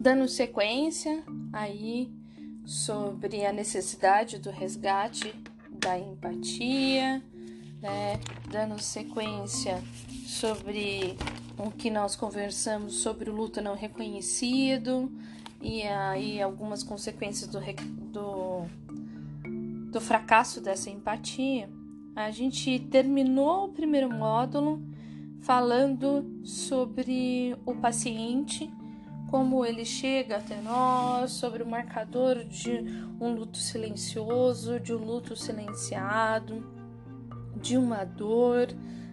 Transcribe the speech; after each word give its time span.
Dando 0.00 0.28
sequência 0.28 1.24
aí 1.52 2.08
sobre 2.64 3.44
a 3.44 3.52
necessidade 3.52 4.38
do 4.38 4.50
resgate 4.50 5.34
da 5.70 5.98
empatia, 5.98 7.22
né? 7.82 8.20
Dando 8.50 8.80
sequência 8.80 9.82
sobre 10.26 11.16
o 11.58 11.70
que 11.70 11.90
nós 11.90 12.14
conversamos 12.14 12.94
sobre 12.96 13.28
o 13.28 13.34
luto 13.34 13.60
não 13.60 13.74
reconhecido 13.74 15.10
e 15.60 15.82
aí 15.82 16.40
algumas 16.40 16.84
consequências 16.84 17.50
do, 17.50 17.58
do, 18.12 18.62
do 19.90 20.00
fracasso 20.00 20.60
dessa 20.60 20.88
empatia. 20.90 21.68
A 22.14 22.30
gente 22.30 22.78
terminou 22.90 23.64
o 23.64 23.72
primeiro 23.72 24.08
módulo 24.12 24.80
falando 25.40 26.40
sobre 26.44 27.56
o 27.64 27.74
paciente, 27.74 28.70
como 29.28 29.64
ele 29.64 29.84
chega 29.84 30.36
até 30.38 30.60
nós, 30.60 31.32
sobre 31.32 31.62
o 31.62 31.66
marcador 31.66 32.44
de 32.44 32.84
um 33.20 33.32
luto 33.32 33.58
silencioso, 33.58 34.80
de 34.80 34.94
um 34.94 34.98
luto 34.98 35.36
silenciado, 35.36 36.64
de 37.56 37.76
uma 37.76 38.04
dor 38.04 38.68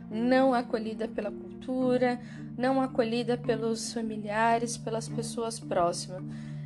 não 0.10 0.54
acolhida 0.54 1.08
pela 1.08 1.32
cultura, 1.32 2.20
não 2.58 2.82
acolhida 2.82 3.38
pelos 3.38 3.92
familiares, 3.92 4.78
pelas 4.78 5.10
pessoas 5.10 5.60
próximas, 5.60 6.24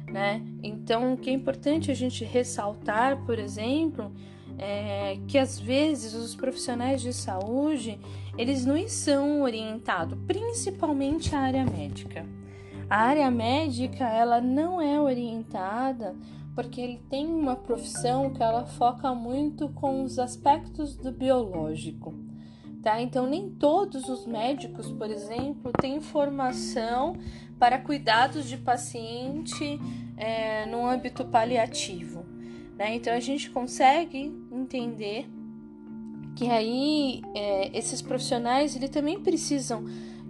né? 0.07 0.43
Então, 0.61 1.13
o 1.13 1.17
que 1.17 1.29
é 1.29 1.33
importante 1.33 1.89
a 1.89 1.95
gente 1.95 2.23
ressaltar, 2.23 3.25
por 3.25 3.39
exemplo, 3.39 4.11
é 4.57 5.17
que 5.27 5.37
às 5.37 5.57
vezes 5.57 6.13
os 6.13 6.35
profissionais 6.35 7.01
de 7.01 7.13
saúde 7.13 7.99
eles 8.37 8.65
não 8.65 8.87
são 8.87 9.41
orientados, 9.41 10.17
principalmente 10.27 11.35
a 11.35 11.39
área 11.39 11.65
médica. 11.65 12.25
A 12.89 12.97
área 12.97 13.29
médica 13.29 14.05
ela 14.07 14.41
não 14.41 14.81
é 14.81 14.99
orientada 14.99 16.15
porque 16.55 16.81
ele 16.81 17.01
tem 17.09 17.27
uma 17.27 17.55
profissão 17.55 18.31
que 18.31 18.41
ela 18.41 18.65
foca 18.65 19.13
muito 19.13 19.69
com 19.69 20.03
os 20.03 20.17
aspectos 20.19 20.95
do 20.95 21.11
biológico 21.11 22.13
tá? 22.81 23.01
Então, 23.01 23.27
nem 23.27 23.49
todos 23.49 24.07
os 24.09 24.25
médicos, 24.25 24.91
por 24.91 25.09
exemplo, 25.09 25.71
têm 25.79 26.01
formação 26.01 27.15
para 27.57 27.77
cuidados 27.77 28.47
de 28.47 28.57
paciente 28.57 29.79
é, 30.17 30.65
no 30.65 30.85
âmbito 30.85 31.25
paliativo, 31.25 32.25
né? 32.77 32.95
Então, 32.95 33.13
a 33.13 33.19
gente 33.19 33.49
consegue 33.49 34.33
entender 34.51 35.27
que 36.35 36.49
aí 36.49 37.21
é, 37.35 37.77
esses 37.77 38.01
profissionais 38.01 38.75
ele 38.75 38.87
também 38.87 39.19
precisam 39.19 39.83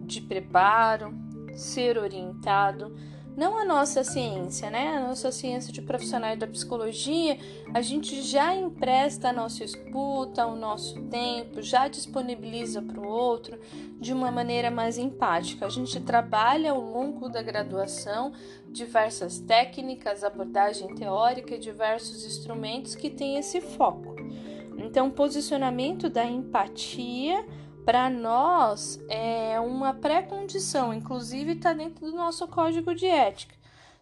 de 0.05 0.21
preparo, 0.21 1.13
ser 1.59 1.97
orientado 1.97 2.95
não 3.39 3.57
a 3.57 3.63
nossa 3.63 4.03
ciência, 4.03 4.69
né? 4.69 4.97
A 4.97 4.99
nossa 4.99 5.31
ciência 5.31 5.71
de 5.71 5.81
profissionais 5.81 6.38
da 6.38 6.45
psicologia, 6.45 7.38
a 7.73 7.81
gente 7.81 8.21
já 8.21 8.53
empresta 8.53 9.29
a 9.29 9.33
nossa 9.33 9.63
escuta, 9.63 10.45
o 10.45 10.57
nosso 10.57 11.02
tempo, 11.03 11.61
já 11.61 11.87
disponibiliza 11.87 12.81
para 12.81 12.99
o 12.99 13.07
outro 13.07 13.57
de 13.97 14.11
uma 14.11 14.30
maneira 14.30 14.69
mais 14.69 14.97
empática. 14.97 15.65
A 15.65 15.69
gente 15.69 16.02
trabalha 16.02 16.71
ao 16.71 16.81
longo 16.81 17.30
da 17.30 17.41
graduação 17.41 18.33
diversas 18.67 19.39
técnicas, 19.39 20.21
abordagem 20.21 20.93
teórica 20.93 21.55
e 21.55 21.59
diversos 21.59 22.25
instrumentos 22.25 22.93
que 22.93 23.09
têm 23.09 23.37
esse 23.37 23.61
foco. 23.61 24.17
Então, 24.77 25.09
posicionamento 25.09 26.09
da 26.09 26.25
empatia 26.25 27.45
para 27.89 28.07
nós 28.07 29.03
é 29.09 29.59
uma 29.59 29.95
pré-condição, 29.95 30.93
inclusive 30.93 31.53
está 31.53 31.73
dentro 31.73 32.05
do 32.05 32.15
nosso 32.15 32.47
código 32.47 32.93
de 32.93 33.07
ética. 33.07 33.55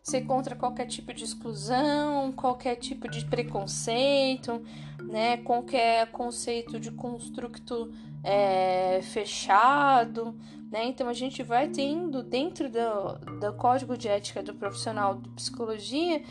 Ser 0.03 0.25
contra 0.25 0.57
qualquer 0.57 0.87
tipo 0.87 1.13
de 1.13 1.23
exclusão, 1.23 2.33
qualquer 2.33 2.75
tipo 2.75 3.09
de 3.09 3.23
preconceito, 3.23 4.61
né, 5.01 5.37
qualquer 5.37 6.11
conceito 6.11 6.77
de 6.81 6.91
construto 6.91 7.89
é, 8.25 8.99
fechado, 9.03 10.37
né? 10.69 10.83
Então 10.87 11.07
a 11.07 11.13
gente 11.13 11.41
vai 11.41 11.69
tendo 11.69 12.21
dentro 12.21 12.69
do, 12.69 13.39
do 13.39 13.53
código 13.53 13.97
de 13.97 14.09
ética 14.09 14.43
do 14.43 14.53
profissional 14.53 15.15
de 15.15 15.29
psicologia 15.29 16.21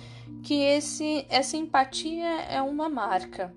que 0.43 0.61
esse, 0.61 1.25
essa 1.31 1.57
empatia 1.57 2.43
é 2.51 2.61
uma 2.61 2.91
marca. 2.91 3.55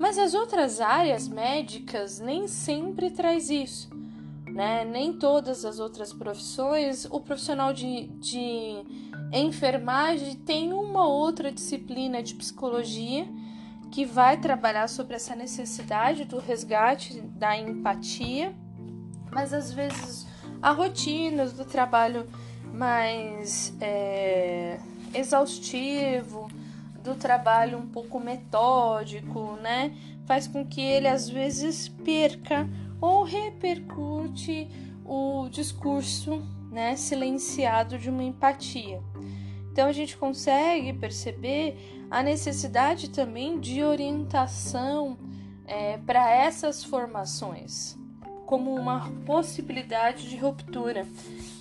Mas 0.00 0.16
as 0.16 0.32
outras 0.32 0.80
áreas 0.80 1.28
médicas 1.28 2.20
nem 2.20 2.48
sempre 2.48 3.10
traz 3.10 3.50
isso, 3.50 3.90
né? 4.46 4.82
Nem 4.82 5.12
todas 5.12 5.62
as 5.66 5.78
outras 5.78 6.10
profissões, 6.10 7.04
o 7.04 7.20
profissional 7.20 7.74
de, 7.74 8.06
de 8.18 8.82
enfermagem 9.30 10.36
tem 10.36 10.72
uma 10.72 11.06
outra 11.06 11.52
disciplina 11.52 12.22
de 12.22 12.34
psicologia 12.34 13.28
que 13.92 14.06
vai 14.06 14.40
trabalhar 14.40 14.88
sobre 14.88 15.16
essa 15.16 15.36
necessidade 15.36 16.24
do 16.24 16.38
resgate 16.38 17.20
da 17.20 17.54
empatia, 17.58 18.54
mas 19.30 19.52
às 19.52 19.70
vezes 19.70 20.26
a 20.62 20.70
rotina 20.70 21.44
do 21.44 21.66
trabalho 21.66 22.26
mais 22.72 23.76
é, 23.78 24.80
exaustivo, 25.12 26.48
do 27.02 27.14
trabalho 27.14 27.78
um 27.78 27.86
pouco 27.86 28.20
metódico, 28.20 29.56
né? 29.62 29.94
Faz 30.26 30.46
com 30.46 30.66
que 30.66 30.80
ele 30.80 31.08
às 31.08 31.28
vezes 31.28 31.88
perca 31.88 32.68
ou 33.00 33.24
repercute 33.24 34.68
o 35.04 35.48
discurso, 35.48 36.42
né, 36.70 36.94
silenciado 36.94 37.98
de 37.98 38.08
uma 38.08 38.22
empatia. 38.22 39.02
Então 39.72 39.88
a 39.88 39.92
gente 39.92 40.16
consegue 40.16 40.92
perceber 40.92 42.06
a 42.10 42.22
necessidade 42.22 43.10
também 43.10 43.58
de 43.58 43.82
orientação 43.82 45.18
é, 45.66 45.96
para 45.98 46.30
essas 46.30 46.84
formações, 46.84 47.96
como 48.46 48.74
uma 48.74 49.10
possibilidade 49.24 50.28
de 50.28 50.36
ruptura. 50.36 51.06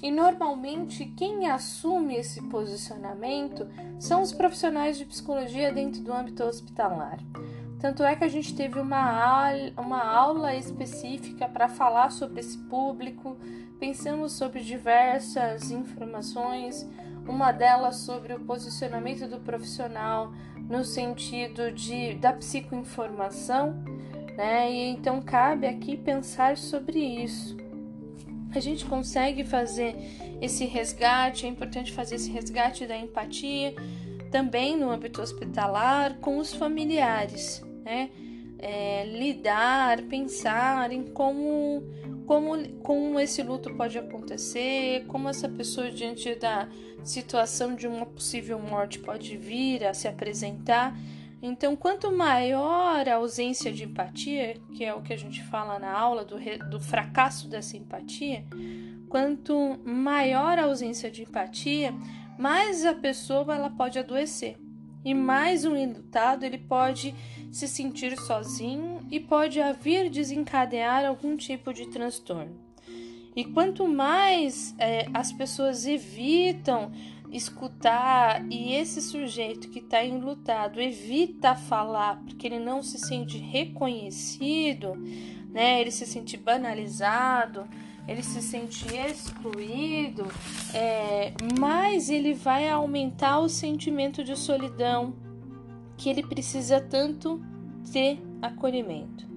E 0.02 0.10
normalmente 0.12 1.06
quem 1.06 1.50
assume 1.50 2.16
esse 2.16 2.42
posicionamento 2.44 3.68
são 4.00 4.22
os 4.22 4.32
profissionais 4.32 4.98
de 4.98 5.06
psicologia 5.06 5.74
dentro 5.74 6.02
do 6.02 6.14
âmbito 6.14 6.44
hospitalar. 6.44 7.20
Tanto 7.80 8.04
é 8.04 8.16
que 8.16 8.24
a 8.24 8.30
gente 8.30 8.56
teve 8.56 8.80
uma, 8.80 9.54
uma 9.78 10.04
aula 10.04 10.56
específica 10.56 11.48
para 11.48 11.70
falar 11.70 12.12
sobre 12.12 12.40
esse 12.42 12.58
público, 12.58 13.38
pensamos 13.80 14.34
sobre 14.34 14.62
diversas 14.62 15.72
informações, 15.72 16.90
uma 17.28 17.52
delas 17.52 17.98
sobre 17.98 18.34
o 18.34 18.40
posicionamento 18.42 19.28
do 19.30 19.40
profissional 19.40 20.34
no 20.70 20.84
sentido 20.84 21.72
de, 21.72 22.16
da 22.16 22.34
psicoinformação, 22.34 23.82
né? 24.36 24.70
E 24.72 24.90
então 24.90 25.22
cabe 25.22 25.66
aqui 25.68 25.96
pensar 25.96 26.58
sobre 26.58 27.00
isso 27.00 27.69
a 28.54 28.60
gente 28.60 28.86
consegue 28.86 29.44
fazer 29.44 29.96
esse 30.42 30.66
resgate, 30.66 31.46
é 31.46 31.50
importante 31.50 31.92
fazer 31.92 32.16
esse 32.16 32.32
resgate 32.32 32.86
da 32.86 32.98
empatia 32.98 33.74
também 34.32 34.78
no 34.78 34.90
âmbito 34.90 35.22
hospitalar 35.22 36.18
com 36.20 36.38
os 36.38 36.54
familiares, 36.54 37.64
né? 37.84 38.09
É, 38.62 39.06
lidar, 39.06 40.02
pensar 40.04 40.92
em 40.92 41.04
como, 41.04 41.82
como, 42.26 42.68
como 42.80 43.18
esse 43.20 43.42
luto 43.42 43.74
pode 43.74 43.98
acontecer, 43.98 45.06
como 45.08 45.30
essa 45.30 45.48
pessoa, 45.48 45.90
diante 45.90 46.36
da 46.36 46.68
situação 47.02 47.74
de 47.74 47.88
uma 47.88 48.06
possível 48.06 48.59
morte, 48.59 49.00
pode 49.00 49.38
vir 49.38 49.86
a 49.86 49.94
se 49.94 50.09
apresentar 50.09 50.94
então, 51.42 51.76
quanto 51.76 52.12
maior 52.12 53.08
a 53.08 53.16
ausência 53.16 53.72
de 53.72 53.86
empatia, 53.86 54.58
que 54.74 54.84
é 54.84 54.94
o 54.94 55.02
que 55.02 55.14
a 55.14 55.18
gente 55.18 55.42
fala 55.44 55.80
na 55.80 55.92
aula 55.92 56.26
do, 56.26 56.38
do 56.70 56.80
fracasso 56.80 57.48
dessa 57.48 57.78
empatia, 57.78 58.46
quanto 59.08 59.80
maior 59.86 60.59
a 60.59 60.66
ausência 60.66 61.09
de 61.09 61.24
empatia, 61.24 61.94
mais 62.38 62.86
a 62.86 62.94
pessoa 62.94 63.56
ela 63.56 63.70
pode 63.70 63.97
adoecer. 63.97 64.58
E 65.03 65.14
mais 65.14 65.64
um 65.64 65.78
enlutado 65.78 66.44
ele 66.44 66.58
pode 66.58 67.16
se 67.52 67.70
sentir 67.70 68.18
sozinho 68.18 69.08
e 69.09 69.18
pode 69.18 69.59
vir 69.82 70.09
desencadear 70.09 71.06
algum 71.06 71.38
tipo 71.38 71.74
de 71.74 71.88
transtorno. 71.88 72.70
E 73.34 73.46
quanto 73.46 73.88
mais 73.88 74.76
é, 74.78 75.08
as 75.14 75.32
pessoas 75.32 75.85
evitam 75.85 76.92
escutar 77.31 78.46
e 78.49 78.73
esse 78.73 79.02
sujeito 79.02 79.70
que 79.70 79.79
está 79.79 80.03
enlutado 80.03 80.81
evita 80.81 81.55
falar 81.55 82.22
porque 82.23 82.47
ele 82.47 82.59
não 82.59 82.81
se 82.81 82.97
sente 82.97 83.37
reconhecido, 83.37 84.96
né? 85.52 85.79
Ele 85.81 85.91
se 85.91 86.05
sente 86.05 86.37
banalizado, 86.37 87.67
ele 88.08 88.23
se 88.23 88.41
sente 88.41 88.85
excluído, 88.96 90.26
é, 90.73 91.34
mais 91.59 92.09
ele 92.09 92.34
vai 92.34 92.67
aumentar 92.67 93.40
o 93.40 93.47
sentimento 93.47 94.23
de 94.23 94.35
solidão 94.35 95.14
que 95.96 96.09
ele 96.09 96.23
precisa 96.23 96.82
tanto 96.82 97.40
ter 97.91 98.20
acolhimento. 98.41 99.29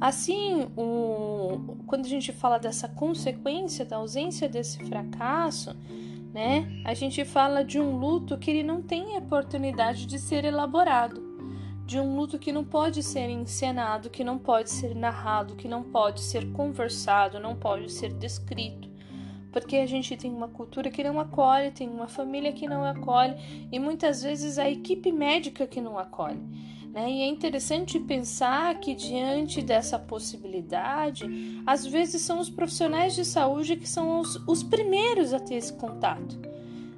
Assim, 0.00 0.66
o, 0.76 1.76
quando 1.86 2.06
a 2.06 2.08
gente 2.08 2.32
fala 2.32 2.58
dessa 2.58 2.88
consequência 2.88 3.84
da 3.84 3.96
ausência 3.96 4.48
desse 4.48 4.82
fracasso, 4.86 5.76
né? 6.32 6.82
A 6.84 6.94
gente 6.94 7.24
fala 7.24 7.64
de 7.64 7.80
um 7.80 7.96
luto 7.98 8.38
que 8.38 8.50
ele 8.50 8.62
não 8.62 8.82
tem 8.82 9.16
oportunidade 9.16 10.06
de 10.06 10.18
ser 10.18 10.44
elaborado, 10.44 11.20
de 11.84 11.98
um 11.98 12.16
luto 12.16 12.38
que 12.38 12.52
não 12.52 12.64
pode 12.64 13.02
ser 13.02 13.28
encenado, 13.28 14.10
que 14.10 14.22
não 14.22 14.38
pode 14.38 14.70
ser 14.70 14.94
narrado, 14.94 15.56
que 15.56 15.66
não 15.66 15.82
pode 15.82 16.20
ser 16.20 16.52
conversado, 16.52 17.40
não 17.40 17.56
pode 17.56 17.90
ser 17.90 18.12
descrito. 18.12 18.88
Porque 19.52 19.76
a 19.76 19.86
gente 19.86 20.16
tem 20.16 20.32
uma 20.32 20.46
cultura 20.46 20.90
que 20.90 21.02
não 21.02 21.18
acolhe, 21.18 21.72
tem 21.72 21.88
uma 21.88 22.06
família 22.06 22.52
que 22.52 22.68
não 22.68 22.84
acolhe 22.84 23.34
e 23.72 23.80
muitas 23.80 24.22
vezes 24.22 24.58
a 24.58 24.70
equipe 24.70 25.10
médica 25.10 25.66
que 25.66 25.80
não 25.80 25.98
acolhe. 25.98 26.40
Né? 26.92 27.10
E 27.10 27.22
é 27.22 27.26
interessante 27.26 27.98
pensar 27.98 28.78
que, 28.80 28.94
diante 28.94 29.62
dessa 29.62 29.98
possibilidade, 29.98 31.24
às 31.64 31.86
vezes 31.86 32.22
são 32.22 32.40
os 32.40 32.50
profissionais 32.50 33.14
de 33.14 33.24
saúde 33.24 33.76
que 33.76 33.88
são 33.88 34.20
os, 34.20 34.36
os 34.46 34.62
primeiros 34.62 35.32
a 35.32 35.38
ter 35.38 35.54
esse 35.54 35.72
contato. 35.72 36.38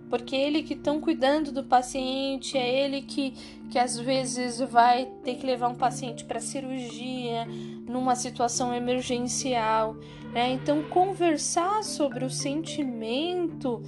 Porque 0.08 0.36
é 0.36 0.46
ele 0.46 0.62
que 0.62 0.74
estão 0.74 1.00
cuidando 1.00 1.50
do 1.52 1.64
paciente, 1.64 2.58
é 2.58 2.84
ele 2.84 3.00
que, 3.00 3.32
que 3.70 3.78
às 3.78 3.98
vezes 3.98 4.60
vai 4.60 5.06
ter 5.24 5.36
que 5.36 5.46
levar 5.46 5.68
um 5.68 5.74
paciente 5.74 6.24
para 6.24 6.38
cirurgia, 6.38 7.46
numa 7.88 8.14
situação 8.14 8.74
emergencial. 8.74 9.96
Né? 10.32 10.52
Então, 10.52 10.82
conversar 10.84 11.82
sobre 11.82 12.24
o 12.24 12.30
sentimento 12.30 13.82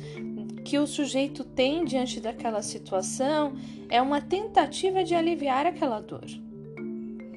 que 0.64 0.78
o 0.78 0.86
sujeito 0.86 1.44
tem 1.44 1.84
diante 1.84 2.20
daquela 2.20 2.62
situação 2.62 3.54
é 3.88 4.00
uma 4.00 4.20
tentativa 4.20 5.04
de 5.04 5.14
aliviar 5.14 5.66
aquela 5.66 6.00
dor. 6.00 6.24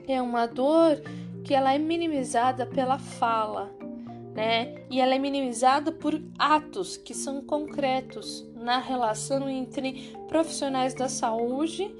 É 0.08 0.22
uma 0.22 0.46
dor 0.46 1.02
que 1.44 1.54
ela 1.54 1.74
é 1.74 1.78
minimizada 1.78 2.66
pela 2.66 2.98
fala, 2.98 3.72
né? 4.34 4.86
E 4.90 5.02
ela 5.02 5.14
é 5.14 5.20
minimizada 5.20 5.92
por 5.92 6.22
atos 6.40 6.96
que 6.96 7.14
são 7.14 7.42
concretos 7.42 8.48
na 8.56 8.80
relação 8.80 9.50
entre 9.50 10.14
profissionais 10.28 10.94
da 10.94 11.10
saúde 11.10 11.94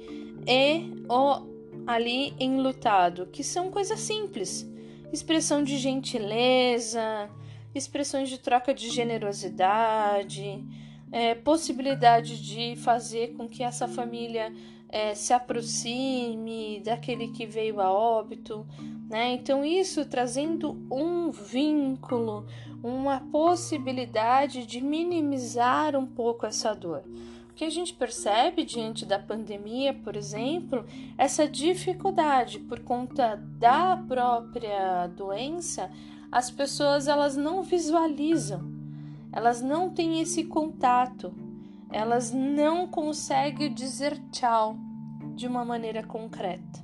e 0.46 0.90
o 1.08 1.46
ali 1.86 2.34
enlutado, 2.38 3.26
que 3.26 3.42
são 3.42 3.70
coisas 3.70 4.00
simples, 4.00 4.70
expressão 5.12 5.62
de 5.62 5.78
gentileza, 5.78 7.30
expressões 7.74 8.28
de 8.28 8.38
troca 8.38 8.74
de 8.74 8.90
generosidade, 8.90 10.62
é, 11.10 11.34
possibilidade 11.34 12.40
de 12.42 12.76
fazer 12.76 13.34
com 13.34 13.48
que 13.48 13.62
essa 13.62 13.88
família 13.88 14.52
é, 14.88 15.14
se 15.14 15.32
aproxime 15.32 16.80
daquele 16.84 17.28
que 17.28 17.46
veio 17.46 17.80
a 17.80 17.90
óbito, 17.90 18.66
né? 19.08 19.32
Então, 19.32 19.64
isso 19.64 20.04
trazendo 20.04 20.76
um 20.90 21.30
vínculo, 21.30 22.46
uma 22.82 23.20
possibilidade 23.20 24.66
de 24.66 24.80
minimizar 24.80 25.94
um 25.96 26.06
pouco 26.06 26.46
essa 26.46 26.74
dor. 26.74 27.02
O 27.50 27.54
que 27.54 27.64
a 27.64 27.70
gente 27.70 27.92
percebe 27.92 28.64
diante 28.64 29.04
da 29.04 29.18
pandemia, 29.18 29.92
por 29.92 30.16
exemplo, 30.16 30.84
essa 31.18 31.48
dificuldade 31.48 32.60
por 32.60 32.80
conta 32.80 33.36
da 33.58 33.96
própria 33.96 35.06
doença, 35.08 35.90
as 36.30 36.50
pessoas 36.50 37.08
elas 37.08 37.36
não 37.36 37.62
visualizam 37.62 38.77
elas 39.32 39.60
não 39.60 39.90
têm 39.90 40.20
esse 40.20 40.44
contato, 40.44 41.32
elas 41.90 42.32
não 42.32 42.86
conseguem 42.86 43.72
dizer 43.72 44.18
tchau 44.30 44.76
de 45.34 45.46
uma 45.46 45.64
maneira 45.64 46.02
concreta. 46.02 46.82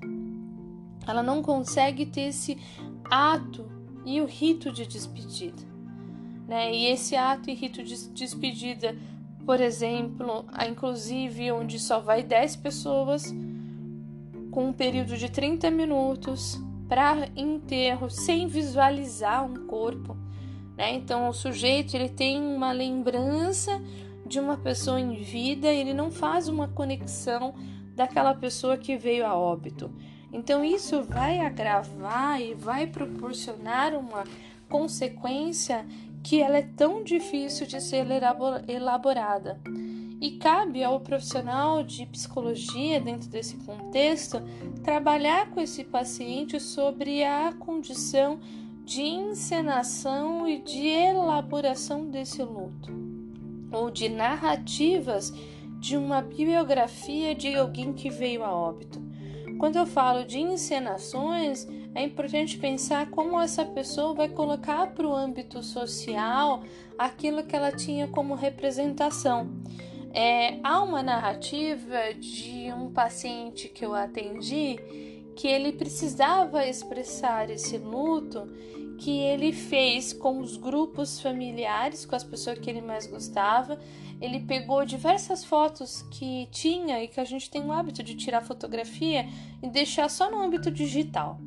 Ela 1.06 1.22
não 1.22 1.42
consegue 1.42 2.06
ter 2.06 2.28
esse 2.28 2.58
ato 3.04 3.66
e 4.04 4.20
o 4.20 4.26
rito 4.26 4.72
de 4.72 4.86
despedida. 4.86 5.62
Né? 6.46 6.74
E 6.74 6.86
esse 6.86 7.16
ato 7.16 7.50
e 7.50 7.54
rito 7.54 7.82
de 7.82 8.08
despedida, 8.10 8.96
por 9.44 9.60
exemplo, 9.60 10.44
inclusive 10.68 11.52
onde 11.52 11.78
só 11.78 12.00
vai 12.00 12.22
10 12.22 12.56
pessoas, 12.56 13.34
com 14.50 14.68
um 14.68 14.72
período 14.72 15.16
de 15.16 15.30
30 15.30 15.70
minutos 15.70 16.60
para 16.88 17.28
enterro, 17.34 18.08
sem 18.08 18.46
visualizar 18.46 19.44
um 19.44 19.66
corpo, 19.66 20.16
né? 20.76 20.94
Então, 20.94 21.28
o 21.28 21.32
sujeito 21.32 21.94
ele 21.94 22.08
tem 22.08 22.40
uma 22.40 22.72
lembrança 22.72 23.80
de 24.26 24.40
uma 24.40 24.56
pessoa 24.56 25.00
em 25.00 25.22
vida, 25.22 25.68
ele 25.68 25.92
não 25.92 26.10
faz 26.10 26.48
uma 26.48 26.68
conexão 26.68 27.54
daquela 27.94 28.34
pessoa 28.34 28.76
que 28.76 28.96
veio 28.96 29.26
a 29.26 29.36
óbito. 29.36 29.92
Então, 30.32 30.64
isso 30.64 31.02
vai 31.02 31.38
agravar 31.38 32.40
e 32.40 32.54
vai 32.54 32.86
proporcionar 32.86 33.94
uma 33.94 34.24
consequência 34.68 35.86
que 36.22 36.40
ela 36.40 36.58
é 36.58 36.62
tão 36.62 37.04
difícil 37.04 37.66
de 37.66 37.80
ser 37.80 38.06
elaborada. 38.66 39.60
E 40.20 40.38
cabe 40.38 40.82
ao 40.82 41.00
profissional 41.00 41.82
de 41.82 42.06
psicologia, 42.06 42.98
dentro 42.98 43.28
desse 43.28 43.56
contexto, 43.58 44.40
trabalhar 44.82 45.50
com 45.50 45.60
esse 45.60 45.84
paciente 45.84 46.58
sobre 46.58 47.22
a 47.22 47.52
condição 47.52 48.40
de 48.84 49.02
encenação 49.02 50.46
e 50.46 50.60
de 50.60 50.86
elaboração 50.86 52.10
desse 52.10 52.42
luto, 52.42 52.92
ou 53.72 53.90
de 53.90 54.08
narrativas 54.08 55.32
de 55.80 55.96
uma 55.96 56.20
biografia 56.20 57.34
de 57.34 57.54
alguém 57.54 57.92
que 57.92 58.10
veio 58.10 58.44
a 58.44 58.54
óbito. 58.54 59.02
Quando 59.58 59.76
eu 59.76 59.86
falo 59.86 60.24
de 60.24 60.38
encenações, 60.38 61.66
é 61.94 62.02
importante 62.02 62.58
pensar 62.58 63.08
como 63.10 63.40
essa 63.40 63.64
pessoa 63.64 64.14
vai 64.14 64.28
colocar 64.28 64.88
para 64.88 65.06
o 65.06 65.14
âmbito 65.14 65.62
social 65.62 66.62
aquilo 66.98 67.44
que 67.44 67.56
ela 67.56 67.72
tinha 67.72 68.06
como 68.08 68.34
representação. 68.34 69.48
É, 70.12 70.58
há 70.62 70.82
uma 70.82 71.02
narrativa 71.02 72.14
de 72.18 72.72
um 72.72 72.92
paciente 72.92 73.68
que 73.68 73.84
eu 73.84 73.94
atendi 73.94 74.78
que 75.34 75.48
ele 75.48 75.72
precisava 75.72 76.66
expressar 76.66 77.50
esse 77.50 77.76
luto 77.76 78.48
que 78.98 79.18
ele 79.18 79.52
fez 79.52 80.12
com 80.12 80.40
os 80.40 80.56
grupos 80.56 81.20
familiares, 81.20 82.06
com 82.06 82.14
as 82.14 82.24
pessoas 82.24 82.58
que 82.58 82.70
ele 82.70 82.80
mais 82.80 83.06
gostava. 83.06 83.78
Ele 84.20 84.40
pegou 84.40 84.84
diversas 84.84 85.44
fotos 85.44 86.02
que 86.10 86.48
tinha 86.50 87.02
e 87.02 87.08
que 87.08 87.20
a 87.20 87.24
gente 87.24 87.50
tem 87.50 87.62
o 87.64 87.72
hábito 87.72 88.02
de 88.02 88.14
tirar 88.14 88.40
fotografia 88.40 89.28
e 89.62 89.68
deixar 89.68 90.08
só 90.08 90.30
no 90.30 90.40
âmbito 90.40 90.70
digital 90.70 91.38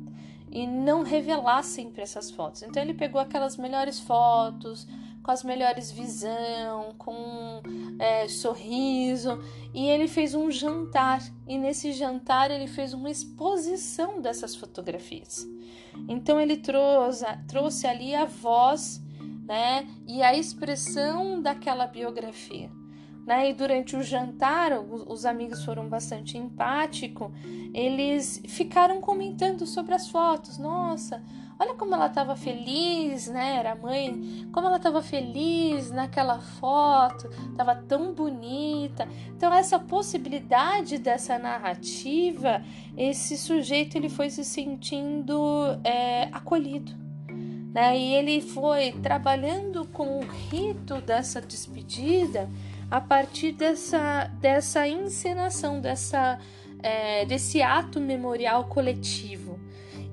e 0.50 0.66
não 0.66 1.02
revelar 1.02 1.62
sempre 1.62 2.02
essas 2.02 2.30
fotos. 2.30 2.62
Então 2.62 2.82
ele 2.82 2.94
pegou 2.94 3.20
aquelas 3.20 3.56
melhores 3.56 4.00
fotos, 4.00 4.86
com 5.28 5.32
as 5.32 5.44
melhores 5.44 5.90
visão, 5.90 6.94
com 6.96 7.60
é, 7.98 8.26
sorriso, 8.28 9.38
e 9.74 9.86
ele 9.86 10.08
fez 10.08 10.34
um 10.34 10.50
jantar. 10.50 11.20
E 11.46 11.58
nesse 11.58 11.92
jantar 11.92 12.50
ele 12.50 12.66
fez 12.66 12.94
uma 12.94 13.10
exposição 13.10 14.22
dessas 14.22 14.56
fotografias. 14.56 15.46
Então 16.08 16.40
ele 16.40 16.56
trouxe, 16.56 17.26
trouxe 17.46 17.86
ali 17.86 18.14
a 18.14 18.24
voz, 18.24 19.02
né, 19.44 19.86
e 20.06 20.22
a 20.22 20.34
expressão 20.34 21.42
daquela 21.42 21.86
biografia. 21.86 22.70
Né? 23.28 23.50
E 23.50 23.52
durante 23.52 23.94
o 23.94 24.02
jantar, 24.02 24.72
os 24.80 25.26
amigos 25.26 25.62
foram 25.62 25.86
bastante 25.86 26.38
empáticos, 26.38 27.30
eles 27.74 28.42
ficaram 28.48 29.02
comentando 29.02 29.66
sobre 29.66 29.94
as 29.94 30.08
fotos. 30.08 30.56
Nossa, 30.56 31.22
olha 31.60 31.74
como 31.74 31.94
ela 31.94 32.06
estava 32.06 32.34
feliz, 32.34 33.28
né? 33.28 33.56
Era 33.56 33.74
mãe, 33.74 34.48
como 34.50 34.66
ela 34.66 34.78
estava 34.78 35.02
feliz 35.02 35.90
naquela 35.90 36.40
foto, 36.40 37.28
estava 37.50 37.74
tão 37.74 38.14
bonita. 38.14 39.06
Então, 39.36 39.52
essa 39.52 39.78
possibilidade 39.78 40.96
dessa 40.96 41.38
narrativa, 41.38 42.64
esse 42.96 43.36
sujeito 43.36 43.98
ele 43.98 44.08
foi 44.08 44.30
se 44.30 44.42
sentindo 44.42 45.78
é, 45.84 46.30
acolhido. 46.32 46.96
Né? 47.74 47.98
E 47.98 48.14
ele 48.14 48.40
foi 48.40 48.92
trabalhando 48.92 49.86
com 49.88 50.20
o 50.20 50.22
rito 50.22 51.02
dessa 51.02 51.42
despedida 51.42 52.48
a 52.90 53.00
partir 53.00 53.52
dessa, 53.52 54.24
dessa 54.40 54.88
encenação, 54.88 55.80
dessa, 55.80 56.38
é, 56.82 57.24
desse 57.26 57.60
ato 57.60 58.00
memorial 58.00 58.64
coletivo. 58.64 59.58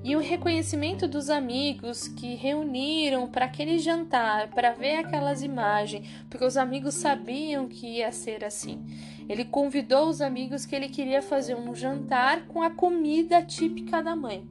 E 0.04 0.14
o 0.14 0.20
reconhecimento 0.20 1.08
dos 1.08 1.28
amigos 1.28 2.06
que 2.06 2.36
reuniram 2.36 3.26
para 3.26 3.46
aquele 3.46 3.76
jantar, 3.78 4.48
para 4.50 4.70
ver 4.70 4.98
aquelas 4.98 5.42
imagens, 5.42 6.06
porque 6.30 6.44
os 6.44 6.56
amigos 6.56 6.94
sabiam 6.94 7.66
que 7.66 7.98
ia 7.98 8.12
ser 8.12 8.44
assim. 8.44 8.86
Ele 9.28 9.44
convidou 9.44 10.08
os 10.08 10.20
amigos 10.20 10.64
que 10.64 10.76
ele 10.76 10.88
queria 10.88 11.20
fazer 11.20 11.56
um 11.56 11.74
jantar 11.74 12.42
com 12.46 12.62
a 12.62 12.70
comida 12.70 13.42
típica 13.42 14.00
da 14.00 14.14
mãe, 14.14 14.48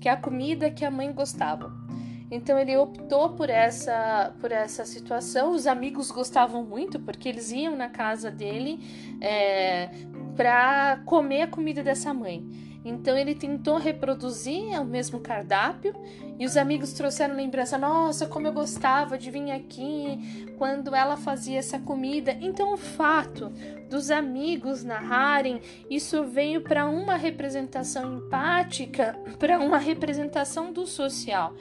que 0.00 0.08
é 0.08 0.12
a 0.12 0.16
comida 0.16 0.72
que 0.72 0.84
a 0.84 0.90
mãe 0.90 1.12
gostava. 1.12 1.85
Então 2.30 2.58
ele 2.58 2.76
optou 2.76 3.30
por 3.30 3.48
essa, 3.48 4.34
por 4.40 4.50
essa 4.50 4.84
situação. 4.84 5.52
Os 5.52 5.66
amigos 5.66 6.10
gostavam 6.10 6.64
muito 6.64 6.98
porque 6.98 7.28
eles 7.28 7.52
iam 7.52 7.76
na 7.76 7.88
casa 7.88 8.30
dele 8.30 8.80
é, 9.20 9.90
para 10.36 11.00
comer 11.04 11.42
a 11.42 11.46
comida 11.46 11.82
dessa 11.82 12.12
mãe. 12.12 12.44
Então 12.84 13.18
ele 13.18 13.34
tentou 13.34 13.78
reproduzir 13.78 14.80
o 14.80 14.84
mesmo 14.84 15.18
cardápio 15.18 15.92
e 16.38 16.46
os 16.46 16.56
amigos 16.56 16.92
trouxeram 16.92 17.34
lembrança: 17.34 17.76
nossa, 17.76 18.28
como 18.28 18.46
eu 18.46 18.52
gostava 18.52 19.18
de 19.18 19.28
vir 19.28 19.50
aqui 19.50 20.46
quando 20.56 20.94
ela 20.94 21.16
fazia 21.16 21.58
essa 21.58 21.80
comida. 21.80 22.38
Então 22.40 22.72
o 22.72 22.76
fato 22.76 23.50
dos 23.90 24.08
amigos 24.08 24.84
narrarem, 24.84 25.60
isso 25.90 26.24
veio 26.24 26.60
para 26.60 26.86
uma 26.86 27.16
representação 27.16 28.18
empática, 28.18 29.18
para 29.36 29.58
uma 29.58 29.78
representação 29.78 30.72
do 30.72 30.86
social 30.86 31.54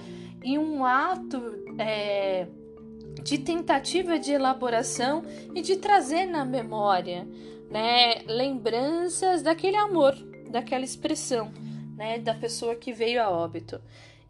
e 0.45 0.57
um 0.57 0.85
ato 0.85 1.41
é, 1.77 2.47
de 3.23 3.37
tentativa 3.39 4.17
de 4.17 4.31
elaboração 4.31 5.23
e 5.53 5.61
de 5.61 5.75
trazer 5.75 6.25
na 6.25 6.45
memória 6.45 7.27
né, 7.69 8.21
lembranças 8.27 9.41
daquele 9.41 9.75
amor 9.75 10.15
daquela 10.55 10.85
expressão, 10.85 11.51
né, 11.97 12.17
da 12.19 12.33
pessoa 12.33 12.75
que 12.75 12.93
veio 12.93 13.21
a 13.21 13.29
óbito. 13.29 13.81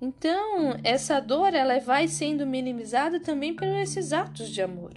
Então, 0.02 0.76
essa 0.84 1.20
dor 1.20 1.54
ela 1.54 1.80
vai 1.80 2.08
sendo 2.08 2.48
minimizada 2.48 3.20
também 3.20 3.56
por 3.56 3.68
esses 3.68 4.12
atos 4.12 4.50
de 4.50 4.62
amor. 4.62 4.94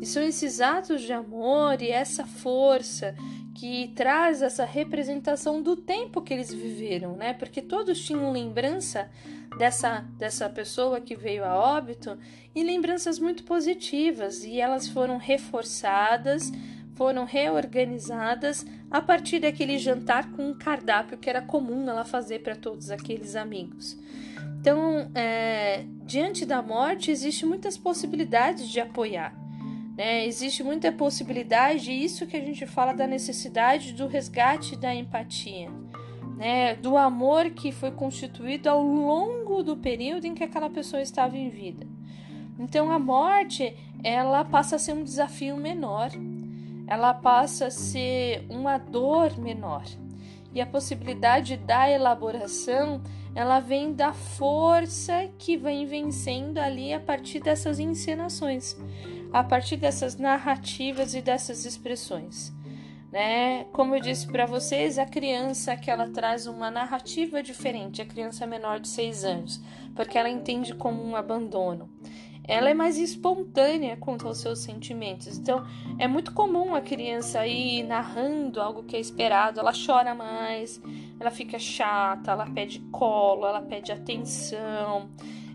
E 0.00 0.06
são 0.06 0.22
esses 0.22 0.60
atos 0.60 1.02
de 1.02 1.12
amor 1.12 1.82
e 1.82 1.90
essa 1.90 2.24
força 2.24 3.14
que 3.54 3.92
traz 3.94 4.42
essa 4.42 4.64
representação 4.64 5.62
do 5.62 5.76
tempo 5.76 6.22
que 6.22 6.32
eles 6.32 6.52
viveram, 6.52 7.16
né? 7.16 7.34
Porque 7.34 7.60
todos 7.60 8.00
tinham 8.04 8.32
lembrança 8.32 9.10
dessa 9.58 10.00
dessa 10.18 10.48
pessoa 10.48 11.00
que 11.00 11.14
veio 11.14 11.44
a 11.44 11.54
óbito 11.54 12.18
e 12.54 12.62
lembranças 12.62 13.18
muito 13.18 13.44
positivas 13.44 14.44
e 14.44 14.60
elas 14.60 14.88
foram 14.88 15.18
reforçadas 15.18 16.50
foram 16.94 17.24
reorganizadas 17.24 18.64
a 18.90 19.00
partir 19.00 19.40
daquele 19.40 19.78
jantar 19.78 20.30
com 20.32 20.50
um 20.50 20.54
cardápio 20.54 21.18
que 21.18 21.28
era 21.28 21.42
comum 21.42 21.88
ela 21.88 22.04
fazer 22.04 22.40
para 22.40 22.54
todos 22.54 22.90
aqueles 22.90 23.34
amigos. 23.34 23.98
Então, 24.60 25.10
é, 25.14 25.84
diante 26.04 26.46
da 26.46 26.62
morte, 26.62 27.10
existe 27.10 27.44
muitas 27.44 27.76
possibilidades 27.76 28.68
de 28.68 28.78
apoiar. 28.78 29.41
Né? 29.96 30.26
Existe 30.26 30.62
muita 30.62 30.90
possibilidade, 30.90 31.92
isso 31.92 32.26
que 32.26 32.36
a 32.36 32.40
gente 32.40 32.66
fala 32.66 32.92
da 32.92 33.06
necessidade 33.06 33.92
do 33.92 34.06
resgate 34.06 34.76
da 34.76 34.94
empatia, 34.94 35.70
né? 36.36 36.74
do 36.74 36.96
amor 36.96 37.50
que 37.50 37.70
foi 37.72 37.90
constituído 37.90 38.68
ao 38.68 38.82
longo 38.82 39.62
do 39.62 39.76
período 39.76 40.24
em 40.24 40.34
que 40.34 40.44
aquela 40.44 40.70
pessoa 40.70 41.02
estava 41.02 41.36
em 41.36 41.50
vida. 41.50 41.86
Então, 42.58 42.90
a 42.90 42.98
morte 42.98 43.76
ela 44.04 44.44
passa 44.44 44.76
a 44.76 44.78
ser 44.78 44.92
um 44.92 45.02
desafio 45.02 45.56
menor 45.56 46.10
ela 46.92 47.14
passa 47.14 47.68
a 47.68 47.70
ser 47.70 48.44
uma 48.50 48.76
dor 48.76 49.38
menor. 49.38 49.84
E 50.52 50.60
a 50.60 50.66
possibilidade 50.66 51.56
da 51.56 51.90
elaboração, 51.90 53.00
ela 53.34 53.60
vem 53.60 53.94
da 53.94 54.12
força 54.12 55.26
que 55.38 55.56
vem 55.56 55.86
vencendo 55.86 56.58
ali 56.58 56.92
a 56.92 57.00
partir 57.00 57.40
dessas 57.40 57.78
encenações, 57.78 58.76
a 59.32 59.42
partir 59.42 59.76
dessas 59.76 60.16
narrativas 60.16 61.14
e 61.14 61.22
dessas 61.22 61.64
expressões. 61.64 62.52
Né? 63.10 63.64
Como 63.72 63.94
eu 63.94 64.00
disse 64.00 64.26
para 64.26 64.46
vocês, 64.46 64.98
a 64.98 65.04
criança 65.04 65.76
que 65.76 65.90
ela 65.90 66.08
traz 66.08 66.46
uma 66.46 66.70
narrativa 66.70 67.42
diferente, 67.42 68.00
a 68.00 68.06
criança 68.06 68.46
menor 68.46 68.80
de 68.80 68.88
6 68.88 69.24
anos, 69.24 69.60
porque 69.94 70.16
ela 70.16 70.30
entende 70.30 70.74
como 70.74 71.04
um 71.04 71.14
abandono 71.14 71.90
ela 72.44 72.68
é 72.68 72.74
mais 72.74 72.98
espontânea 72.98 73.96
quanto 73.96 74.26
aos 74.26 74.38
seus 74.38 74.58
sentimentos. 74.60 75.38
Então, 75.38 75.64
é 75.98 76.08
muito 76.08 76.32
comum 76.32 76.74
a 76.74 76.80
criança 76.80 77.46
ir 77.46 77.84
narrando 77.84 78.60
algo 78.60 78.82
que 78.82 78.96
é 78.96 79.00
esperado, 79.00 79.60
ela 79.60 79.72
chora 79.72 80.14
mais, 80.14 80.80
ela 81.20 81.30
fica 81.30 81.58
chata, 81.58 82.32
ela 82.32 82.46
pede 82.50 82.80
colo, 82.90 83.46
ela 83.46 83.62
pede 83.62 83.92
atenção, 83.92 85.08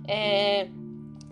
é, 0.07 0.69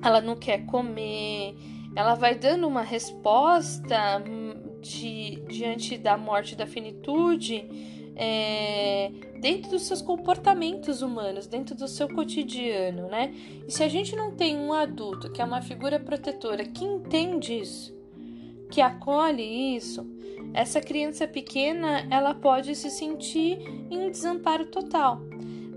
ela 0.01 0.19
não 0.19 0.35
quer 0.35 0.65
comer, 0.65 1.55
ela 1.95 2.15
vai 2.15 2.35
dando 2.35 2.67
uma 2.67 2.81
resposta 2.81 4.23
hum, 4.27 4.79
de, 4.81 5.41
diante 5.47 5.97
da 5.97 6.17
morte 6.17 6.55
da 6.55 6.67
finitude 6.67 7.67
é, 8.15 9.11
dentro 9.41 9.71
dos 9.71 9.83
seus 9.83 10.01
comportamentos 10.01 11.01
humanos, 11.01 11.47
dentro 11.47 11.75
do 11.75 11.87
seu 11.87 12.07
cotidiano, 12.07 13.07
né? 13.07 13.33
E 13.67 13.71
se 13.71 13.83
a 13.83 13.87
gente 13.87 14.15
não 14.15 14.31
tem 14.31 14.57
um 14.57 14.73
adulto 14.73 15.31
que 15.31 15.41
é 15.41 15.45
uma 15.45 15.61
figura 15.61 15.99
protetora 15.99 16.65
que 16.65 16.85
entende 16.85 17.59
isso, 17.59 17.95
que 18.69 18.81
acolhe 18.81 19.75
isso, 19.75 20.05
essa 20.53 20.79
criança 20.79 21.27
pequena 21.27 22.07
ela 22.09 22.33
pode 22.33 22.75
se 22.75 22.89
sentir 22.89 23.59
em 23.89 24.07
um 24.07 24.09
desamparo 24.09 24.67
total. 24.67 25.21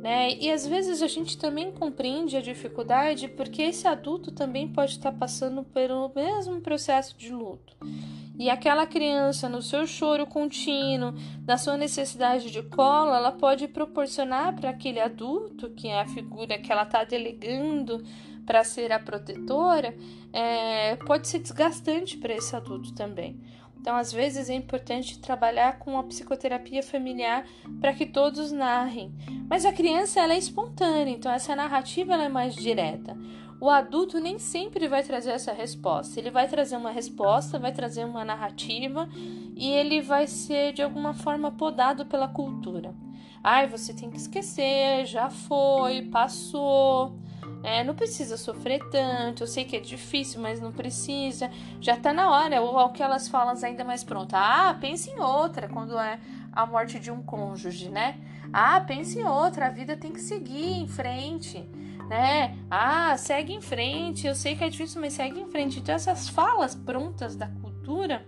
Né? 0.01 0.35
E 0.35 0.51
às 0.51 0.65
vezes 0.65 1.03
a 1.03 1.09
gente 1.09 1.37
também 1.37 1.73
compreende 1.73 2.37
a 2.37 2.41
dificuldade 2.41 3.27
porque 3.29 3.63
esse 3.63 3.87
adulto 3.89 4.31
também 4.31 4.69
pode 4.69 4.93
estar 4.93 5.13
passando 5.13 5.65
pelo 5.65 6.13
mesmo 6.15 6.61
processo 6.61 7.17
de 7.19 7.33
luto. 7.33 7.77
E 8.39 8.49
aquela 8.49 8.87
criança, 8.87 9.49
no 9.49 9.61
seu 9.61 9.85
choro 9.85 10.25
contínuo, 10.25 11.13
na 11.45 11.59
sua 11.59 11.77
necessidade 11.77 12.53
de 12.53 12.63
colo, 12.63 13.13
ela 13.13 13.33
pode 13.33 13.67
proporcionar 13.67 14.55
para 14.55 14.71
aquele 14.71 15.01
adulto, 15.01 15.71
que 15.71 15.89
é 15.89 16.01
a 16.01 16.07
figura 16.07 16.57
que 16.59 16.71
ela 16.71 16.85
está 16.85 17.03
delegando 17.03 18.01
para 18.47 18.63
ser 18.63 18.93
a 18.93 19.01
protetora, 19.01 19.93
é, 20.33 20.95
pode 20.97 21.27
ser 21.27 21.41
desgastante 21.41 22.17
para 22.17 22.35
esse 22.35 22.55
adulto 22.55 22.95
também. 22.95 23.41
Então, 23.89 23.97
às 23.97 24.13
vezes 24.13 24.51
é 24.51 24.55
importante 24.55 25.19
trabalhar 25.19 25.79
com 25.79 25.99
a 25.99 26.03
psicoterapia 26.03 26.83
familiar 26.83 27.47
para 27.81 27.95
que 27.95 28.05
todos 28.05 28.53
narrem. 28.53 29.15
Mas 29.49 29.65
a 29.65 29.73
criança 29.73 30.21
ela 30.21 30.35
é 30.35 30.39
espontânea, 30.39 31.15
então 31.15 31.33
essa 31.33 31.57
narrativa 31.57 32.13
ela 32.13 32.25
é 32.25 32.29
mais 32.29 32.55
direta. 32.55 33.17
O 33.59 33.71
adulto 33.71 34.21
nem 34.21 34.39
sempre 34.39 34.89
vai 34.89 35.03
trazer 35.03 35.31
essa 35.31 35.55
resposta. 35.55 36.21
Ele 36.21 36.31
vai 36.31 36.47
trazer 36.47 36.77
uma 36.77 36.91
resposta, 36.91 37.59
vai 37.59 37.73
trazer 37.73 38.05
uma 38.05 38.27
narrativa 38.27 39.09
e 39.57 39.71
ele 39.71 40.03
vai 40.03 40.27
ser 40.27 40.75
de 40.75 40.83
alguma 40.83 41.15
forma 41.15 41.51
podado 41.51 42.05
pela 42.05 42.29
cultura. 42.29 42.95
Ai, 43.43 43.69
você 43.69 43.95
tem 43.95 44.11
que 44.11 44.19
esquecer, 44.19 45.07
já 45.07 45.31
foi, 45.31 46.03
passou. 46.03 47.17
É, 47.63 47.83
não 47.83 47.95
precisa 47.95 48.37
sofrer 48.37 48.81
tanto. 48.91 49.43
Eu 49.43 49.47
sei 49.47 49.65
que 49.65 49.77
é 49.77 49.81
difícil, 49.81 50.41
mas 50.41 50.61
não 50.61 50.73
precisa. 50.73 51.51
Já 51.81 51.97
tá 51.97 52.13
na 52.13 52.31
hora. 52.31 52.61
Ou 52.61 52.79
aquelas 52.79 53.29
falas 53.29 53.65
ainda 53.65 53.85
mais 53.85 54.05
prontas. 54.05 54.39
Ah, 54.41 54.77
pense 54.81 55.11
em 55.11 55.19
outra 55.19 55.69
quando 55.69 55.99
é 55.99 56.19
a 56.53 56.65
morte 56.67 56.99
de 56.99 57.11
um 57.11 57.23
cônjuge, 57.23 57.89
né? 57.89 58.19
Ah, 58.53 58.81
pense 58.81 59.19
em 59.19 59.25
outra. 59.25 59.67
A 59.67 59.71
vida 59.71 59.97
tem 59.97 60.13
que 60.13 60.21
seguir 60.21 60.73
em 60.73 60.87
frente 60.87 61.69
né? 62.09 62.57
Ah, 62.71 63.17
segue 63.17 63.53
em 63.53 63.61
frente. 63.61 64.27
Eu 64.27 64.35
sei 64.35 64.57
que 64.57 64.65
é 64.65 64.69
difícil, 64.69 65.01
mas 65.01 65.13
segue 65.13 65.39
em 65.39 65.51
frente. 65.51 65.79
Então, 65.79 65.95
essas 65.95 66.29
falas 66.29 66.75
prontas 66.75 67.37
da 67.37 67.47
cultura, 67.47 68.27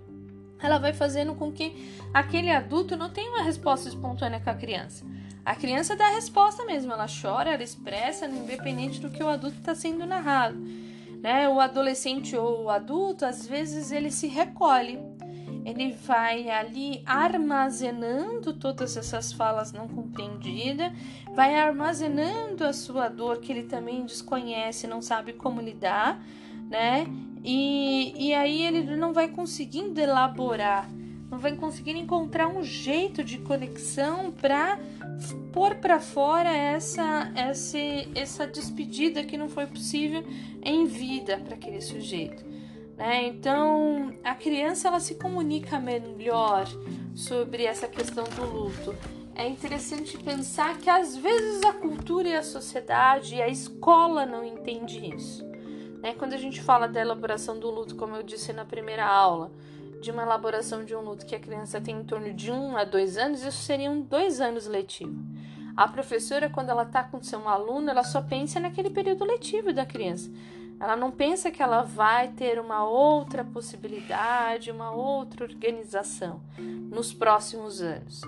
ela 0.61 0.79
vai 0.79 0.93
fazendo 0.93 1.35
com 1.35 1.51
que 1.51 1.75
aquele 2.13 2.51
adulto 2.51 2.97
não 2.97 3.11
tenha 3.11 3.31
uma 3.31 3.43
resposta 3.43 3.89
espontânea 3.89 4.39
com 4.39 4.51
a 4.51 4.55
criança. 4.55 5.05
A 5.45 5.55
criança 5.55 5.97
dá 5.97 6.07
a 6.07 6.15
resposta 6.15 6.65
mesmo, 6.65 6.93
ela 6.93 7.07
chora, 7.07 7.51
ela 7.51 7.63
expressa, 7.63 8.27
independente 8.27 9.01
do 9.01 9.11
que 9.11 9.23
o 9.23 9.29
adulto 9.29 9.57
está 9.59 9.75
sendo 9.75 10.07
narrado. 10.07 10.59
Né? 11.23 11.49
O 11.49 11.61
adolescente 11.61 12.37
ou 12.37 12.65
o 12.65 12.71
adulto, 12.71 13.25
às 13.25 13.47
vezes, 13.47 13.91
ele 13.91 14.11
se 14.11 14.27
recolhe 14.27 14.99
ele 15.65 15.93
vai 15.93 16.49
ali 16.49 17.03
armazenando 17.05 18.53
todas 18.53 18.97
essas 18.97 19.33
falas 19.33 19.73
não 19.73 19.89
compreendidas, 19.89 20.93
vai 21.35 21.55
armazenando 21.55 22.65
a 22.65 22.73
sua 22.73 23.09
dor 23.09 23.39
que 23.41 23.53
ele 23.53 23.65
também 23.65 24.05
desconhece, 24.05 24.87
não 24.87 25.03
sabe 25.03 25.33
como 25.33 25.61
lidar, 25.61 26.21
né? 26.69 27.07
E, 27.45 28.29
e 28.29 28.35
aí 28.35 28.63
ele 28.67 28.97
não 28.97 29.13
vai 29.13 29.29
conseguindo 29.29 30.01
elaborar, 30.01 30.89
não 31.31 31.39
vai 31.39 31.55
conseguir 31.55 31.97
encontrar 31.97 32.49
um 32.49 32.63
jeito 32.63 33.23
de 33.23 33.39
conexão 33.39 34.33
para 34.33 34.79
pôr 35.53 35.77
para 35.77 36.01
fora 36.01 36.51
essa, 36.51 37.31
essa, 37.35 37.79
essa 38.15 38.47
despedida 38.47 39.23
que 39.23 39.37
não 39.37 39.49
foi 39.49 39.67
possível 39.67 40.25
em 40.63 40.87
vida 40.87 41.39
para 41.39 41.55
aquele 41.55 41.81
sujeito. 41.81 42.45
Né? 42.97 43.29
Então, 43.29 44.13
a 44.25 44.35
criança 44.35 44.89
ela 44.89 45.01
se 45.01 45.15
comunica 45.15 45.79
melhor 45.79 46.67
sobre 47.15 47.65
essa 47.65 47.87
questão 47.87 48.25
do 48.25 48.45
luto. 48.45 48.95
É 49.35 49.47
interessante 49.47 50.19
pensar 50.19 50.77
que 50.79 50.91
às 50.91 51.17
vezes 51.17 51.63
a 51.63 51.73
cultura 51.73 52.29
e 52.29 52.35
a 52.35 52.43
sociedade 52.43 53.37
e 53.37 53.43
a 53.43 53.49
escola 53.49 54.27
não 54.27 54.45
entende 54.45 55.15
isso. 55.15 55.45
Né? 56.03 56.13
Quando 56.19 56.35
a 56.35 56.37
gente 56.37 56.61
fala 56.61 56.89
da 56.89 57.01
elaboração 57.01 57.59
do 57.59 57.71
luto, 57.71 57.95
como 57.95 58.17
eu 58.17 58.23
disse 58.23 58.53
na 58.53 58.65
primeira 58.65 59.07
aula, 59.07 59.51
de 60.01 60.11
uma 60.11 60.23
elaboração 60.23 60.85
de 60.85 60.95
um 60.95 61.01
luto 61.01 61.27
que 61.27 61.35
a 61.35 61.41
criança 61.41 61.81
tem 61.81 61.97
em 61.97 62.05
torno 62.05 62.33
de 62.33 62.51
um 62.51 62.77
a 62.77 62.85
dois 62.85 63.17
anos, 63.17 63.43
isso 63.43 63.63
seriam 63.63 64.01
dois 64.01 64.41
anos 64.41 64.67
letivo. 64.67 65.15
A 65.77 65.87
professora, 65.87 66.49
quando 66.51 66.71
ela 66.71 66.83
está 66.83 67.05
com 67.05 67.23
seu 67.23 67.47
aluno, 67.49 67.91
ela 67.91 68.03
só 68.03 68.21
pensa 68.21 68.59
naquele 68.59 68.91
período 68.91 69.25
letivo 69.25 69.73
da 69.73 69.87
criança. 69.87 70.31
Ela 70.81 70.97
não 70.97 71.11
pensa 71.11 71.51
que 71.51 71.63
ela 71.63 71.83
vai 71.83 72.29
ter 72.29 72.59
uma 72.59 72.85
outra 72.85 73.45
possibilidade, 73.45 74.71
uma 74.71 74.91
outra 74.91 75.45
organização 75.45 76.41
nos 76.59 77.13
próximos 77.13 77.83
anos. 77.83 78.23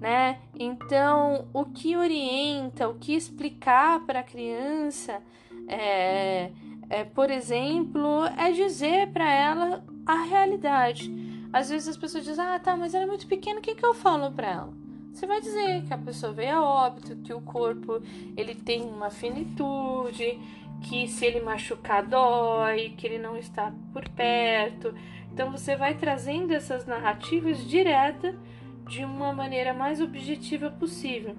né? 0.00 0.40
Então, 0.58 1.46
o 1.52 1.66
que 1.66 1.94
orienta, 1.94 2.88
o 2.88 2.94
que 2.94 3.14
explicar 3.14 4.00
para 4.06 4.20
a 4.20 4.22
criança, 4.22 5.20
é, 5.68 6.50
é, 6.90 7.04
por 7.04 7.30
exemplo, 7.30 8.24
é 8.36 8.50
dizer 8.50 9.08
para 9.12 9.32
ela 9.32 9.84
a 10.04 10.24
realidade. 10.24 11.08
Às 11.52 11.70
vezes 11.70 11.88
as 11.88 11.96
pessoas 11.96 12.24
dizem, 12.24 12.44
ah, 12.44 12.58
tá, 12.58 12.76
mas 12.76 12.94
ela 12.94 13.04
é 13.04 13.06
muito 13.06 13.28
pequena, 13.28 13.60
o 13.60 13.62
que, 13.62 13.76
que 13.76 13.86
eu 13.86 13.94
falo 13.94 14.32
para 14.32 14.48
ela? 14.48 14.74
Você 15.12 15.26
vai 15.26 15.40
dizer 15.40 15.82
que 15.82 15.94
a 15.94 15.98
pessoa 15.98 16.32
veio 16.32 16.56
a 16.56 16.62
óbito, 16.62 17.16
que 17.16 17.32
o 17.32 17.40
corpo 17.40 18.02
ele 18.36 18.54
tem 18.54 18.82
uma 18.82 19.10
finitude, 19.10 20.38
que 20.82 21.06
se 21.06 21.24
ele 21.24 21.40
machucar 21.40 22.04
dói, 22.04 22.94
que 22.96 23.06
ele 23.06 23.18
não 23.18 23.36
está 23.36 23.72
por 23.92 24.08
perto. 24.08 24.94
Então 25.32 25.50
você 25.50 25.76
vai 25.76 25.94
trazendo 25.94 26.52
essas 26.52 26.86
narrativas 26.86 27.58
direta 27.68 28.36
de 28.88 29.04
uma 29.04 29.32
maneira 29.32 29.72
mais 29.72 30.00
objetiva 30.00 30.70
possível. 30.70 31.36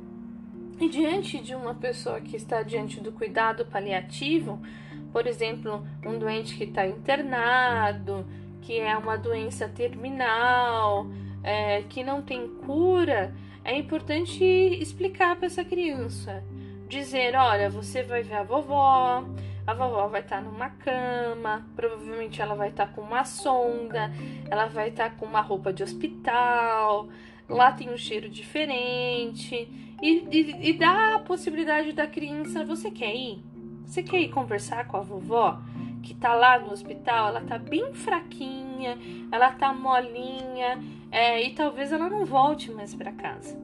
E 0.80 0.88
diante 0.90 1.40
de 1.40 1.54
uma 1.54 1.76
pessoa 1.76 2.22
que 2.22 2.36
está 2.36 2.64
diante 2.64 3.00
do 3.00 3.12
cuidado 3.12 3.66
paliativo, 3.66 4.62
por 5.12 5.28
exemplo, 5.28 5.86
um 6.06 6.18
doente 6.18 6.56
que 6.56 6.64
está 6.64 6.86
internado, 6.88 8.26
que 8.62 8.80
é 8.80 8.96
uma 8.98 9.18
doença 9.18 9.68
terminal, 9.68 11.08
é, 11.44 11.84
que 11.84 12.04
não 12.04 12.22
tem 12.22 12.48
cura, 12.48 13.34
é 13.64 13.78
importante 13.78 14.44
explicar 14.44 15.36
para 15.36 15.48
essa 15.48 15.64
criança. 15.64 16.44
Dizer: 16.88 17.36
olha, 17.36 17.70
você 17.70 18.04
vai 18.04 18.24
ver 18.24 18.36
a 18.36 18.44
vovó, 18.44 19.24
a 19.66 19.74
vovó 19.74 20.08
vai 20.08 20.22
estar 20.22 20.38
tá 20.38 20.42
numa 20.42 20.70
cama, 20.70 21.66
provavelmente 21.76 22.42
ela 22.42 22.56
vai 22.56 22.70
estar 22.70 22.88
tá 22.88 22.94
com 22.94 23.02
uma 23.02 23.24
sonda, 23.24 24.12
ela 24.50 24.66
vai 24.68 24.90
estar 24.90 25.10
tá 25.10 25.16
com 25.16 25.26
uma 25.26 25.42
roupa 25.42 25.72
de 25.72 25.84
hospital, 25.84 27.10
lá 27.48 27.72
tem 27.72 27.90
um 27.90 27.98
cheiro 27.98 28.30
diferente. 28.30 29.56
E, 30.02 30.28
e, 30.32 30.70
e 30.70 30.74
dá 30.74 31.16
a 31.16 31.20
possibilidade 31.20 31.94
da 31.94 32.08
criança: 32.08 32.66
você 32.66 32.90
quer 32.90 33.16
ir? 33.16 33.51
Você 33.92 34.02
quer 34.02 34.22
ir 34.22 34.30
conversar 34.30 34.88
com 34.88 34.96
a 34.96 35.02
vovó? 35.02 35.60
que 36.02 36.16
tá 36.16 36.34
lá 36.34 36.58
no 36.58 36.72
hospital, 36.72 37.28
ela 37.28 37.42
tá 37.42 37.60
bem 37.60 37.94
fraquinha, 37.94 38.98
ela 39.32 39.52
tá 39.52 39.72
molinha, 39.72 40.80
é, 41.12 41.46
e 41.46 41.54
talvez 41.54 41.92
ela 41.92 42.10
não 42.10 42.26
volte 42.26 42.72
mais 42.72 42.96
para 42.96 43.12
casa. 43.12 43.56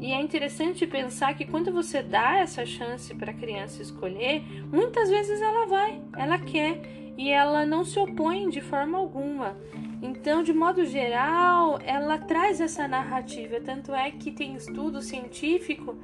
E 0.00 0.12
é 0.12 0.20
interessante 0.20 0.86
pensar 0.86 1.34
que 1.34 1.44
quando 1.44 1.72
você 1.72 2.00
dá 2.00 2.36
essa 2.36 2.64
chance 2.64 3.12
para 3.16 3.32
a 3.32 3.34
criança 3.34 3.82
escolher, 3.82 4.44
muitas 4.70 5.10
vezes 5.10 5.40
ela 5.40 5.66
vai, 5.66 6.00
ela 6.16 6.38
quer 6.38 6.80
e 7.16 7.30
ela 7.30 7.66
não 7.66 7.84
se 7.84 7.98
opõe 7.98 8.48
de 8.48 8.60
forma 8.60 8.96
alguma. 8.96 9.56
Então, 10.02 10.42
de 10.42 10.52
modo 10.52 10.84
geral, 10.84 11.78
ela 11.84 12.18
traz 12.18 12.60
essa 12.60 12.88
narrativa. 12.88 13.60
Tanto 13.60 13.94
é 13.94 14.10
que 14.10 14.32
tem 14.32 14.56
estudo 14.56 15.00
científico 15.00 15.96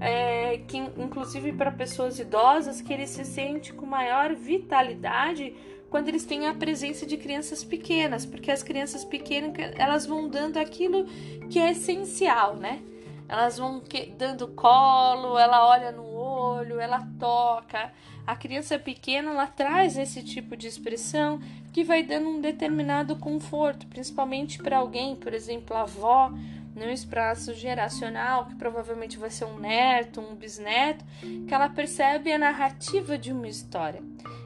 é, 0.00 0.58
que, 0.66 0.76
inclusive 0.76 1.52
para 1.52 1.70
pessoas 1.70 2.18
idosas, 2.18 2.80
que 2.80 2.92
eles 2.92 3.10
se 3.10 3.24
sentem 3.24 3.72
com 3.72 3.86
maior 3.86 4.34
vitalidade 4.34 5.54
quando 5.88 6.08
eles 6.08 6.24
têm 6.24 6.48
a 6.48 6.54
presença 6.54 7.06
de 7.06 7.16
crianças 7.16 7.62
pequenas, 7.62 8.26
porque 8.26 8.50
as 8.50 8.64
crianças 8.64 9.04
pequenas 9.04 9.52
elas 9.76 10.04
vão 10.04 10.28
dando 10.28 10.56
aquilo 10.56 11.04
que 11.48 11.60
é 11.60 11.70
essencial, 11.70 12.56
né? 12.56 12.82
Elas 13.28 13.58
vão 13.58 13.82
dando 14.16 14.48
colo, 14.48 15.38
ela 15.38 15.66
olha 15.68 15.90
no 15.90 16.04
olho, 16.04 16.78
ela 16.78 17.06
toca. 17.18 17.92
A 18.26 18.36
criança 18.36 18.78
pequena 18.78 19.30
ela 19.30 19.46
traz 19.46 19.96
esse 19.96 20.22
tipo 20.22 20.56
de 20.56 20.66
expressão 20.66 21.40
que 21.72 21.84
vai 21.84 22.02
dando 22.02 22.28
um 22.28 22.40
determinado 22.40 23.16
conforto, 23.16 23.86
principalmente 23.86 24.58
para 24.58 24.78
alguém, 24.78 25.16
por 25.16 25.34
exemplo, 25.34 25.76
a 25.76 25.82
avó, 25.82 26.32
num 26.74 26.90
espaço 26.90 27.54
geracional, 27.54 28.46
que 28.46 28.56
provavelmente 28.56 29.16
vai 29.16 29.30
ser 29.30 29.44
um 29.44 29.58
neto, 29.58 30.20
um 30.20 30.34
bisneto, 30.34 31.04
que 31.46 31.54
ela 31.54 31.68
percebe 31.68 32.32
a 32.32 32.38
narrativa 32.38 33.16
de 33.16 33.32
uma 33.32 33.48
história 33.48 34.02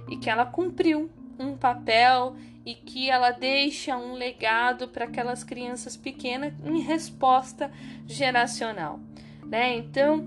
e 0.09 0.17
que 0.17 0.29
ela 0.29 0.45
cumpriu 0.45 1.11
um 1.39 1.57
papel 1.57 2.37
e 2.65 2.75
que 2.75 3.09
ela 3.09 3.31
deixa 3.31 3.97
um 3.97 4.15
legado 4.15 4.89
para 4.89 5.07
aquelas 5.07 5.43
crianças 5.43 5.97
pequenas 5.97 6.53
em 6.65 6.81
resposta 6.81 7.71
geracional, 8.07 9.01
né? 9.47 9.77
Então, 9.77 10.27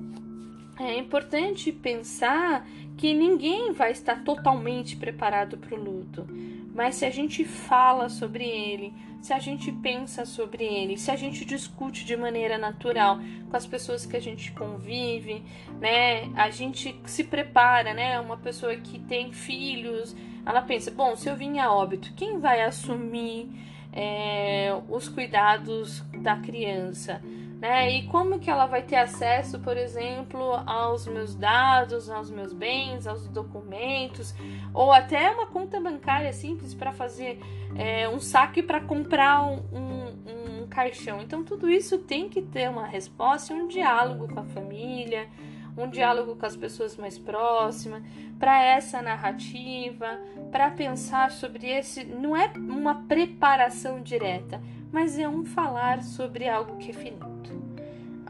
é 0.80 0.98
importante 0.98 1.72
pensar 1.72 2.68
que 2.98 3.14
ninguém 3.14 3.72
vai 3.74 3.92
estar 3.92 4.24
totalmente 4.24 4.96
preparado 4.96 5.58
para 5.58 5.76
o 5.76 5.84
luto, 5.84 6.28
mas 6.74 6.96
se 6.96 7.06
a 7.06 7.10
gente 7.10 7.44
fala 7.44 8.10
sobre 8.10 8.44
ele, 8.46 8.94
se 9.22 9.34
a 9.34 9.40
gente 9.40 9.72
pensa 9.72 10.26
sobre 10.26 10.64
ele, 10.64 10.98
se 10.98 11.12
a 11.12 11.16
gente 11.16 11.46
discute 11.46 12.04
de 12.04 12.18
maneira 12.18 12.58
natural 12.58 13.20
com 13.50 13.56
as 13.56 13.68
pessoas 13.68 14.06
que 14.06 14.18
a 14.18 14.22
gente 14.22 14.52
convive, 14.52 15.44
né? 15.80 16.24
A 16.36 16.50
gente 16.50 17.00
se 17.06 17.24
prepara, 17.24 17.94
né? 17.94 18.20
Uma 18.20 18.38
pessoa 18.38 18.76
que 18.76 18.98
tem 18.98 19.32
filhos, 19.32 20.16
ela 20.46 20.62
pensa: 20.62 20.92
bom, 20.92 21.16
se 21.16 21.30
eu 21.30 21.36
vim 21.36 21.60
a 21.60 21.72
óbito, 21.72 22.14
quem 22.14 22.40
vai 22.40 22.62
assumir 22.62 23.50
é, 23.94 24.76
os 24.90 25.08
cuidados 25.08 26.02
da 26.18 26.38
criança? 26.38 27.22
Né? 27.62 27.92
E 27.92 28.08
como 28.08 28.40
que 28.40 28.50
ela 28.50 28.66
vai 28.66 28.82
ter 28.82 28.96
acesso, 28.96 29.60
por 29.60 29.78
exemplo, 29.78 30.42
aos 30.66 31.06
meus 31.06 31.36
dados, 31.36 32.10
aos 32.10 32.32
meus 32.32 32.54
bens, 32.54 33.06
aos 33.06 33.28
documentos, 33.28 34.34
ou 34.74 34.92
até 34.92 35.30
uma 35.30 35.46
conta 35.46 35.80
bancária 35.80 36.34
simples 36.34 36.74
para 36.74 36.92
fazer 36.92 37.40
é, 37.76 38.10
um 38.10 38.20
saque 38.20 38.64
para 38.64 38.82
comprar 38.82 39.44
um, 39.44 39.62
um, 39.72 40.64
um 40.64 40.68
caixão. 40.68 41.22
Então, 41.22 41.44
tudo 41.44 41.70
isso 41.70 42.00
tem 42.00 42.28
que 42.28 42.42
ter 42.42 42.68
uma 42.68 42.88
resposta, 42.88 43.54
um 43.54 43.68
diálogo 43.68 44.28
com 44.28 44.40
a 44.40 44.46
família, 44.46 45.30
um 45.78 45.90
diálogo 45.90 46.36
com 46.36 46.46
as 46.46 46.56
pessoas 46.56 46.98
mais 46.98 47.18
próximas, 47.18 48.04
para 48.40 48.64
essa 48.64 49.02
narrativa, 49.02 50.20
para 50.52 50.72
pensar 50.72 51.32
sobre 51.32 51.68
esse. 51.70 52.04
Não 52.04 52.36
é 52.36 52.52
uma 52.56 53.04
preparação 53.04 54.02
direta, 54.02 54.62
mas 54.92 55.18
é 55.18 55.28
um 55.28 55.46
falar 55.46 56.02
sobre 56.04 56.50
algo 56.50 56.78
que 56.78 56.92
é 56.92 56.94
finito, 56.94 57.52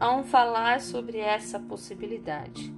é 0.00 0.06
um 0.08 0.22
falar 0.22 0.80
sobre 0.80 1.18
essa 1.18 1.58
possibilidade. 1.58 2.72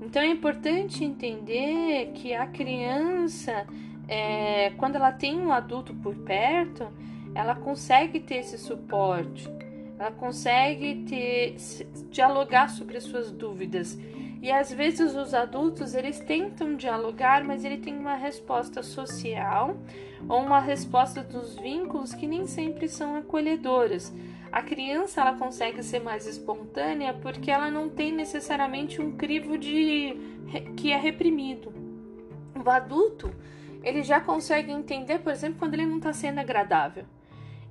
Então 0.00 0.22
é 0.22 0.26
importante 0.26 1.04
entender 1.04 2.12
que 2.14 2.32
a 2.32 2.46
criança, 2.46 3.66
é, 4.06 4.70
quando 4.76 4.96
ela 4.96 5.12
tem 5.12 5.38
um 5.38 5.52
adulto 5.52 5.94
por 5.94 6.14
perto, 6.14 6.88
ela 7.34 7.54
consegue 7.54 8.20
ter 8.20 8.36
esse 8.36 8.58
suporte, 8.58 9.48
ela 9.98 10.10
consegue 10.12 11.04
ter, 11.08 11.56
dialogar 12.10 12.68
sobre 12.68 12.96
as 12.96 13.04
suas 13.04 13.30
dúvidas 13.30 13.98
e 14.40 14.52
às 14.52 14.72
vezes 14.72 15.14
os 15.16 15.34
adultos 15.34 15.94
eles 15.94 16.20
tentam 16.20 16.76
dialogar, 16.76 17.42
mas 17.42 17.64
ele 17.64 17.78
tem 17.78 17.98
uma 17.98 18.14
resposta 18.14 18.82
social 18.82 19.76
ou 20.28 20.40
uma 20.40 20.60
resposta 20.60 21.22
dos 21.22 21.56
vínculos 21.56 22.14
que 22.14 22.26
nem 22.26 22.46
sempre 22.46 22.88
são 22.88 23.16
acolhedoras. 23.16 24.14
A 24.52 24.62
criança 24.62 25.20
ela 25.20 25.34
consegue 25.34 25.82
ser 25.82 25.98
mais 25.98 26.26
espontânea 26.26 27.12
porque 27.14 27.50
ela 27.50 27.70
não 27.70 27.88
tem 27.88 28.12
necessariamente 28.12 29.00
um 29.02 29.16
crivo 29.16 29.58
de 29.58 30.16
que 30.76 30.92
é 30.92 30.96
reprimido. 30.96 31.72
O 32.64 32.70
adulto 32.70 33.34
ele 33.82 34.02
já 34.02 34.20
consegue 34.20 34.70
entender, 34.70 35.18
por 35.18 35.32
exemplo, 35.32 35.58
quando 35.58 35.74
ele 35.74 35.86
não 35.86 35.96
está 35.96 36.12
sendo 36.12 36.38
agradável 36.38 37.04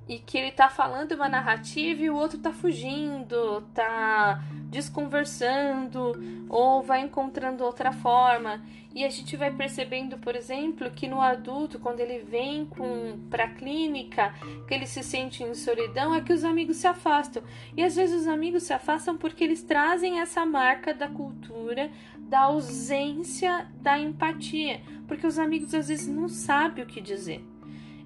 e 0.08 0.18
que 0.18 0.38
ele 0.38 0.50
tá 0.50 0.70
falando 0.70 1.12
uma 1.12 1.28
narrativa 1.28 2.02
e 2.02 2.08
o 2.08 2.16
outro 2.16 2.38
tá 2.38 2.50
fugindo, 2.50 3.60
tá 3.74 4.42
desconversando 4.70 6.46
ou 6.48 6.82
vai 6.82 7.02
encontrando 7.02 7.62
outra 7.62 7.92
forma. 7.92 8.62
E 8.94 9.04
a 9.04 9.10
gente 9.10 9.36
vai 9.36 9.52
percebendo, 9.52 10.16
por 10.16 10.34
exemplo, 10.34 10.90
que 10.90 11.06
no 11.06 11.20
adulto, 11.20 11.78
quando 11.78 12.00
ele 12.00 12.20
vem 12.20 12.64
com 12.64 13.18
para 13.28 13.44
a 13.44 13.48
clínica, 13.48 14.34
que 14.66 14.72
ele 14.72 14.86
se 14.86 15.02
sente 15.02 15.44
em 15.44 15.54
solidão, 15.54 16.14
é 16.14 16.22
que 16.22 16.32
os 16.32 16.42
amigos 16.42 16.78
se 16.78 16.86
afastam. 16.86 17.42
E 17.76 17.84
às 17.84 17.94
vezes 17.94 18.22
os 18.22 18.26
amigos 18.26 18.62
se 18.62 18.72
afastam 18.72 19.16
porque 19.16 19.44
eles 19.44 19.62
trazem 19.62 20.20
essa 20.20 20.44
marca 20.46 20.94
da 20.94 21.06
cultura, 21.06 21.90
da 22.18 22.40
ausência 22.40 23.68
da 23.74 23.98
empatia, 23.98 24.80
porque 25.06 25.26
os 25.26 25.38
amigos 25.38 25.74
às 25.74 25.88
vezes 25.88 26.08
não 26.08 26.28
sabem 26.28 26.82
o 26.82 26.86
que 26.86 27.00
dizer. 27.00 27.44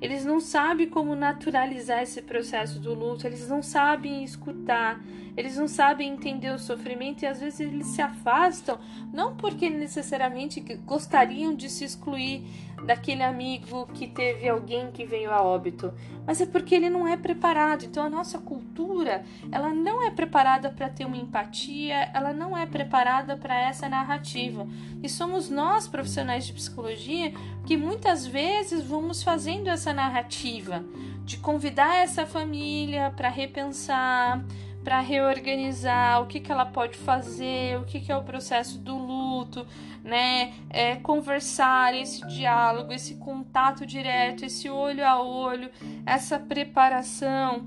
Eles 0.02 0.24
não 0.24 0.40
sabem 0.40 0.88
como 0.88 1.14
naturalizar 1.14 2.02
esse 2.02 2.20
processo 2.20 2.80
do 2.80 2.92
luto, 2.92 3.24
eles 3.24 3.48
não 3.48 3.62
sabem 3.62 4.24
escutar, 4.24 5.00
eles 5.36 5.56
não 5.56 5.68
sabem 5.68 6.12
entender 6.12 6.50
o 6.50 6.58
sofrimento 6.58 7.22
e 7.22 7.26
às 7.26 7.40
vezes 7.40 7.60
eles 7.60 7.86
se 7.86 8.02
afastam, 8.02 8.80
não 9.12 9.36
porque 9.36 9.70
necessariamente 9.70 10.60
gostariam 10.84 11.54
de 11.54 11.70
se 11.70 11.84
excluir 11.84 12.42
daquele 12.84 13.22
amigo 13.22 13.86
que 13.94 14.06
teve 14.06 14.48
alguém 14.48 14.90
que 14.90 15.04
veio 15.04 15.30
a 15.30 15.42
óbito, 15.42 15.92
mas 16.26 16.40
é 16.40 16.46
porque 16.46 16.74
ele 16.74 16.90
não 16.90 17.06
é 17.06 17.16
preparado. 17.16 17.84
Então 17.84 18.04
a 18.04 18.10
nossa 18.10 18.38
cultura, 18.38 19.24
ela 19.50 19.70
não 19.70 20.02
é 20.02 20.10
preparada 20.10 20.70
para 20.70 20.88
ter 20.88 21.04
uma 21.04 21.16
empatia, 21.16 22.10
ela 22.14 22.32
não 22.32 22.56
é 22.56 22.66
preparada 22.66 23.36
para 23.36 23.58
essa 23.58 23.88
narrativa. 23.88 24.66
E 25.02 25.08
somos 25.08 25.48
nós, 25.48 25.88
profissionais 25.88 26.46
de 26.46 26.52
psicologia, 26.52 27.32
que 27.66 27.76
muitas 27.76 28.26
vezes 28.26 28.82
vamos 28.82 29.22
fazendo 29.22 29.68
essa 29.68 29.92
narrativa 29.92 30.84
de 31.24 31.36
convidar 31.38 31.96
essa 31.96 32.26
família 32.26 33.12
para 33.16 33.28
repensar, 33.28 34.44
para 34.82 35.00
reorganizar 35.00 36.20
o 36.22 36.26
que, 36.26 36.40
que 36.40 36.50
ela 36.50 36.66
pode 36.66 36.96
fazer, 36.98 37.78
o 37.78 37.84
que, 37.84 38.00
que 38.00 38.10
é 38.10 38.16
o 38.16 38.22
processo 38.22 38.78
do 38.78 38.96
luto, 38.96 39.66
né? 40.02 40.54
É, 40.70 40.96
conversar, 40.96 41.94
esse 41.94 42.26
diálogo, 42.26 42.92
esse 42.92 43.14
contato 43.14 43.86
direto, 43.86 44.44
esse 44.44 44.68
olho 44.68 45.06
a 45.06 45.22
olho, 45.22 45.70
essa 46.04 46.38
preparação, 46.38 47.66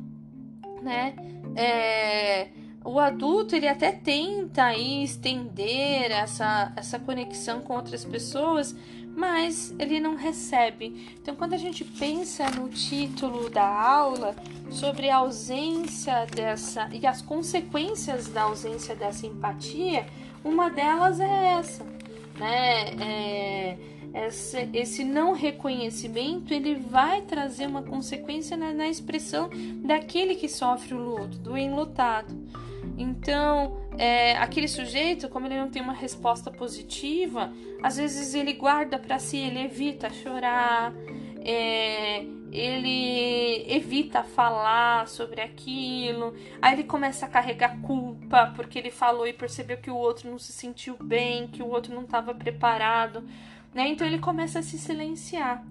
né? 0.81 1.15
É, 1.55 2.49
o 2.83 2.99
adulto 2.99 3.55
ele 3.55 3.67
até 3.67 3.91
tenta 3.91 4.65
aí 4.65 5.03
estender 5.03 6.11
essa, 6.11 6.71
essa 6.75 6.99
conexão 6.99 7.61
com 7.61 7.73
outras 7.73 8.05
pessoas, 8.05 8.75
mas 9.15 9.73
ele 9.79 9.99
não 9.99 10.15
recebe. 10.15 11.15
Então, 11.21 11.35
quando 11.35 11.53
a 11.53 11.57
gente 11.57 11.83
pensa 11.83 12.49
no 12.51 12.69
título 12.69 13.49
da 13.49 13.65
aula 13.65 14.35
sobre 14.69 15.09
a 15.09 15.17
ausência 15.17 16.25
dessa 16.25 16.89
e 16.91 17.07
as 17.07 17.21
consequências 17.21 18.27
da 18.27 18.43
ausência 18.43 18.95
dessa 18.95 19.25
empatia, 19.25 20.05
uma 20.43 20.69
delas 20.69 21.19
é 21.19 21.57
essa, 21.57 21.83
né? 22.37 22.89
É, 23.01 23.77
esse, 24.13 24.69
esse 24.73 25.03
não 25.03 25.33
reconhecimento 25.33 26.53
ele 26.53 26.75
vai 26.75 27.21
trazer 27.21 27.67
uma 27.67 27.83
consequência 27.83 28.55
na, 28.55 28.71
na 28.71 28.87
expressão 28.87 29.49
daquele 29.83 30.35
que 30.35 30.47
sofre 30.47 30.93
o 30.93 30.99
luto, 30.99 31.37
do 31.39 31.57
enlutado. 31.57 32.33
Então, 32.97 33.84
é, 33.97 34.37
aquele 34.37 34.67
sujeito, 34.67 35.29
como 35.29 35.47
ele 35.47 35.57
não 35.57 35.69
tem 35.69 35.81
uma 35.81 35.93
resposta 35.93 36.51
positiva, 36.51 37.51
às 37.81 37.97
vezes 37.97 38.33
ele 38.33 38.53
guarda 38.53 38.97
para 38.99 39.19
si, 39.19 39.37
ele 39.37 39.59
evita 39.59 40.09
chorar, 40.09 40.93
é, 41.43 42.25
ele 42.51 43.65
evita 43.67 44.23
falar 44.23 45.07
sobre 45.07 45.41
aquilo, 45.41 46.33
aí 46.61 46.73
ele 46.73 46.83
começa 46.83 47.25
a 47.25 47.29
carregar 47.29 47.79
culpa 47.81 48.51
porque 48.55 48.79
ele 48.79 48.91
falou 48.91 49.27
e 49.27 49.33
percebeu 49.33 49.77
que 49.77 49.91
o 49.91 49.95
outro 49.95 50.29
não 50.29 50.39
se 50.39 50.51
sentiu 50.51 50.95
bem, 51.01 51.47
que 51.47 51.61
o 51.61 51.67
outro 51.67 51.93
não 51.93 52.03
estava 52.03 52.33
preparado, 52.33 53.23
né? 53.73 53.87
Então 53.87 54.07
ele 54.07 54.19
começa 54.19 54.59
a 54.59 54.63
se 54.63 54.77
silenciar 54.77 55.63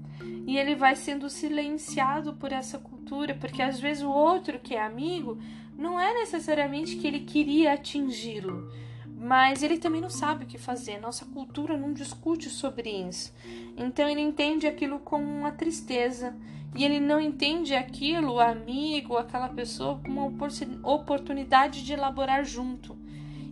e 0.46 0.58
ele 0.58 0.74
vai 0.74 0.94
sendo 0.94 1.28
silenciado 1.28 2.34
por 2.34 2.52
essa 2.52 2.78
cultura, 2.78 3.34
porque 3.34 3.62
às 3.62 3.80
vezes 3.80 4.02
o 4.02 4.10
outro 4.10 4.58
que 4.58 4.74
é 4.74 4.82
amigo 4.82 5.38
não 5.76 5.98
é 5.98 6.14
necessariamente 6.14 6.96
que 6.96 7.06
ele 7.06 7.20
queria 7.20 7.72
atingi-lo, 7.74 8.70
mas 9.16 9.62
ele 9.62 9.78
também 9.78 10.00
não 10.00 10.10
sabe 10.10 10.44
o 10.44 10.46
que 10.46 10.58
fazer. 10.58 11.00
Nossa 11.00 11.24
cultura 11.24 11.76
não 11.76 11.92
discute 11.92 12.48
sobre 12.48 12.90
isso. 12.90 13.32
Então 13.76 14.08
ele 14.08 14.20
entende 14.20 14.66
aquilo 14.66 14.98
como 14.98 15.24
uma 15.24 15.50
tristeza 15.50 16.36
e 16.76 16.84
ele 16.84 17.00
não 17.00 17.20
entende 17.20 17.74
aquilo, 17.74 18.34
o 18.34 18.40
amigo, 18.40 19.16
aquela 19.16 19.48
pessoa, 19.48 20.00
como 20.04 20.26
uma 20.26 20.92
oportunidade 20.92 21.84
de 21.84 21.92
elaborar 21.92 22.44
junto. 22.44 22.96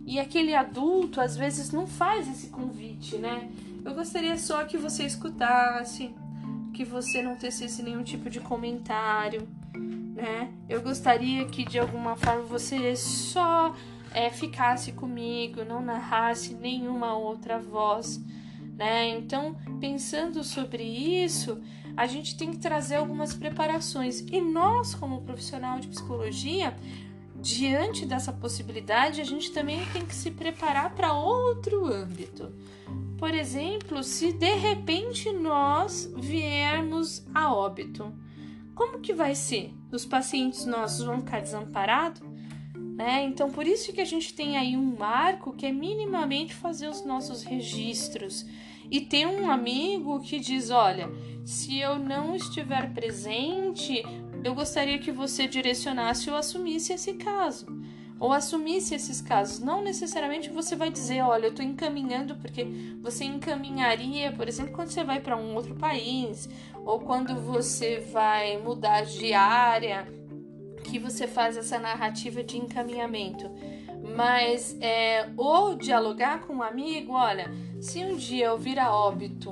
E 0.05 0.19
aquele 0.19 0.53
adulto 0.53 1.21
às 1.21 1.35
vezes 1.35 1.71
não 1.71 1.87
faz 1.87 2.27
esse 2.29 2.49
convite, 2.49 3.17
né? 3.17 3.49
Eu 3.83 3.93
gostaria 3.93 4.37
só 4.37 4.63
que 4.65 4.77
você 4.77 5.05
escutasse, 5.05 6.13
que 6.73 6.83
você 6.83 7.21
não 7.21 7.35
tecesse 7.35 7.81
nenhum 7.81 8.03
tipo 8.03 8.29
de 8.29 8.39
comentário 8.39 9.47
né? 9.77 10.53
Eu 10.69 10.81
gostaria 10.81 11.45
que 11.45 11.65
de 11.65 11.79
alguma 11.79 12.15
forma 12.15 12.43
você 12.43 12.95
só 12.95 13.75
é, 14.13 14.29
ficasse 14.29 14.91
comigo, 14.91 15.65
não 15.65 15.81
narrasse 15.81 16.53
nenhuma 16.53 17.17
outra 17.17 17.59
voz, 17.59 18.21
né? 18.77 19.09
Então, 19.09 19.55
pensando 19.79 20.43
sobre 20.43 20.83
isso, 20.83 21.61
a 21.95 22.05
gente 22.05 22.37
tem 22.37 22.51
que 22.51 22.57
trazer 22.57 22.95
algumas 22.95 23.33
preparações. 23.33 24.21
E 24.31 24.39
nós, 24.41 24.95
como 24.95 25.21
profissional 25.21 25.79
de 25.79 25.87
psicologia, 25.87 26.75
diante 27.35 28.05
dessa 28.05 28.31
possibilidade, 28.31 29.19
a 29.19 29.25
gente 29.25 29.51
também 29.51 29.85
tem 29.91 30.05
que 30.05 30.15
se 30.15 30.31
preparar 30.31 30.95
para 30.95 31.13
outro 31.13 31.85
âmbito. 31.85 32.51
Por 33.17 33.33
exemplo, 33.33 34.03
se 34.03 34.31
de 34.33 34.53
repente 34.55 35.31
nós 35.31 36.11
viermos 36.15 37.25
a 37.33 37.53
óbito, 37.53 38.13
como 38.75 38.99
que 38.99 39.13
vai 39.13 39.35
ser? 39.35 39.73
Os 39.91 40.05
pacientes 40.05 40.65
nossos 40.65 41.05
vão 41.05 41.19
ficar 41.19 41.41
desamparados? 41.41 42.21
Né? 42.75 43.23
Então, 43.23 43.51
por 43.51 43.65
isso 43.65 43.91
que 43.91 44.01
a 44.01 44.05
gente 44.05 44.33
tem 44.33 44.57
aí 44.57 44.77
um 44.77 44.95
marco 44.97 45.53
que 45.53 45.65
é 45.65 45.71
minimamente 45.71 46.53
fazer 46.53 46.87
os 46.87 47.03
nossos 47.03 47.43
registros. 47.43 48.45
E 48.89 49.01
tem 49.01 49.25
um 49.25 49.49
amigo 49.49 50.19
que 50.21 50.39
diz: 50.39 50.69
olha, 50.69 51.09
se 51.43 51.79
eu 51.79 51.97
não 51.97 52.35
estiver 52.35 52.93
presente, 52.93 54.03
eu 54.43 54.53
gostaria 54.53 54.99
que 54.99 55.11
você 55.11 55.47
direcionasse 55.47 56.29
ou 56.29 56.35
assumisse 56.35 56.93
esse 56.93 57.13
caso 57.13 57.65
ou 58.19 58.31
assumisse 58.31 58.95
esses 58.95 59.21
casos. 59.21 59.59
Não 59.59 59.83
necessariamente 59.83 60.49
você 60.49 60.75
vai 60.75 60.89
dizer, 60.89 61.21
olha, 61.21 61.45
eu 61.45 61.49
estou 61.49 61.65
encaminhando, 61.65 62.35
porque 62.35 62.65
você 63.01 63.25
encaminharia, 63.25 64.31
por 64.31 64.47
exemplo, 64.47 64.73
quando 64.73 64.89
você 64.89 65.03
vai 65.03 65.19
para 65.19 65.35
um 65.35 65.55
outro 65.55 65.75
país, 65.75 66.49
ou 66.85 66.99
quando 66.99 67.35
você 67.35 67.99
vai 68.11 68.57
mudar 68.57 69.03
de 69.03 69.33
área, 69.33 70.07
que 70.83 70.99
você 70.99 71.27
faz 71.27 71.57
essa 71.57 71.79
narrativa 71.79 72.43
de 72.43 72.57
encaminhamento. 72.57 73.49
Mas, 74.15 74.77
é, 74.81 75.29
ou 75.37 75.75
dialogar 75.75 76.41
com 76.41 76.55
um 76.55 76.63
amigo, 76.63 77.13
olha, 77.13 77.49
se 77.79 78.03
um 78.03 78.15
dia 78.15 78.47
eu 78.47 78.57
vir 78.57 78.77
a 78.77 78.93
óbito, 78.93 79.49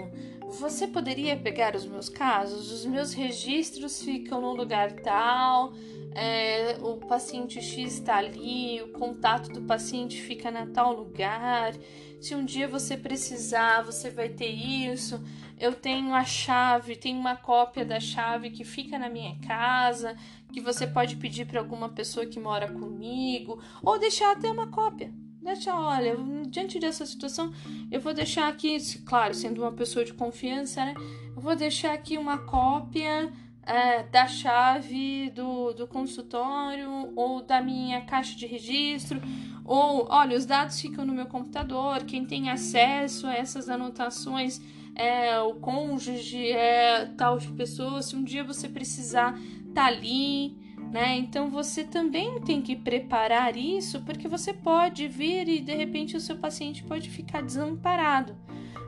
você 0.52 0.88
poderia 0.88 1.38
pegar 1.38 1.76
os 1.76 1.86
meus 1.86 2.10
casos? 2.10 2.72
Os 2.72 2.86
meus 2.86 3.14
registros 3.14 4.02
ficam 4.02 4.42
no 4.42 4.54
lugar 4.54 4.92
tal, 4.94 5.74
é, 6.14 6.78
o 6.82 6.98
paciente 6.98 7.62
X 7.62 7.94
está 7.94 8.18
ali, 8.18 8.82
o 8.82 8.90
contato 8.90 9.50
do 9.50 9.62
paciente 9.62 10.22
fica 10.22 10.52
na 10.52 10.68
tal 10.68 10.94
lugar. 10.94 11.74
Se 12.20 12.36
um 12.36 12.44
dia 12.44 12.68
você 12.68 12.98
precisar, 12.98 13.82
você 13.82 14.10
vai 14.10 14.30
ter 14.30 14.50
isso. 14.50 15.24
Eu 15.58 15.74
tenho 15.74 16.14
a 16.14 16.26
chave, 16.26 16.96
tenho 16.96 17.20
uma 17.20 17.36
cópia 17.36 17.86
da 17.86 18.00
chave 18.00 18.50
que 18.50 18.64
fica 18.64 19.00
na 19.00 19.10
minha 19.10 19.38
casa, 19.48 20.16
que 20.52 20.60
você 20.60 20.86
pode 20.86 21.16
pedir 21.16 21.46
para 21.46 21.60
alguma 21.60 21.90
pessoa 21.90 22.26
que 22.26 22.40
mora 22.40 22.72
comigo, 22.72 23.62
ou 23.82 24.00
deixar 24.00 24.32
até 24.32 24.50
uma 24.50 24.68
cópia. 24.68 25.14
Deixa, 25.42 25.76
olha, 25.76 26.16
diante 26.48 26.80
dessa 26.80 27.04
situação, 27.04 27.52
eu 27.92 28.00
vou 28.00 28.14
deixar 28.14 28.48
aqui, 28.48 28.78
claro, 29.04 29.34
sendo 29.34 29.62
uma 29.62 29.72
pessoa 29.72 30.06
de 30.06 30.14
confiança, 30.14 30.86
né? 30.86 30.94
Eu 31.36 31.42
vou 31.42 31.56
deixar 31.56 31.94
aqui 31.94 32.16
uma 32.16 32.38
cópia 32.38 33.34
é, 33.64 34.04
da 34.04 34.28
chave 34.28 35.32
do, 35.32 35.74
do 35.74 35.88
consultório 35.88 37.12
ou 37.16 37.42
da 37.42 37.60
minha 37.60 38.02
caixa 38.02 38.36
de 38.38 38.46
registro, 38.46 39.20
ou 39.66 40.08
olha, 40.12 40.38
os 40.38 40.46
dados 40.46 40.80
ficam 40.80 41.06
no 41.06 41.14
meu 41.14 41.26
computador, 41.26 42.04
quem 42.04 42.24
tem 42.24 42.52
acesso 42.52 43.26
a 43.26 43.34
essas 43.34 43.68
anotações 43.68 44.62
é 44.94 45.40
o 45.40 45.56
cônjuge, 45.56 46.52
é 46.52 47.06
tal 47.18 47.40
pessoa, 47.58 48.02
se 48.02 48.16
um 48.16 48.24
dia 48.24 48.44
você 48.44 48.70
precisar, 48.70 49.40
tá 49.74 49.86
ali. 49.86 50.56
Né? 50.92 51.16
Então 51.18 51.50
você 51.50 51.86
também 51.86 52.42
tem 52.42 52.62
que 52.62 52.76
preparar 52.76 53.56
isso 53.56 54.02
porque 54.02 54.28
você 54.28 54.54
pode 54.54 55.08
vir 55.08 55.48
e 55.48 55.62
de 55.62 55.74
repente 55.74 56.18
o 56.18 56.20
seu 56.20 56.36
paciente 56.36 56.84
pode 56.84 57.10
ficar 57.10 57.42
desamparado. 57.42 58.36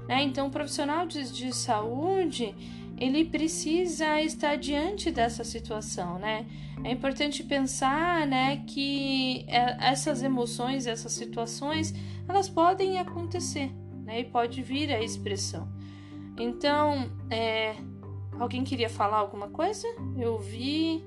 Né? 0.07 0.21
Então, 0.23 0.47
o 0.47 0.51
profissional 0.51 1.05
de, 1.07 1.31
de 1.31 1.55
saúde 1.55 2.53
ele 2.97 3.25
precisa 3.25 4.21
estar 4.21 4.55
diante 4.57 5.09
dessa 5.11 5.43
situação, 5.43 6.19
né? 6.19 6.45
É 6.83 6.91
importante 6.91 7.43
pensar, 7.43 8.27
né, 8.27 8.63
que 8.67 9.45
é, 9.47 9.89
essas 9.89 10.21
emoções, 10.21 10.85
essas 10.85 11.11
situações, 11.13 11.93
elas 12.27 12.49
podem 12.49 12.99
acontecer, 12.99 13.71
né? 14.05 14.19
E 14.19 14.23
pode 14.25 14.61
vir 14.61 14.93
a 14.93 15.01
expressão. 15.01 15.67
Então, 16.37 17.09
é, 17.29 17.75
alguém 18.39 18.63
queria 18.63 18.89
falar 18.89 19.17
alguma 19.17 19.47
coisa? 19.47 19.87
Eu 20.17 20.39
vi 20.39 21.03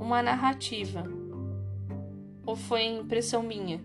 uma 0.00 0.22
narrativa. 0.22 1.04
Ou 2.46 2.56
foi 2.56 2.86
impressão 2.86 3.42
minha? 3.42 3.80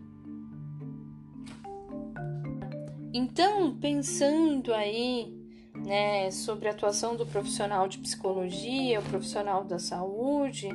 Então, 3.13 3.75
pensando 3.77 4.73
aí 4.73 5.33
né, 5.75 6.31
sobre 6.31 6.67
a 6.67 6.71
atuação 6.71 7.15
do 7.15 7.25
profissional 7.25 7.87
de 7.87 7.97
psicologia, 7.99 8.99
o 8.99 9.03
profissional 9.03 9.63
da 9.63 9.77
saúde, 9.77 10.69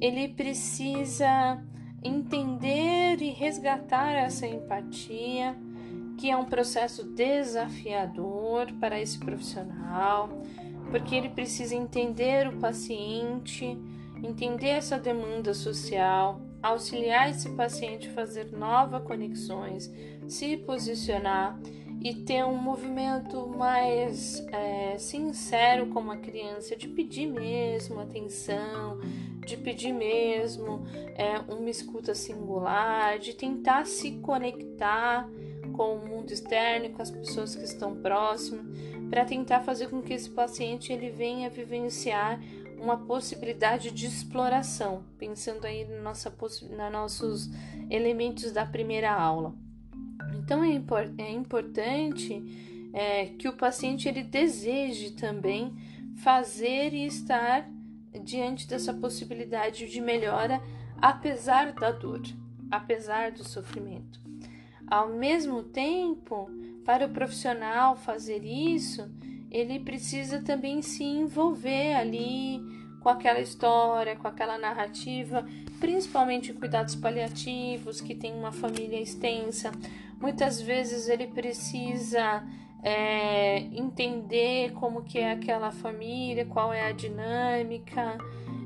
ele 0.00 0.28
precisa 0.28 1.62
entender 2.02 3.22
e 3.22 3.30
resgatar 3.30 4.12
essa 4.12 4.46
empatia, 4.46 5.56
que 6.18 6.30
é 6.30 6.36
um 6.36 6.44
processo 6.44 7.02
desafiador 7.04 8.70
para 8.78 9.00
esse 9.00 9.18
profissional, 9.18 10.28
porque 10.90 11.14
ele 11.14 11.30
precisa 11.30 11.74
entender 11.74 12.46
o 12.46 12.58
paciente, 12.58 13.76
entender 14.24 14.68
essa 14.68 14.98
demanda 14.98 15.52
social, 15.52 16.40
auxiliar 16.62 17.30
esse 17.30 17.50
paciente 17.50 18.08
a 18.08 18.12
fazer 18.12 18.50
novas 18.52 19.02
conexões, 19.02 19.92
se 20.26 20.56
posicionar 20.56 21.60
e 22.02 22.14
ter 22.14 22.44
um 22.44 22.56
movimento 22.56 23.46
mais 23.46 24.44
é, 24.52 24.96
sincero 24.98 25.86
com 25.88 26.10
a 26.10 26.16
criança, 26.16 26.74
de 26.74 26.88
pedir 26.88 27.26
mesmo 27.26 28.00
atenção, 28.00 28.98
de 29.46 29.56
pedir 29.56 29.92
mesmo 29.92 30.84
é, 31.14 31.38
uma 31.52 31.70
escuta 31.70 32.14
singular, 32.14 33.18
de 33.18 33.34
tentar 33.34 33.86
se 33.86 34.12
conectar 34.12 35.28
com 35.72 35.96
o 35.96 36.06
mundo 36.06 36.30
externo, 36.30 36.90
com 36.90 37.02
as 37.02 37.10
pessoas 37.10 37.54
que 37.54 37.64
estão 37.64 37.96
próximas, 37.96 38.64
para 39.10 39.24
tentar 39.24 39.60
fazer 39.60 39.88
com 39.88 40.02
que 40.02 40.12
esse 40.12 40.30
paciente 40.30 40.92
ele 40.92 41.10
venha 41.10 41.50
vivenciar 41.50 42.40
uma 42.84 42.98
possibilidade 42.98 43.90
de 43.90 44.06
exploração, 44.06 45.04
pensando 45.18 45.64
aí 45.64 45.86
na 45.86 46.02
nossa, 46.02 46.32
na 46.70 46.90
nossos 46.90 47.48
elementos 47.90 48.52
da 48.52 48.66
primeira 48.66 49.10
aula. 49.10 49.54
Então 50.38 50.62
é, 50.62 50.78
é 51.18 51.30
importante 51.30 52.90
é, 52.92 53.26
que 53.26 53.48
o 53.48 53.56
paciente 53.56 54.06
ele 54.06 54.22
deseje 54.22 55.12
também 55.12 55.74
fazer 56.16 56.92
e 56.92 57.06
estar 57.06 57.66
diante 58.22 58.68
dessa 58.68 58.92
possibilidade 58.92 59.90
de 59.90 60.00
melhora, 60.00 60.62
apesar 61.00 61.72
da 61.72 61.90
dor, 61.90 62.22
apesar 62.70 63.32
do 63.32 63.42
sofrimento. 63.42 64.20
Ao 64.86 65.08
mesmo 65.08 65.62
tempo, 65.62 66.50
para 66.84 67.06
o 67.06 67.10
profissional 67.10 67.96
fazer 67.96 68.44
isso, 68.44 69.10
ele 69.50 69.80
precisa 69.80 70.42
também 70.42 70.82
se 70.82 71.02
envolver 71.02 71.94
ali 71.94 72.73
com 73.04 73.10
aquela 73.10 73.38
história, 73.38 74.16
com 74.16 74.26
aquela 74.26 74.56
narrativa, 74.56 75.46
principalmente 75.78 76.54
cuidados 76.54 76.96
paliativos, 76.96 78.00
que 78.00 78.14
tem 78.14 78.32
uma 78.32 78.50
família 78.50 78.98
extensa. 78.98 79.70
Muitas 80.18 80.58
vezes 80.58 81.06
ele 81.06 81.26
precisa 81.26 82.42
é, 82.82 83.58
entender 83.58 84.72
como 84.72 85.02
que 85.02 85.18
é 85.18 85.32
aquela 85.32 85.70
família, 85.70 86.46
qual 86.46 86.72
é 86.72 86.88
a 86.88 86.92
dinâmica 86.92 88.16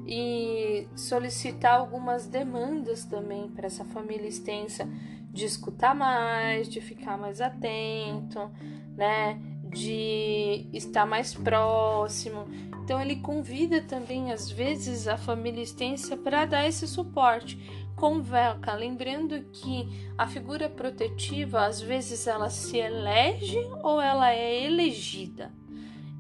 e 0.07 0.87
solicitar 0.95 1.75
algumas 1.75 2.29
demandas 2.29 3.05
também 3.05 3.49
para 3.49 3.67
essa 3.67 3.85
família 3.87 4.29
extensa 4.29 4.89
de 5.33 5.47
escutar 5.47 5.97
mais, 5.97 6.69
de 6.69 6.81
ficar 6.81 7.19
mais 7.19 7.41
atento, 7.41 8.49
né? 8.97 9.37
De 9.73 10.67
estar 10.73 11.07
mais 11.07 11.35
próximo. 11.35 12.47
Então 12.85 13.01
ele 13.01 13.17
convida 13.17 13.83
também 13.83 14.33
às 14.33 14.51
vezes 14.51 15.07
a 15.07 15.17
família 15.17 15.63
extensa 15.63 16.17
para 16.17 16.47
dar 16.47 16.67
esse 16.67 16.87
suporte. 16.87 17.59
Convoca, 17.95 18.73
lembrando 18.75 19.43
que 19.53 19.89
a 20.17 20.27
figura 20.27 20.69
protetiva 20.69 21.67
às 21.67 21.81
vezes 21.81 22.27
ela 22.27 22.49
se 22.49 22.79
elege 22.79 23.59
ou 23.83 24.01
ela 24.01 24.33
é 24.33 24.65
elegida. 24.65 25.53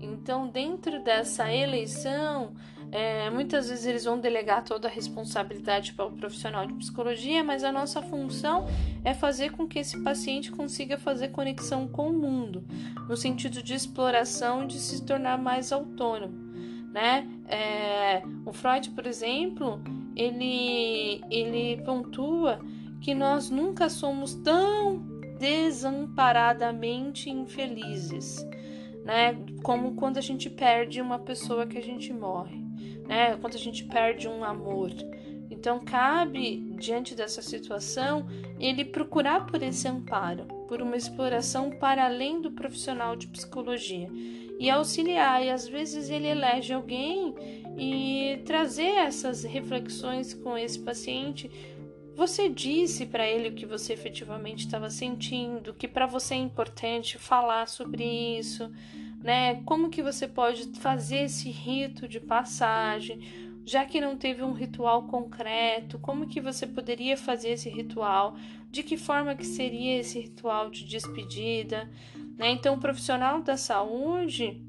Então, 0.01 0.49
dentro 0.49 1.03
dessa 1.03 1.53
eleição, 1.53 2.55
é, 2.90 3.29
muitas 3.29 3.68
vezes 3.68 3.85
eles 3.85 4.05
vão 4.05 4.18
delegar 4.18 4.64
toda 4.64 4.88
a 4.88 4.90
responsabilidade 4.90 5.92
para 5.92 6.07
o 6.07 6.12
profissional 6.12 6.66
de 6.66 6.72
psicologia, 6.74 7.44
mas 7.44 7.62
a 7.62 7.70
nossa 7.70 8.01
função 8.01 8.66
é 9.05 9.12
fazer 9.12 9.53
com 9.53 9.68
que 9.68 9.79
esse 9.79 10.03
paciente 10.03 10.51
consiga 10.51 10.96
fazer 10.96 11.29
conexão 11.29 11.87
com 11.87 12.09
o 12.09 12.12
mundo, 12.12 12.64
no 13.09 13.16
sentido 13.16 13.62
de 13.62 13.74
exploração 13.74 14.64
e 14.64 14.68
de 14.68 14.79
se 14.79 15.05
tornar 15.05 15.37
mais 15.38 15.70
autônomo. 15.70 16.48
Né? 16.92 17.29
É, 17.46 18.22
o 18.46 18.53
Freud, 18.53 18.90
por 18.90 19.07
exemplo, 19.07 19.83
ele, 20.16 21.20
ele 21.31 21.83
pontua 21.83 22.59
que 23.01 23.14
nós 23.14 23.51
nunca 23.51 23.90
somos 23.90 24.35
tão 24.37 25.07
desamparadamente 25.38 27.31
infelizes, 27.31 28.44
né? 29.05 29.37
Como 29.62 29.94
quando 29.94 30.16
a 30.16 30.20
gente 30.20 30.51
perde 30.51 31.01
uma 31.01 31.20
pessoa 31.20 31.64
que 31.64 31.79
a 31.79 31.83
gente 31.83 32.12
morre 32.12 32.68
né? 33.09 33.37
Quando 33.40 33.55
a 33.55 33.59
gente 33.59 33.85
perde 33.85 34.29
um 34.29 34.44
amor. 34.44 34.90
Então, 35.51 35.81
cabe, 35.81 36.59
diante 36.79 37.14
dessa 37.14 37.40
situação, 37.40 38.29
ele 38.61 38.85
procurar 38.85 39.47
por 39.47 39.62
esse 39.62 39.88
amparo, 39.88 40.44
por 40.68 40.83
uma 40.83 40.97
exploração 40.97 41.71
para 41.71 42.05
além 42.05 42.40
do 42.40 42.53
profissional 42.53 43.16
de 43.16 43.27
psicologia 43.27 44.09
e 44.61 44.68
auxiliar. 44.68 45.44
E 45.44 45.51
às 45.51 45.66
vezes 45.66 46.11
ele 46.11 46.29
elege 46.29 46.73
alguém 46.73 47.35
e 47.79 48.40
trazer 48.44 48.99
essas 48.99 49.42
reflexões 49.42 50.35
com 50.35 50.57
esse 50.57 50.79
paciente. 50.79 51.51
Você 52.14 52.49
disse 52.49 53.07
para 53.07 53.27
ele 53.27 53.49
o 53.49 53.55
que 53.55 53.64
você 53.64 53.94
efetivamente 53.94 54.66
estava 54.66 54.90
sentindo, 54.90 55.73
que 55.73 55.88
para 55.88 56.05
você 56.05 56.35
é 56.35 56.38
importante 56.38 57.16
falar 57.16 57.66
sobre 57.68 58.05
isso 58.38 58.71
né? 59.23 59.63
Como 59.65 59.91
que 59.91 60.03
você 60.03 60.27
pode 60.27 60.65
fazer 60.79 61.25
esse 61.25 61.51
rito 61.51 62.07
de 62.07 62.21
passagem, 62.21 63.21
já 63.65 63.85
que 63.85 64.01
não 64.01 64.17
teve 64.17 64.43
um 64.43 64.53
ritual 64.53 65.05
concreto? 65.05 65.99
Como 65.99 66.27
que 66.27 66.41
você 66.41 66.67
poderia 66.67 67.17
fazer 67.17 67.51
esse 67.51 67.69
ritual? 67.69 68.37
De 68.71 68.83
que 68.83 68.97
forma 68.97 69.35
que 69.35 69.45
seria 69.45 69.99
esse 69.99 70.21
ritual 70.21 70.71
de 70.71 70.85
despedida? 70.85 71.91
Né? 72.37 72.51
Então, 72.51 72.75
o 72.75 72.81
profissional 72.81 73.43
da 73.43 73.57
saúde 73.57 74.63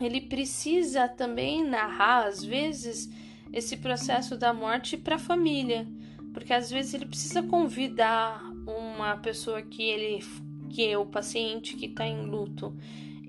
ele 0.00 0.20
precisa 0.20 1.08
também 1.08 1.64
narrar 1.64 2.26
às 2.26 2.44
vezes 2.44 3.10
esse 3.52 3.76
processo 3.78 4.36
da 4.36 4.52
morte 4.52 4.96
para 4.96 5.16
a 5.16 5.18
família, 5.18 5.88
porque 6.32 6.52
às 6.52 6.70
vezes 6.70 6.94
ele 6.94 7.06
precisa 7.06 7.42
convidar 7.42 8.44
uma 8.66 9.16
pessoa 9.16 9.62
que 9.62 9.82
ele 9.82 10.22
que 10.70 10.86
é 10.86 10.98
o 10.98 11.06
paciente 11.06 11.76
que 11.76 11.86
está 11.86 12.06
em 12.06 12.26
luto 12.26 12.76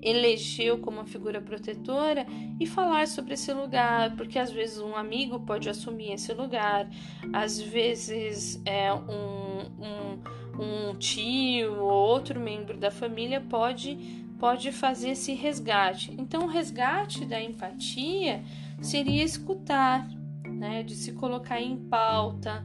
elegeu 0.02 0.78
como 0.78 1.04
figura 1.04 1.40
protetora 1.40 2.26
e 2.58 2.66
falar 2.66 3.06
sobre 3.06 3.34
esse 3.34 3.52
lugar, 3.52 4.16
porque 4.16 4.38
às 4.38 4.50
vezes 4.50 4.78
um 4.78 4.96
amigo 4.96 5.40
pode 5.40 5.68
assumir 5.68 6.12
esse 6.12 6.32
lugar, 6.32 6.88
às 7.32 7.60
vezes 7.60 8.60
é 8.64 8.92
um, 8.92 9.66
um, 9.78 10.90
um 10.90 10.94
tio 10.96 11.74
ou 11.80 11.90
outro 11.90 12.40
membro 12.40 12.76
da 12.76 12.90
família 12.90 13.40
pode 13.40 14.20
pode 14.40 14.72
fazer 14.72 15.10
esse 15.10 15.34
resgate. 15.34 16.16
Então, 16.18 16.44
o 16.44 16.46
resgate 16.46 17.26
da 17.26 17.38
empatia 17.38 18.42
seria 18.80 19.22
escutar, 19.22 20.08
né, 20.46 20.82
de 20.82 20.94
se 20.94 21.12
colocar 21.12 21.60
em 21.60 21.76
pauta 21.76 22.64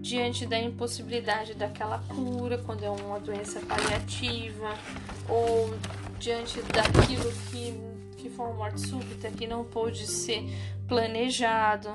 diante 0.00 0.46
da 0.46 0.58
impossibilidade 0.58 1.54
daquela 1.54 1.98
cura, 2.08 2.56
quando 2.58 2.82
é 2.82 2.90
uma 2.90 3.20
doença 3.20 3.60
paliativa, 3.60 4.74
ou 5.28 5.70
diante 6.22 6.62
daquilo 6.62 7.32
que, 7.50 7.74
que 8.16 8.30
foi 8.30 8.46
uma 8.46 8.54
morte 8.54 8.80
súbita, 8.80 9.28
que 9.28 9.44
não 9.44 9.64
pôde 9.64 10.06
ser 10.06 10.44
planejado. 10.86 11.88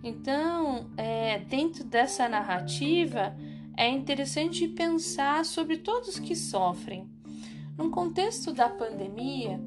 Então, 0.00 0.90
é, 0.96 1.40
dentro 1.40 1.82
dessa 1.82 2.28
narrativa, 2.28 3.36
é 3.76 3.88
interessante 3.88 4.68
pensar 4.68 5.44
sobre 5.44 5.78
todos 5.78 6.20
que 6.20 6.36
sofrem. 6.36 7.10
No 7.76 7.90
contexto 7.90 8.52
da 8.52 8.68
pandemia, 8.68 9.60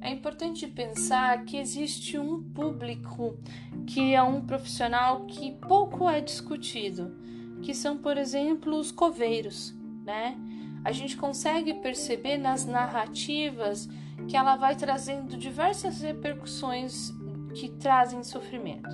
é 0.00 0.08
importante 0.08 0.66
pensar 0.66 1.44
que 1.44 1.58
existe 1.58 2.16
um 2.16 2.42
público 2.42 3.36
que 3.86 4.14
é 4.14 4.22
um 4.22 4.40
profissional 4.40 5.26
que 5.26 5.52
pouco 5.68 6.08
é 6.08 6.22
discutido, 6.22 7.14
que 7.60 7.74
são, 7.74 7.98
por 7.98 8.16
exemplo, 8.16 8.74
os 8.78 8.90
coveiros, 8.90 9.74
né? 10.02 10.38
A 10.84 10.92
gente 10.92 11.16
consegue 11.16 11.74
perceber 11.74 12.38
nas 12.38 12.64
narrativas 12.64 13.88
que 14.28 14.36
ela 14.36 14.56
vai 14.56 14.76
trazendo 14.76 15.36
diversas 15.36 16.00
repercussões 16.00 17.12
que 17.54 17.68
trazem 17.68 18.22
sofrimento. 18.22 18.88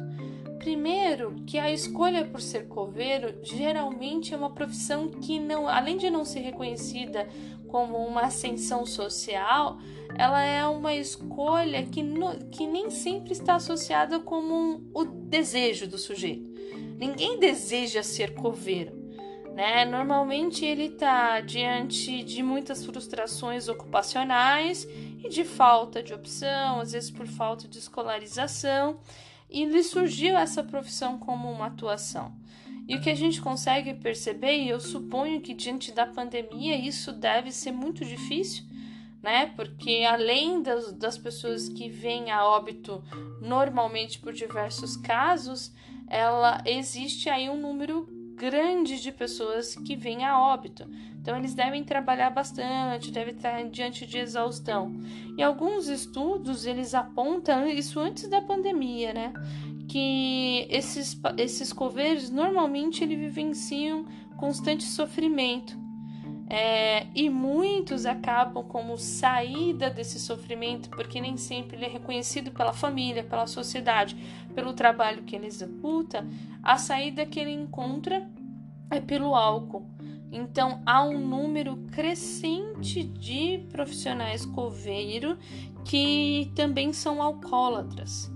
Primeiro, 0.58 1.36
que 1.46 1.58
a 1.58 1.70
escolha 1.70 2.24
por 2.24 2.40
ser 2.40 2.66
coveiro 2.66 3.38
geralmente 3.42 4.34
é 4.34 4.36
uma 4.36 4.50
profissão 4.50 5.08
que 5.08 5.38
não, 5.38 5.68
além 5.68 5.96
de 5.96 6.10
não 6.10 6.24
ser 6.24 6.40
reconhecida 6.40 7.28
como 7.68 7.98
uma 7.98 8.22
ascensão 8.22 8.86
social, 8.86 9.78
ela 10.16 10.42
é 10.42 10.66
uma 10.66 10.94
escolha 10.94 11.84
que, 11.84 12.02
no, 12.02 12.36
que 12.48 12.66
nem 12.66 12.90
sempre 12.90 13.32
está 13.32 13.56
associada 13.56 14.18
como 14.18 14.54
um, 14.54 14.90
o 14.94 15.04
desejo 15.04 15.86
do 15.86 15.98
sujeito. 15.98 16.50
Ninguém 16.98 17.38
deseja 17.38 18.02
ser 18.02 18.34
coveiro 18.34 18.95
né? 19.56 19.86
Normalmente 19.86 20.66
ele 20.66 20.84
está 20.84 21.40
diante 21.40 22.22
de 22.22 22.42
muitas 22.42 22.84
frustrações 22.84 23.68
ocupacionais 23.68 24.86
e 25.24 25.30
de 25.30 25.44
falta 25.44 26.02
de 26.02 26.12
opção, 26.12 26.80
às 26.80 26.92
vezes 26.92 27.10
por 27.10 27.26
falta 27.26 27.66
de 27.66 27.78
escolarização, 27.78 29.00
e 29.48 29.64
lhe 29.64 29.82
surgiu 29.82 30.36
essa 30.36 30.62
profissão 30.62 31.18
como 31.18 31.50
uma 31.50 31.68
atuação. 31.68 32.36
E 32.86 32.96
o 32.96 33.00
que 33.00 33.08
a 33.08 33.14
gente 33.14 33.40
consegue 33.40 33.94
perceber, 33.94 34.58
e 34.58 34.68
eu 34.68 34.78
suponho 34.78 35.40
que 35.40 35.54
diante 35.54 35.90
da 35.90 36.04
pandemia 36.04 36.76
isso 36.76 37.10
deve 37.10 37.50
ser 37.50 37.72
muito 37.72 38.04
difícil, 38.04 38.62
né? 39.22 39.54
Porque 39.56 40.04
além 40.06 40.60
das, 40.60 40.92
das 40.92 41.16
pessoas 41.16 41.66
que 41.66 41.88
vêm 41.88 42.30
a 42.30 42.44
óbito 42.44 43.02
normalmente 43.40 44.18
por 44.18 44.34
diversos 44.34 44.98
casos, 44.98 45.72
ela 46.08 46.62
existe 46.66 47.30
aí 47.30 47.48
um 47.48 47.58
número 47.58 48.15
grande 48.36 49.00
de 49.00 49.10
pessoas 49.10 49.74
que 49.74 49.96
vêm 49.96 50.24
a 50.24 50.38
óbito. 50.38 50.88
Então, 51.20 51.36
eles 51.36 51.54
devem 51.54 51.82
trabalhar 51.82 52.30
bastante, 52.30 53.10
devem 53.10 53.34
estar 53.34 53.62
diante 53.64 54.06
de 54.06 54.18
exaustão. 54.18 54.94
E 55.36 55.42
alguns 55.42 55.88
estudos, 55.88 56.66
eles 56.66 56.94
apontam 56.94 57.66
isso 57.66 57.98
antes 57.98 58.28
da 58.28 58.40
pandemia, 58.40 59.12
né? 59.12 59.32
Que 59.88 60.66
esses, 60.70 61.20
esses 61.36 61.72
coveiros, 61.72 62.30
normalmente, 62.30 63.02
eles 63.02 63.18
vivenciam 63.18 64.04
constante 64.36 64.84
sofrimento. 64.84 65.85
É, 66.48 67.06
e 67.14 67.28
muitos 67.28 68.06
acabam 68.06 68.64
como 68.64 68.96
saída 68.96 69.90
desse 69.90 70.20
sofrimento, 70.20 70.88
porque 70.90 71.20
nem 71.20 71.36
sempre 71.36 71.76
ele 71.76 71.86
é 71.86 71.88
reconhecido 71.88 72.52
pela 72.52 72.72
família, 72.72 73.24
pela 73.24 73.46
sociedade, 73.46 74.16
pelo 74.54 74.72
trabalho 74.72 75.24
que 75.24 75.34
ele 75.34 75.46
executa. 75.46 76.26
A 76.62 76.78
saída 76.78 77.26
que 77.26 77.40
ele 77.40 77.52
encontra 77.52 78.28
é 78.90 79.00
pelo 79.00 79.34
álcool. 79.34 79.86
Então 80.30 80.82
há 80.86 81.02
um 81.02 81.18
número 81.18 81.76
crescente 81.90 83.02
de 83.02 83.64
profissionais 83.70 84.44
coveiro 84.44 85.36
que 85.84 86.50
também 86.54 86.92
são 86.92 87.22
alcoólatras 87.22 88.30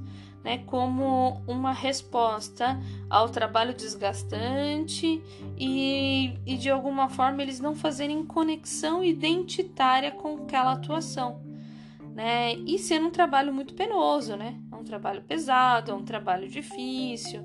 né, 0.44 0.58
como 0.66 1.42
uma 1.46 1.72
resposta 1.72 2.80
ao 3.08 3.28
trabalho 3.28 3.74
desgastante 3.74 5.22
e, 5.58 6.34
e 6.46 6.56
de 6.56 6.70
alguma 6.70 7.08
forma 7.08 7.42
eles 7.42 7.60
não 7.60 7.74
fazerem 7.74 8.24
conexão 8.24 9.04
identitária 9.04 10.10
com 10.10 10.42
aquela 10.42 10.72
atuação. 10.72 11.42
Né? 12.14 12.54
E 12.66 12.78
sendo 12.78 13.08
um 13.08 13.10
trabalho 13.10 13.54
muito 13.54 13.74
penoso, 13.74 14.36
né? 14.36 14.58
É 14.70 14.74
um 14.74 14.82
trabalho 14.82 15.22
pesado, 15.22 15.92
é 15.92 15.94
um 15.94 16.02
trabalho 16.02 16.48
difícil, 16.48 17.42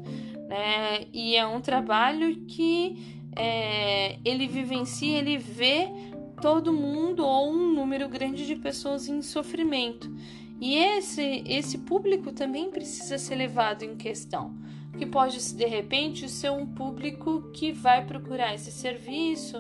né? 0.47 1.05
E 1.13 1.35
é 1.35 1.45
um 1.45 1.61
trabalho 1.61 2.45
que 2.45 3.21
é, 3.35 4.17
ele 4.25 4.47
vivencia, 4.47 5.19
ele 5.19 5.37
vê 5.37 5.87
todo 6.41 6.73
mundo 6.73 7.25
ou 7.25 7.51
um 7.51 7.73
número 7.73 8.09
grande 8.09 8.45
de 8.45 8.55
pessoas 8.55 9.07
em 9.07 9.21
sofrimento. 9.21 10.11
E 10.59 10.75
esse, 10.77 11.43
esse 11.45 11.79
público 11.79 12.31
também 12.31 12.69
precisa 12.69 13.17
ser 13.17 13.35
levado 13.35 13.83
em 13.83 13.95
questão, 13.95 14.55
que 14.97 15.05
pode 15.05 15.53
de 15.53 15.65
repente 15.65 16.29
ser 16.29 16.51
um 16.51 16.65
público 16.65 17.49
que 17.53 17.71
vai 17.71 18.05
procurar 18.05 18.55
esse 18.55 18.71
serviço 18.71 19.57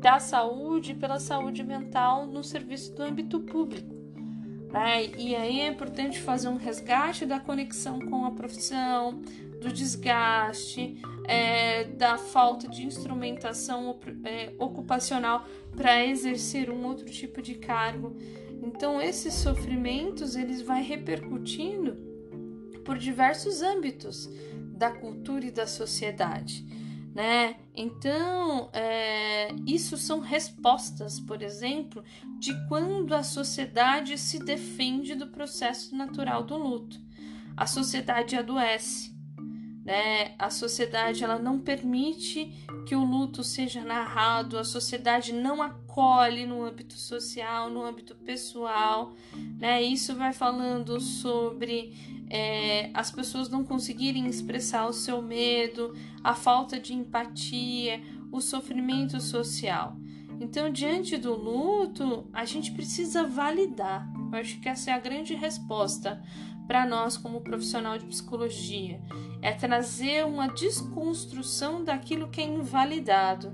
da 0.00 0.18
saúde 0.18 0.94
pela 0.94 1.20
saúde 1.20 1.62
mental 1.62 2.26
no 2.26 2.42
serviço 2.42 2.92
do 2.94 3.02
âmbito 3.02 3.40
público. 3.40 3.94
Né? 4.72 5.06
E 5.18 5.36
aí 5.36 5.60
é 5.60 5.68
importante 5.68 6.18
fazer 6.18 6.48
um 6.48 6.56
resgate 6.56 7.26
da 7.26 7.38
conexão 7.38 8.00
com 8.00 8.24
a 8.24 8.30
profissão, 8.30 9.20
do 9.60 9.72
desgaste, 9.72 11.00
é, 11.24 11.84
da 11.84 12.18
falta 12.18 12.66
de 12.66 12.84
instrumentação 12.84 13.98
é, 14.24 14.52
ocupacional 14.58 15.46
para 15.76 16.04
exercer 16.04 16.70
um 16.70 16.84
outro 16.86 17.04
tipo 17.04 17.40
de 17.40 17.54
cargo. 17.54 18.16
Então 18.62 19.02
esses 19.02 19.34
sofrimentos 19.34 20.36
eles 20.36 20.62
vai 20.62 20.82
repercutindo 20.82 21.96
por 22.84 22.96
diversos 22.96 23.60
âmbitos 23.60 24.28
da 24.76 24.90
cultura 24.90 25.46
e 25.46 25.50
da 25.50 25.66
sociedade, 25.66 26.64
né? 27.14 27.56
Então 27.74 28.70
é, 28.72 29.48
isso 29.66 29.96
são 29.96 30.20
respostas, 30.20 31.18
por 31.20 31.42
exemplo, 31.42 32.04
de 32.38 32.52
quando 32.68 33.14
a 33.14 33.22
sociedade 33.22 34.16
se 34.16 34.38
defende 34.38 35.14
do 35.14 35.28
processo 35.28 35.96
natural 35.96 36.44
do 36.44 36.56
luto. 36.56 37.00
A 37.56 37.66
sociedade 37.66 38.36
adoece, 38.36 39.11
né? 39.84 40.34
A 40.38 40.50
sociedade 40.50 41.24
ela 41.24 41.38
não 41.38 41.58
permite 41.58 42.52
que 42.86 42.94
o 42.94 43.04
luto 43.04 43.42
seja 43.42 43.82
narrado, 43.82 44.58
a 44.58 44.64
sociedade 44.64 45.32
não 45.32 45.62
acolhe 45.62 46.46
no 46.46 46.62
âmbito 46.62 46.94
social, 46.94 47.68
no 47.68 47.84
âmbito 47.84 48.14
pessoal, 48.14 49.12
né? 49.58 49.82
Isso 49.82 50.14
vai 50.14 50.32
falando 50.32 51.00
sobre 51.00 51.94
é, 52.30 52.90
as 52.94 53.10
pessoas 53.10 53.48
não 53.48 53.64
conseguirem 53.64 54.26
expressar 54.26 54.86
o 54.86 54.92
seu 54.92 55.20
medo, 55.20 55.94
a 56.22 56.34
falta 56.34 56.78
de 56.78 56.94
empatia, 56.94 58.00
o 58.30 58.40
sofrimento 58.40 59.20
social. 59.20 59.96
Então, 60.40 60.70
diante 60.70 61.16
do 61.16 61.34
luto, 61.34 62.28
a 62.32 62.44
gente 62.44 62.72
precisa 62.72 63.24
validar. 63.24 64.10
Eu 64.32 64.38
acho 64.38 64.58
que 64.60 64.68
essa 64.68 64.90
é 64.90 64.94
a 64.94 64.98
grande 64.98 65.34
resposta 65.34 66.20
para 66.66 66.86
nós 66.86 67.16
como 67.16 67.40
profissional 67.40 67.98
de 67.98 68.04
psicologia. 68.06 69.00
É 69.40 69.52
trazer 69.52 70.24
uma 70.24 70.48
desconstrução 70.48 71.84
daquilo 71.84 72.28
que 72.28 72.40
é 72.40 72.44
invalidado. 72.44 73.52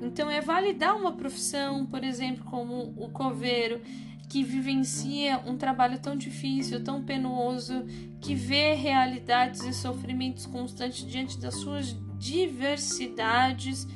Então, 0.00 0.30
é 0.30 0.40
validar 0.40 0.96
uma 0.96 1.12
profissão, 1.12 1.86
por 1.86 2.02
exemplo, 2.02 2.44
como 2.44 2.94
o 2.96 3.08
coveiro, 3.10 3.80
que 4.28 4.42
vivencia 4.42 5.40
um 5.46 5.56
trabalho 5.56 5.98
tão 5.98 6.16
difícil, 6.16 6.82
tão 6.82 7.02
penoso, 7.04 7.84
que 8.20 8.34
vê 8.34 8.74
realidades 8.74 9.62
e 9.62 9.72
sofrimentos 9.72 10.46
constantes 10.46 11.06
diante 11.06 11.38
das 11.38 11.54
suas 11.56 11.96
diversidades 12.18 13.86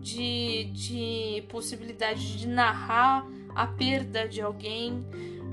de, 0.00 0.64
de 0.72 1.44
possibilidade 1.48 2.36
de 2.36 2.46
narrar 2.46 3.26
a 3.54 3.66
perda 3.66 4.28
de 4.28 4.40
alguém. 4.40 5.04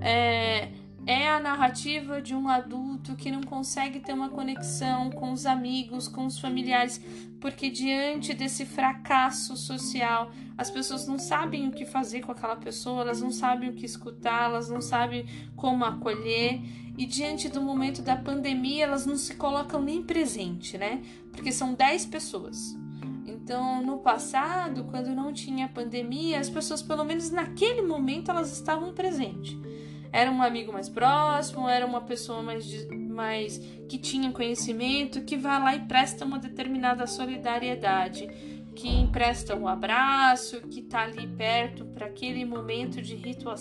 É, 0.01 0.69
é 1.05 1.27
a 1.29 1.39
narrativa 1.39 2.21
de 2.21 2.33
um 2.33 2.47
adulto 2.47 3.15
que 3.15 3.31
não 3.31 3.41
consegue 3.41 3.99
ter 3.99 4.13
uma 4.13 4.29
conexão 4.29 5.09
com 5.09 5.31
os 5.31 5.45
amigos, 5.45 6.07
com 6.07 6.25
os 6.25 6.39
familiares, 6.39 7.01
porque 7.41 7.69
diante 7.69 8.33
desse 8.33 8.65
fracasso 8.65 9.57
social, 9.57 10.31
as 10.57 10.71
pessoas 10.71 11.05
não 11.05 11.19
sabem 11.19 11.67
o 11.67 11.71
que 11.71 11.85
fazer 11.85 12.21
com 12.21 12.31
aquela 12.31 12.55
pessoa, 12.55 13.01
elas 13.01 13.21
não 13.21 13.31
sabem 13.31 13.69
o 13.69 13.73
que 13.73 13.85
escutar, 13.85 14.45
elas 14.45 14.69
não 14.69 14.81
sabem 14.81 15.25
como 15.55 15.83
acolher, 15.83 16.61
e 16.97 17.05
diante 17.05 17.49
do 17.49 17.61
momento 17.61 18.01
da 18.01 18.15
pandemia, 18.15 18.85
elas 18.85 19.05
não 19.05 19.17
se 19.17 19.35
colocam 19.35 19.81
nem 19.81 20.01
presente, 20.03 20.77
né? 20.77 21.01
Porque 21.31 21.51
são 21.51 21.73
10 21.73 22.05
pessoas. 22.05 22.77
Então, 23.25 23.83
no 23.83 23.97
passado, 23.97 24.85
quando 24.85 25.07
não 25.07 25.33
tinha 25.33 25.67
pandemia, 25.67 26.39
as 26.39 26.49
pessoas, 26.49 26.81
pelo 26.81 27.03
menos 27.03 27.29
naquele 27.31 27.81
momento, 27.81 28.29
elas 28.29 28.53
estavam 28.53 28.93
presentes 28.93 29.57
era 30.13 30.31
um 30.31 30.43
amigo 30.43 30.71
mais 30.71 30.87
próximo, 30.87 31.67
era 31.67 31.83
uma 31.87 32.01
pessoa 32.01 32.43
mais, 32.43 32.87
mais 32.87 33.57
que 33.89 33.97
tinha 33.97 34.31
conhecimento, 34.31 35.23
que 35.23 35.35
vai 35.35 35.59
lá 35.59 35.75
e 35.75 35.79
presta 35.87 36.23
uma 36.23 36.37
determinada 36.37 37.07
solidariedade, 37.07 38.27
que 38.75 38.87
empresta 38.87 39.55
um 39.55 39.67
abraço, 39.67 40.61
que 40.67 40.81
está 40.81 41.01
ali 41.01 41.27
perto 41.27 41.83
para 41.85 42.05
aquele 42.05 42.45
momento 42.45 43.01
de 43.01 43.15
ritual, 43.15 43.55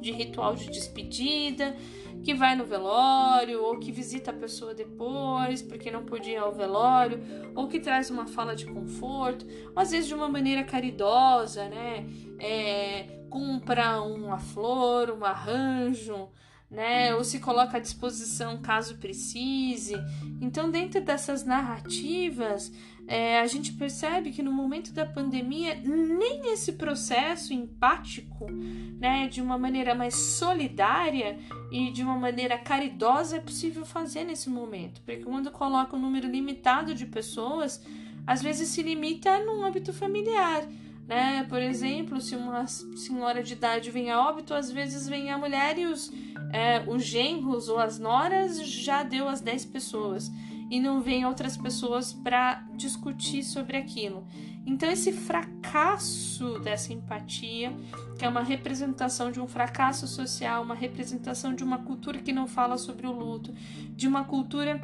de 0.00 0.12
ritual 0.12 0.54
de 0.54 0.70
despedida, 0.70 1.76
que 2.22 2.34
vai 2.34 2.54
no 2.54 2.64
velório, 2.64 3.62
ou 3.64 3.78
que 3.78 3.90
visita 3.90 4.30
a 4.30 4.34
pessoa 4.34 4.74
depois, 4.74 5.60
porque 5.60 5.90
não 5.90 6.04
podia 6.04 6.34
ir 6.34 6.38
ao 6.38 6.52
velório, 6.52 7.20
ou 7.54 7.66
que 7.66 7.80
traz 7.80 8.10
uma 8.10 8.26
fala 8.28 8.54
de 8.54 8.66
conforto, 8.66 9.44
às 9.74 9.90
vezes 9.90 10.06
de 10.06 10.14
uma 10.14 10.28
maneira 10.28 10.62
caridosa, 10.62 11.68
né? 11.68 12.06
É, 12.38 13.15
compra 13.36 14.00
uma 14.00 14.38
flor, 14.38 15.10
um 15.10 15.22
arranjo, 15.22 16.30
né? 16.70 17.14
Ou 17.14 17.22
se 17.22 17.38
coloca 17.38 17.76
à 17.76 17.80
disposição 17.80 18.62
caso 18.62 18.96
precise. 18.96 19.94
Então, 20.40 20.70
dentro 20.70 21.02
dessas 21.02 21.44
narrativas, 21.44 22.72
é, 23.06 23.38
a 23.38 23.46
gente 23.46 23.74
percebe 23.74 24.30
que 24.30 24.42
no 24.42 24.50
momento 24.50 24.90
da 24.90 25.04
pandemia, 25.04 25.74
nem 25.84 26.50
esse 26.50 26.72
processo 26.72 27.52
empático, 27.52 28.50
né, 28.50 29.28
de 29.28 29.42
uma 29.42 29.58
maneira 29.58 29.94
mais 29.94 30.14
solidária 30.14 31.38
e 31.70 31.90
de 31.90 32.02
uma 32.02 32.18
maneira 32.18 32.56
caridosa 32.56 33.36
é 33.36 33.40
possível 33.40 33.84
fazer 33.84 34.24
nesse 34.24 34.48
momento. 34.48 35.02
Porque 35.02 35.22
quando 35.22 35.50
coloca 35.50 35.94
um 35.94 36.00
número 36.00 36.26
limitado 36.26 36.94
de 36.94 37.04
pessoas, 37.04 37.84
às 38.26 38.40
vezes 38.40 38.70
se 38.70 38.82
limita 38.82 39.44
num 39.44 39.62
âmbito 39.62 39.92
familiar 39.92 40.66
né? 41.06 41.44
Por 41.48 41.60
exemplo, 41.60 42.20
se 42.20 42.34
uma 42.34 42.66
senhora 42.66 43.42
de 43.42 43.52
idade 43.52 43.90
vem 43.90 44.10
a 44.10 44.20
óbito, 44.20 44.52
às 44.54 44.70
vezes 44.70 45.08
vem 45.08 45.30
a 45.30 45.38
mulher 45.38 45.78
e 45.78 45.86
os, 45.86 46.12
é, 46.52 46.82
os 46.86 47.04
genros 47.04 47.68
ou 47.68 47.78
as 47.78 47.98
noras 47.98 48.60
já 48.66 49.02
deu 49.02 49.28
as 49.28 49.40
10 49.40 49.66
pessoas 49.66 50.30
e 50.68 50.80
não 50.80 51.00
vem 51.00 51.24
outras 51.24 51.56
pessoas 51.56 52.12
para 52.12 52.64
discutir 52.74 53.42
sobre 53.44 53.76
aquilo. 53.76 54.26
Então, 54.66 54.90
esse 54.90 55.12
fracasso 55.12 56.58
dessa 56.58 56.92
empatia, 56.92 57.72
que 58.18 58.24
é 58.24 58.28
uma 58.28 58.42
representação 58.42 59.30
de 59.30 59.40
um 59.40 59.46
fracasso 59.46 60.08
social, 60.08 60.64
uma 60.64 60.74
representação 60.74 61.54
de 61.54 61.62
uma 61.62 61.78
cultura 61.78 62.18
que 62.18 62.32
não 62.32 62.48
fala 62.48 62.76
sobre 62.76 63.06
o 63.06 63.12
luto, 63.12 63.54
de 63.94 64.08
uma 64.08 64.24
cultura 64.24 64.80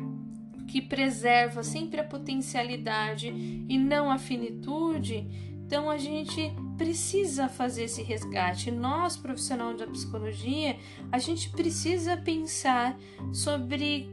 que 0.68 0.80
preserva 0.80 1.64
sempre 1.64 2.00
a 2.00 2.04
potencialidade 2.04 3.26
e 3.68 3.76
não 3.76 4.08
a 4.08 4.18
finitude, 4.18 5.26
então 5.72 5.88
a 5.88 5.96
gente 5.96 6.54
precisa 6.76 7.48
fazer 7.48 7.84
esse 7.84 8.02
resgate. 8.02 8.70
Nós, 8.70 9.16
profissionais 9.16 9.78
da 9.78 9.86
psicologia, 9.86 10.76
a 11.10 11.18
gente 11.18 11.48
precisa 11.48 12.14
pensar 12.14 12.94
sobre 13.32 14.06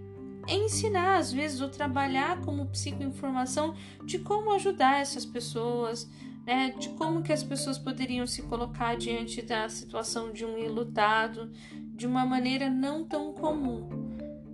ensinar, 0.48 1.18
às 1.18 1.34
vezes, 1.34 1.60
ou 1.60 1.68
trabalhar 1.68 2.40
como 2.46 2.68
psicoinformação 2.68 3.76
de 4.06 4.20
como 4.20 4.54
ajudar 4.54 5.02
essas 5.02 5.26
pessoas, 5.26 6.10
né, 6.46 6.74
de 6.80 6.88
como 6.92 7.22
que 7.22 7.34
as 7.34 7.44
pessoas 7.44 7.78
poderiam 7.78 8.26
se 8.26 8.42
colocar 8.44 8.96
diante 8.96 9.42
da 9.42 9.68
situação 9.68 10.32
de 10.32 10.46
um 10.46 10.58
ilutado 10.58 11.52
de 11.94 12.08
uma 12.08 12.26
maneira 12.26 12.70
não 12.70 13.04
tão 13.04 13.34
comum. 13.34 13.90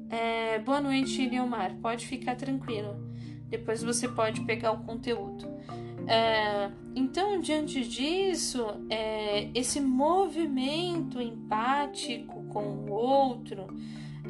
É, 0.09 0.57
boa 0.57 0.81
noite, 0.81 1.29
Leomar. 1.29 1.75
Pode 1.75 2.07
ficar 2.07 2.35
tranquilo. 2.35 2.95
Depois 3.47 3.83
você 3.83 4.07
pode 4.07 4.41
pegar 4.41 4.71
o 4.71 4.79
conteúdo. 4.79 5.53
É, 6.07 6.69
então, 6.95 7.39
diante 7.39 7.83
disso, 7.87 8.65
é, 8.89 9.49
esse 9.53 9.81
movimento 9.81 11.21
empático 11.21 12.43
com 12.45 12.63
o 12.63 12.91
outro, 12.91 13.67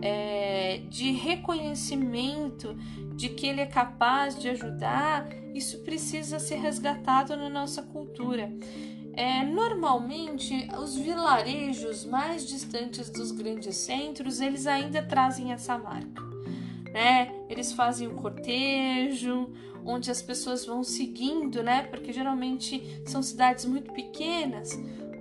é, 0.02 0.82
de 0.90 1.12
reconhecimento 1.12 2.76
de 3.16 3.30
que 3.30 3.48
ele 3.48 3.62
é 3.62 3.66
capaz 3.66 4.40
de 4.40 4.50
ajudar, 4.50 5.28
isso 5.54 5.84
precisa 5.84 6.40
ser 6.40 6.56
resgatado 6.56 7.36
na 7.36 7.50
nossa 7.50 7.82
cultura. 7.82 8.52
É, 9.14 9.46
normalmente, 9.46 10.68
os 10.78 10.96
vilarejos 10.96 12.06
mais 12.06 12.46
distantes 12.46 13.10
dos 13.10 13.32
grandes 13.32 13.76
centros, 13.78 14.42
eles 14.42 14.68
ainda 14.68 15.02
trazem 15.02 15.54
essa 15.54 15.78
marca. 15.78 16.22
Né? 16.92 17.34
Eles 17.50 17.72
fazem 17.72 18.08
o 18.08 18.16
cortejo, 18.16 19.50
onde 19.86 20.10
as 20.10 20.22
pessoas 20.22 20.66
vão 20.66 20.84
seguindo, 20.84 21.62
né? 21.62 21.84
Porque 21.84 22.12
geralmente 22.12 23.02
são 23.06 23.22
cidades 23.22 23.66
muito 23.66 23.94
pequenas, 23.94 24.72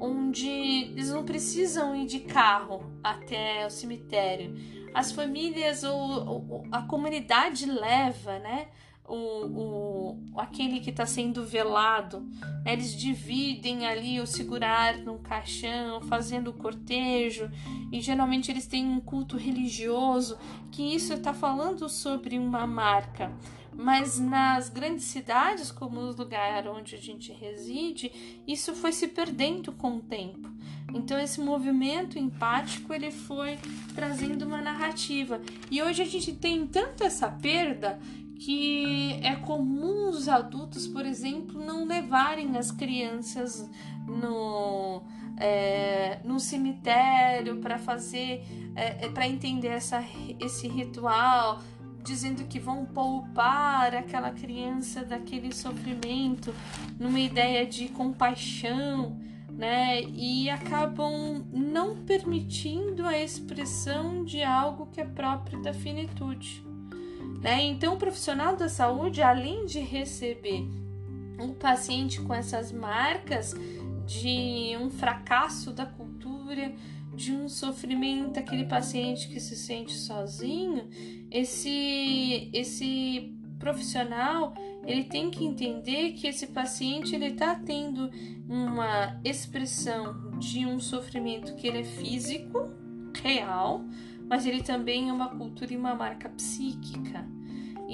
onde 0.01 0.49
eles 0.49 1.11
não 1.11 1.25
precisam 1.25 1.95
ir 1.95 2.07
de 2.07 2.21
carro 2.21 2.91
até 3.03 3.67
o 3.67 3.71
cemitério. 3.71 4.55
As 4.95 5.12
famílias 5.12 5.85
ou, 5.85 6.65
a 6.73 6.83
comunidade 6.83 7.67
leva, 7.67 8.39
né? 8.39 8.69
O, 9.07 9.17
o, 9.17 10.19
aquele 10.39 10.81
que 10.81 10.89
está 10.89 11.05
sendo 11.05 11.45
velado, 11.45 12.21
né? 12.65 12.73
eles 12.73 12.97
dividem 12.97 13.87
ali 13.87 14.19
o 14.19 14.27
segurar 14.27 14.97
num 14.97 15.19
caixão, 15.19 16.01
fazendo 16.01 16.49
o 16.49 16.55
cortejo, 16.55 17.51
e 17.93 18.01
geralmente 18.01 18.51
eles 18.51 18.67
têm 18.67 18.87
um 18.87 19.01
culto 19.01 19.37
religioso, 19.37 20.39
que 20.73 20.95
isso 20.95 21.12
está 21.12 21.35
falando 21.35 21.87
sobre 21.87 22.39
uma 22.39 22.67
marca. 22.67 23.31
Mas 23.77 24.18
nas 24.18 24.68
grandes 24.68 25.05
cidades, 25.05 25.70
como 25.70 26.01
o 26.01 26.12
lugar 26.12 26.66
onde 26.68 26.95
a 26.95 26.99
gente 26.99 27.33
reside, 27.33 28.12
isso 28.47 28.75
foi 28.75 28.93
se 28.93 29.09
perdendo 29.09 29.72
com 29.72 29.97
o 29.97 30.01
tempo. 30.01 30.49
Então 30.93 31.18
esse 31.18 31.41
movimento 31.41 32.18
empático 32.18 32.93
ele 32.95 33.11
foi 33.11 33.59
trazendo 33.95 34.47
uma 34.47 34.61
narrativa. 34.61 35.41
E 35.70 35.83
hoje 35.83 36.03
a 36.03 36.07
gente 36.07 36.33
tem 36.33 36.66
tanto 36.66 37.03
essa 37.03 37.29
perda 37.29 37.99
que 38.39 39.18
é 39.22 39.37
comum 39.37 40.11
os 40.11 40.29
adultos, 40.29 40.87
por 40.87 41.07
exemplo, 41.07 41.64
não 41.64 41.87
levarem 41.87 42.57
as 42.57 42.70
crianças 42.70 43.68
no, 44.07 45.03
é, 45.39 46.20
no 46.25 46.39
cemitério 46.39 47.57
para 47.61 47.79
fazer, 47.79 48.45
é, 48.75 49.07
é 49.07 49.09
para 49.09 49.27
entender 49.27 49.68
essa, 49.68 50.05
esse 50.41 50.68
ritual, 50.68 51.61
dizendo 52.05 52.44
que 52.44 52.61
vão 52.61 52.84
poupar 52.84 53.94
aquela 53.94 54.30
criança 54.30 55.02
daquele 55.02 55.52
sofrimento, 55.55 56.55
numa 57.00 57.18
ideia 57.18 57.66
de 57.66 57.88
compaixão, 57.88 59.18
né? 59.50 60.02
E 60.02 60.50
acabam 60.50 61.42
não 61.50 61.96
permitindo 61.96 63.07
a 63.07 63.18
expressão 63.18 64.22
de 64.22 64.42
algo 64.42 64.86
que 64.92 65.00
é 65.00 65.05
próprio 65.05 65.62
da 65.62 65.72
finitude. 65.72 66.62
Né? 67.40 67.62
Então, 67.64 67.94
o 67.94 67.96
profissional 67.96 68.57
da 68.57 68.68
saúde, 68.68 69.22
além 69.22 69.64
de 69.64 69.80
receber 69.80 70.66
um 71.38 71.52
paciente 71.52 72.20
com 72.20 72.34
essas 72.34 72.70
marcas 72.70 73.55
de 74.07 74.76
um 74.80 74.90
fracasso 74.90 75.72
da 75.72 75.86
cultura, 75.86 76.74
de 77.14 77.32
um 77.32 77.48
sofrimento, 77.48 78.38
aquele 78.38 78.64
paciente 78.64 79.28
que 79.28 79.38
se 79.38 79.57
sente 79.57 79.92
sozinho, 79.92 80.88
esse 81.35 82.49
esse 82.53 83.35
profissional 83.59 84.55
ele 84.87 85.05
tem 85.05 85.30
que 85.30 85.45
entender 85.45 86.12
que 86.12 86.28
esse 86.28 86.47
paciente 86.47 87.14
ele 87.14 87.26
está 87.26 87.55
tendo 87.57 88.11
uma 88.49 89.18
expressão 89.24 90.39
de 90.39 90.64
um 90.64 90.78
sofrimento 90.78 91.55
que 91.57 91.66
ele 91.66 91.78
é 91.78 91.85
físico, 91.85 92.70
real, 93.22 93.82
mas 94.28 94.47
ele 94.47 94.62
também 94.62 95.09
é 95.09 95.12
uma 95.12 95.28
cultura 95.28 95.72
e 95.72 95.76
uma 95.76 95.95
marca 95.95 96.28
psíquica. 96.28 97.26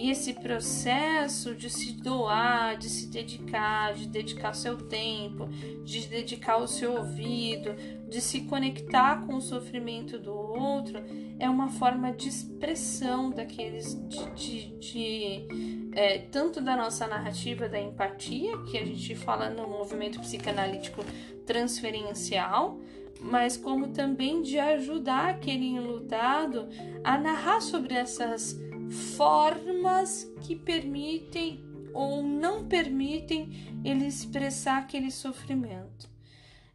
E 0.00 0.08
esse 0.08 0.32
processo 0.32 1.54
de 1.54 1.68
se 1.68 1.92
doar, 1.92 2.78
de 2.78 2.88
se 2.88 3.08
dedicar, 3.08 3.92
de 3.92 4.08
dedicar 4.08 4.54
seu 4.54 4.78
tempo, 4.78 5.46
de 5.84 6.08
dedicar 6.08 6.56
o 6.56 6.66
seu 6.66 6.94
ouvido, 6.94 7.74
de 8.08 8.18
se 8.18 8.40
conectar 8.40 9.26
com 9.26 9.34
o 9.34 9.42
sofrimento 9.42 10.18
do 10.18 10.32
outro, 10.32 11.02
é 11.38 11.50
uma 11.50 11.68
forma 11.68 12.12
de 12.12 12.30
expressão 12.30 13.28
daqueles, 13.28 13.94
de, 14.08 14.30
de, 14.30 14.78
de 14.78 15.90
é, 15.92 16.16
tanto 16.16 16.62
da 16.62 16.74
nossa 16.74 17.06
narrativa 17.06 17.68
da 17.68 17.78
empatia, 17.78 18.56
que 18.70 18.78
a 18.78 18.86
gente 18.86 19.14
fala 19.14 19.50
no 19.50 19.68
movimento 19.68 20.18
psicanalítico 20.20 21.04
transferencial, 21.44 22.80
mas 23.20 23.54
como 23.54 23.88
também 23.88 24.40
de 24.40 24.58
ajudar 24.58 25.28
aquele 25.28 25.66
enlutado 25.66 26.70
a 27.04 27.18
narrar 27.18 27.60
sobre 27.60 27.92
essas 27.92 28.58
formas 28.90 30.30
que 30.42 30.56
permitem 30.56 31.64
ou 31.92 32.22
não 32.22 32.66
permitem 32.66 33.80
ele 33.84 34.06
expressar 34.06 34.78
aquele 34.78 35.10
sofrimento. 35.10 36.08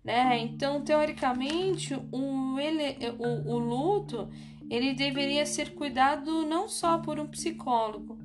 Né? 0.03 0.39
Então, 0.39 0.81
teoricamente, 0.81 1.95
o, 2.11 2.59
ele, 2.59 2.97
o, 3.17 3.53
o 3.53 3.57
luto 3.57 4.29
ele 4.69 4.93
deveria 4.93 5.45
ser 5.45 5.73
cuidado 5.73 6.45
não 6.45 6.67
só 6.67 6.97
por 6.97 7.19
um 7.19 7.27
psicólogo, 7.27 8.17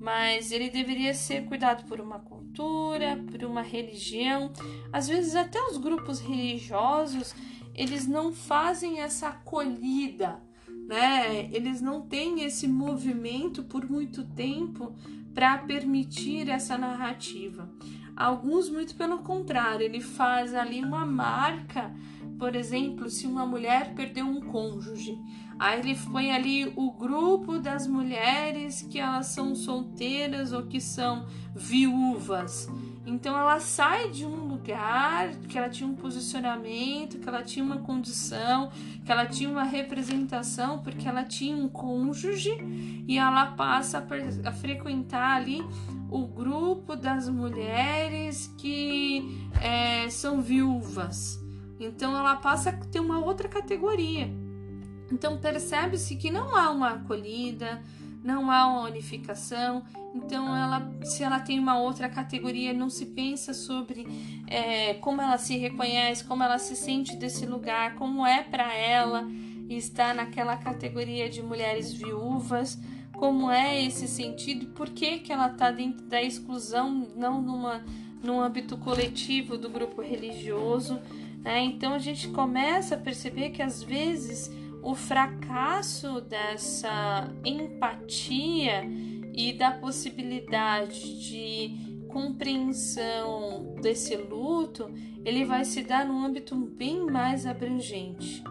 mas 0.00 0.50
ele 0.50 0.68
deveria 0.68 1.14
ser 1.14 1.44
cuidado 1.44 1.84
por 1.86 2.00
uma 2.00 2.18
cultura, 2.18 3.16
por 3.30 3.44
uma 3.44 3.62
religião. 3.62 4.52
Às 4.92 5.08
vezes, 5.08 5.36
até 5.36 5.60
os 5.62 5.76
grupos 5.76 6.20
religiosos 6.20 7.34
eles 7.74 8.06
não 8.06 8.32
fazem 8.32 9.00
essa 9.00 9.28
acolhida 9.28 10.40
né? 10.92 11.48
Eles 11.50 11.80
não 11.80 12.02
têm 12.02 12.44
esse 12.44 12.68
movimento 12.68 13.62
por 13.62 13.88
muito 13.88 14.24
tempo 14.24 14.94
para 15.32 15.56
permitir 15.56 16.50
essa 16.50 16.76
narrativa. 16.76 17.66
Alguns, 18.14 18.68
muito 18.68 18.94
pelo 18.94 19.20
contrário, 19.20 19.86
ele 19.86 20.02
faz 20.02 20.54
ali 20.54 20.84
uma 20.84 21.06
marca, 21.06 21.94
por 22.38 22.54
exemplo, 22.54 23.08
se 23.08 23.26
uma 23.26 23.46
mulher 23.46 23.94
perdeu 23.94 24.26
um 24.26 24.42
cônjuge, 24.42 25.18
aí 25.58 25.80
ele 25.80 25.98
põe 26.12 26.30
ali 26.30 26.70
o 26.76 26.92
grupo 26.92 27.58
das 27.58 27.86
mulheres 27.86 28.82
que 28.82 28.98
elas 28.98 29.28
são 29.28 29.54
solteiras 29.54 30.52
ou 30.52 30.66
que 30.66 30.78
são 30.78 31.26
viúvas. 31.56 32.68
Então 33.04 33.36
ela 33.36 33.58
sai 33.58 34.10
de 34.10 34.24
um 34.24 34.46
lugar 34.46 35.30
que 35.48 35.58
ela 35.58 35.68
tinha 35.68 35.88
um 35.88 35.94
posicionamento, 35.94 37.18
que 37.18 37.28
ela 37.28 37.42
tinha 37.42 37.64
uma 37.64 37.78
condição, 37.78 38.70
que 39.04 39.10
ela 39.10 39.26
tinha 39.26 39.50
uma 39.50 39.64
representação, 39.64 40.78
porque 40.78 41.08
ela 41.08 41.24
tinha 41.24 41.56
um 41.56 41.68
cônjuge 41.68 42.56
e 43.08 43.18
ela 43.18 43.46
passa 43.46 44.06
a, 44.44 44.52
frequentar 44.52 45.36
ali 45.36 45.60
o 46.08 46.26
grupo 46.26 46.94
das 46.94 47.28
mulheres 47.28 48.54
que 48.56 49.48
é, 49.60 50.08
são 50.08 50.40
viúvas. 50.40 51.40
Então 51.80 52.16
ela 52.16 52.36
passa 52.36 52.70
a 52.70 52.72
ter 52.72 53.00
uma 53.00 53.18
outra 53.18 53.48
categoria. 53.48 54.30
Então 55.10 55.38
percebe-se 55.38 56.14
que 56.14 56.30
não 56.30 56.54
há 56.54 56.70
uma 56.70 56.90
acolhida, 56.90 57.82
não 58.22 58.50
há 58.50 58.66
uma 58.66 58.82
unificação. 58.88 59.82
Então, 60.14 60.54
ela, 60.54 60.90
se 61.02 61.22
ela 61.22 61.40
tem 61.40 61.58
uma 61.58 61.78
outra 61.78 62.08
categoria, 62.08 62.72
não 62.72 62.90
se 62.90 63.06
pensa 63.06 63.54
sobre 63.54 64.06
é, 64.46 64.94
como 64.94 65.20
ela 65.20 65.38
se 65.38 65.56
reconhece, 65.56 66.24
como 66.24 66.42
ela 66.42 66.58
se 66.58 66.76
sente 66.76 67.16
desse 67.16 67.46
lugar, 67.46 67.94
como 67.94 68.26
é 68.26 68.42
para 68.42 68.72
ela 68.74 69.28
estar 69.68 70.14
naquela 70.14 70.56
categoria 70.56 71.28
de 71.28 71.42
mulheres 71.42 71.92
viúvas, 71.92 72.78
como 73.12 73.50
é 73.50 73.82
esse 73.82 74.06
sentido, 74.06 74.66
por 74.74 74.90
que, 74.90 75.18
que 75.20 75.32
ela 75.32 75.46
está 75.46 75.70
dentro 75.70 76.04
da 76.06 76.22
exclusão, 76.22 77.08
não 77.16 77.40
numa, 77.40 77.84
num 78.22 78.40
âmbito 78.40 78.76
coletivo 78.76 79.56
do 79.56 79.70
grupo 79.70 80.02
religioso. 80.02 81.00
Né? 81.42 81.60
Então, 81.60 81.94
a 81.94 81.98
gente 81.98 82.28
começa 82.28 82.94
a 82.94 82.98
perceber 82.98 83.50
que 83.50 83.62
às 83.62 83.82
vezes 83.82 84.50
o 84.82 84.94
fracasso 84.94 86.20
dessa 86.20 87.32
empatia 87.44 88.82
e 89.32 89.52
da 89.52 89.70
possibilidade 89.70 91.20
de 91.20 91.92
compreensão 92.08 93.74
desse 93.80 94.16
luto, 94.16 94.92
ele 95.24 95.44
vai 95.44 95.64
se 95.64 95.82
dar 95.82 96.04
num 96.04 96.24
âmbito 96.24 96.54
bem 96.54 97.06
mais 97.06 97.46
abrangente. 97.46 98.42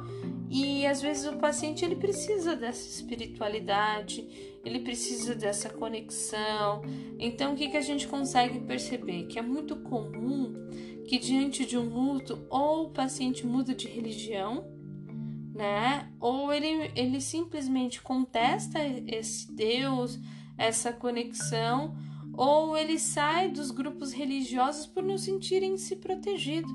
E 0.50 0.86
às 0.86 1.02
vezes 1.02 1.26
o 1.32 1.38
paciente 1.38 1.86
ele 1.86 1.96
precisa 1.96 2.56
dessa 2.56 2.88
espiritualidade, 2.88 4.60
ele 4.66 4.80
precisa 4.80 5.36
dessa 5.36 5.70
conexão. 5.70 6.82
Então 7.20 7.54
o 7.54 7.56
que, 7.56 7.70
que 7.70 7.78
a 7.78 7.82
gente 7.82 8.08
consegue 8.08 8.60
perceber? 8.60 9.28
Que 9.28 9.40
é 9.40 9.42
muito 9.42 9.78
comum 9.78 10.54
que 11.06 11.18
diante 11.18 11.66
de 11.66 11.78
um 11.78 11.88
luto 11.88 12.46
ou 12.50 12.88
o 12.88 12.90
paciente 12.90 13.46
muda 13.46 13.74
de 13.74 13.88
religião, 13.88 14.81
né? 15.54 16.10
Ou 16.20 16.52
ele, 16.52 16.92
ele 16.96 17.20
simplesmente 17.20 18.02
contesta 18.02 18.80
esse 19.08 19.52
Deus, 19.52 20.20
essa 20.58 20.94
conexão, 20.94 21.96
ou 22.34 22.78
ele 22.78 22.98
sai 22.98 23.50
dos 23.50 23.72
grupos 23.72 24.14
religiosos 24.14 24.86
por 24.86 25.04
não 25.04 25.18
sentirem 25.18 25.78
se 25.78 25.96
protegido, 25.98 26.70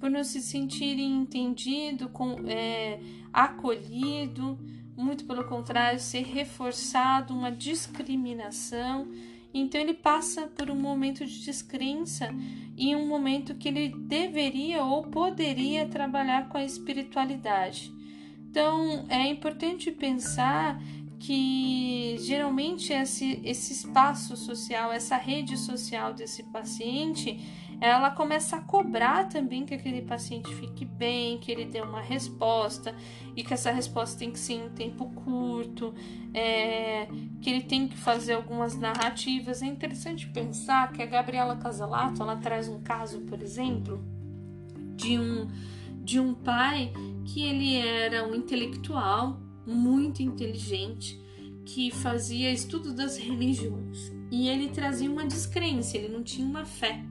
por 0.00 0.10
não 0.10 0.24
se 0.24 0.40
sentirem 0.42 1.16
entendido, 1.16 2.08
com, 2.08 2.36
é, 2.48 2.98
acolhido, 3.32 4.58
muito 4.96 5.24
pelo 5.24 5.44
contrário, 5.44 5.98
ser 5.98 6.24
reforçado 6.24 7.34
uma 7.34 7.50
discriminação. 7.50 9.08
Então 9.54 9.80
ele 9.80 9.94
passa 9.94 10.48
por 10.48 10.68
um 10.68 10.74
momento 10.74 11.24
de 11.24 11.44
descrença 11.44 12.28
e 12.76 12.94
um 12.96 13.06
momento 13.06 13.54
que 13.54 13.68
ele 13.68 13.90
deveria 13.90 14.82
ou 14.82 15.04
poderia 15.04 15.86
trabalhar 15.86 16.48
com 16.48 16.58
a 16.58 16.64
espiritualidade. 16.64 17.92
Então 18.50 19.06
é 19.08 19.28
importante 19.28 19.92
pensar 19.92 20.82
que 21.20 22.16
geralmente 22.18 22.92
esse, 22.92 23.40
esse 23.44 23.72
espaço 23.72 24.36
social, 24.36 24.92
essa 24.92 25.16
rede 25.16 25.56
social 25.56 26.12
desse 26.12 26.42
paciente, 26.42 27.38
ela 27.80 28.10
começa 28.10 28.56
a 28.56 28.60
cobrar 28.60 29.28
também 29.28 29.64
que 29.64 29.74
aquele 29.74 30.02
paciente 30.02 30.54
fique 30.54 30.84
bem, 30.84 31.38
que 31.38 31.50
ele 31.50 31.64
dê 31.64 31.80
uma 31.80 32.00
resposta 32.00 32.94
e 33.36 33.42
que 33.42 33.52
essa 33.52 33.70
resposta 33.70 34.18
tem 34.18 34.30
que 34.30 34.38
ser 34.38 34.54
em 34.54 34.68
tempo 34.70 35.10
curto, 35.10 35.94
é, 36.32 37.06
que 37.40 37.50
ele 37.50 37.62
tem 37.62 37.88
que 37.88 37.96
fazer 37.96 38.34
algumas 38.34 38.76
narrativas. 38.78 39.62
É 39.62 39.66
interessante 39.66 40.28
pensar 40.28 40.92
que 40.92 41.02
a 41.02 41.06
Gabriela 41.06 41.56
Casalato 41.56 42.22
ela 42.22 42.36
traz 42.36 42.68
um 42.68 42.80
caso, 42.80 43.20
por 43.22 43.42
exemplo, 43.42 44.04
de 44.96 45.18
um 45.18 45.48
de 46.04 46.20
um 46.20 46.34
pai 46.34 46.92
que 47.24 47.42
ele 47.42 47.76
era 47.76 48.28
um 48.28 48.34
intelectual 48.34 49.40
muito 49.66 50.22
inteligente 50.22 51.18
que 51.64 51.90
fazia 51.90 52.52
estudo 52.52 52.92
das 52.92 53.16
religiões 53.16 54.12
e 54.30 54.48
ele 54.48 54.68
trazia 54.68 55.10
uma 55.10 55.24
descrença, 55.24 55.96
ele 55.96 56.08
não 56.08 56.22
tinha 56.22 56.46
uma 56.46 56.64
fé, 56.64 57.02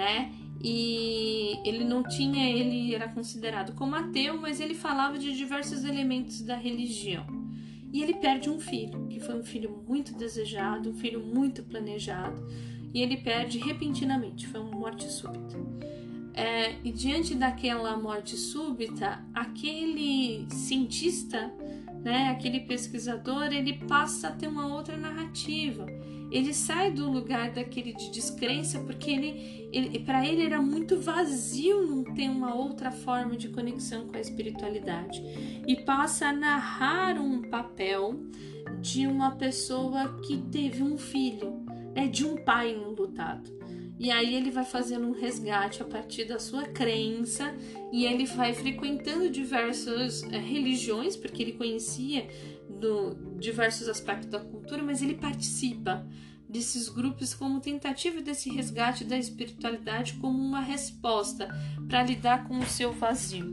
né? 0.00 0.32
E 0.62 1.58
ele 1.62 1.84
não 1.84 2.02
tinha, 2.02 2.50
ele 2.50 2.94
era 2.94 3.06
considerado 3.08 3.74
como 3.74 3.94
ateu, 3.94 4.40
mas 4.40 4.60
ele 4.60 4.74
falava 4.74 5.18
de 5.18 5.36
diversos 5.36 5.84
elementos 5.84 6.40
da 6.40 6.56
religião. 6.56 7.26
E 7.92 8.02
ele 8.02 8.14
perde 8.14 8.48
um 8.48 8.58
filho, 8.58 9.06
que 9.08 9.20
foi 9.20 9.38
um 9.38 9.42
filho 9.42 9.84
muito 9.86 10.14
desejado, 10.16 10.90
um 10.90 10.94
filho 10.94 11.20
muito 11.20 11.62
planejado, 11.62 12.46
e 12.94 13.02
ele 13.02 13.18
perde 13.18 13.58
repentinamente, 13.58 14.46
foi 14.46 14.60
uma 14.60 14.76
morte 14.76 15.10
súbita. 15.10 15.58
É, 16.32 16.76
e 16.84 16.92
diante 16.92 17.34
daquela 17.34 17.96
morte 17.96 18.36
súbita, 18.36 19.22
aquele 19.34 20.46
cientista, 20.48 21.52
né, 22.02 22.30
aquele 22.30 22.60
pesquisador, 22.60 23.52
ele 23.52 23.74
passa 23.86 24.28
a 24.28 24.32
ter 24.32 24.46
uma 24.46 24.66
outra 24.66 24.96
narrativa. 24.96 25.84
Ele 26.30 26.54
sai 26.54 26.90
do 26.90 27.10
lugar 27.10 27.50
daquele 27.50 27.92
de 27.92 28.10
descrença 28.10 28.78
porque 28.80 29.10
ele, 29.10 29.68
ele 29.72 29.98
para 29.98 30.26
ele 30.26 30.44
era 30.44 30.62
muito 30.62 31.00
vazio 31.00 31.86
não 31.86 32.04
ter 32.04 32.28
uma 32.28 32.54
outra 32.54 32.90
forma 32.90 33.36
de 33.36 33.48
conexão 33.48 34.06
com 34.06 34.16
a 34.16 34.20
espiritualidade 34.20 35.22
e 35.66 35.76
passa 35.84 36.28
a 36.28 36.32
narrar 36.32 37.18
um 37.18 37.42
papel 37.42 38.20
de 38.80 39.06
uma 39.06 39.32
pessoa 39.32 40.20
que 40.20 40.38
teve 40.50 40.82
um 40.82 40.96
filho, 40.96 41.64
né, 41.94 42.06
de 42.06 42.24
um 42.24 42.36
pai 42.36 42.72
enlutado. 42.72 43.60
E 44.00 44.10
aí 44.10 44.34
ele 44.34 44.50
vai 44.50 44.64
fazendo 44.64 45.06
um 45.06 45.12
resgate 45.12 45.82
a 45.82 45.84
partir 45.84 46.24
da 46.24 46.38
sua 46.38 46.64
crença 46.64 47.54
e 47.92 48.06
ele 48.06 48.24
vai 48.24 48.54
frequentando 48.54 49.28
diversas 49.28 50.22
é, 50.32 50.38
religiões, 50.38 51.16
porque 51.16 51.42
ele 51.42 51.52
conhecia 51.52 52.26
do, 52.66 53.14
diversos 53.40 53.88
aspectos 53.88 54.28
da 54.28 54.38
cultura, 54.38 54.82
mas 54.82 55.02
ele 55.02 55.14
participa 55.14 56.06
desses 56.48 56.88
grupos 56.88 57.32
como 57.32 57.60
tentativa 57.60 58.20
desse 58.20 58.50
resgate 58.50 59.04
da 59.04 59.16
espiritualidade 59.16 60.14
como 60.14 60.38
uma 60.38 60.60
resposta 60.60 61.48
para 61.88 62.02
lidar 62.02 62.46
com 62.48 62.58
o 62.58 62.66
seu 62.66 62.92
vazio, 62.92 63.46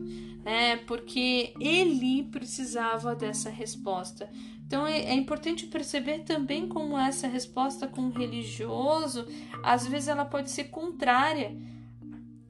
né? 0.43 0.77
Porque 0.77 1.53
ele 1.59 2.23
precisava 2.23 3.15
dessa 3.15 3.49
resposta. 3.49 4.29
Então 4.65 4.85
é, 4.85 4.99
é, 4.99 5.13
importante 5.13 5.67
perceber 5.67 6.19
também 6.19 6.67
como 6.67 6.97
essa 6.97 7.27
resposta 7.27 7.87
com 7.87 8.07
o 8.07 8.11
religioso, 8.11 9.25
às 9.63 9.87
vezes 9.87 10.09
ela 10.09 10.25
pode 10.25 10.49
ser 10.49 10.65
contrária 10.65 11.55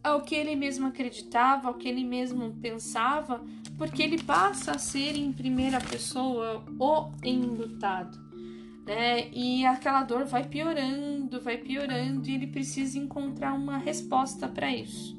ao 0.03 0.21
que 0.21 0.33
ele 0.33 0.55
mesmo 0.55 0.88
acreditava, 0.88 1.67
ao 1.67 1.75
que 1.75 1.88
ele 1.88 2.03
mesmo 2.03 2.53
pensava, 2.61 3.43
porque 3.78 4.01
ele 4.01 4.21
passa 4.21 4.71
a 4.71 4.80
ser 4.80 5.15
em 5.15 5.32
primeira 5.32 5.80
pessoa 5.80 6.63
o 6.80 7.11
enlutado. 7.23 8.17
Né? 8.86 9.30
E 9.32 9.65
aquela 9.65 10.03
dor 10.03 10.25
vai 10.25 10.45
piorando, 10.45 11.41
vai 11.41 11.57
piorando, 11.57 12.30
e 12.30 12.36
ele 12.36 12.47
precisa 12.47 12.97
encontrar 12.97 13.53
uma 13.53 13.78
resposta 13.78 14.47
para 14.47 14.73
isso. 14.73 15.17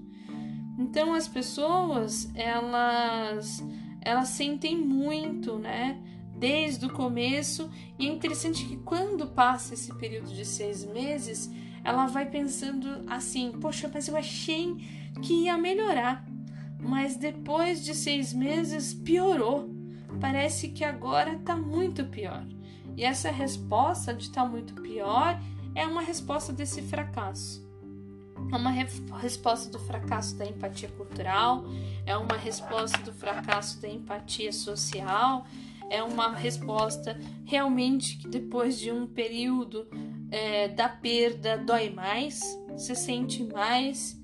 Então 0.79 1.13
as 1.15 1.29
pessoas 1.29 2.31
elas 2.35 3.63
elas 4.01 4.29
sentem 4.29 4.77
muito, 4.77 5.59
né? 5.59 6.01
desde 6.39 6.87
o 6.87 6.93
começo, 6.93 7.69
e 7.99 8.07
é 8.07 8.11
interessante 8.11 8.65
que 8.65 8.77
quando 8.79 9.27
passa 9.27 9.75
esse 9.75 9.93
período 9.95 10.33
de 10.33 10.45
seis 10.45 10.85
meses, 10.85 11.51
ela 11.83 12.07
vai 12.07 12.27
pensando 12.27 13.05
assim: 13.09 13.53
poxa, 13.61 13.91
mas 13.93 14.09
eu 14.09 14.17
achei 14.17 14.77
que 15.21 15.45
ia 15.45 15.59
melhorar, 15.59 16.25
mas 16.81 17.17
depois 17.17 17.85
de 17.85 17.95
seis 17.95 18.33
meses 18.33 18.95
piorou. 18.95 19.71
Parece 20.21 20.69
que 20.69 20.85
agora 20.85 21.35
está 21.35 21.57
muito 21.57 22.05
pior. 22.07 22.45
E 22.97 23.05
essa 23.05 23.31
resposta 23.31 24.13
de 24.13 24.25
estar 24.25 24.43
tá 24.43 24.49
muito 24.49 24.75
pior 24.75 25.41
é 25.75 25.87
uma 25.87 26.03
resposta 26.03 26.53
desse 26.53 26.83
fracasso. 26.83 27.67
É 28.53 28.57
uma 28.57 28.71
re 28.71 28.87
resposta 29.21 29.71
do 29.71 29.79
fracasso 29.79 30.37
da 30.37 30.47
empatia 30.47 30.89
cultural, 30.89 31.65
é 32.07 32.17
uma 32.17 32.37
resposta 32.37 32.99
do 33.03 33.13
fracasso 33.13 33.81
da 33.83 33.89
empatia 33.89 34.53
social, 34.53 35.45
é 35.91 36.03
uma 36.03 36.35
resposta 36.35 37.19
realmente 37.45 38.17
que 38.19 38.29
depois 38.29 38.79
de 38.79 38.91
um 38.91 39.07
período 39.07 39.87
é, 40.31 40.69
da 40.69 40.89
perda 40.89 41.59
dói 41.59 41.91
mais, 41.91 42.41
se 42.77 42.95
sente 42.95 43.43
mais, 43.45 44.18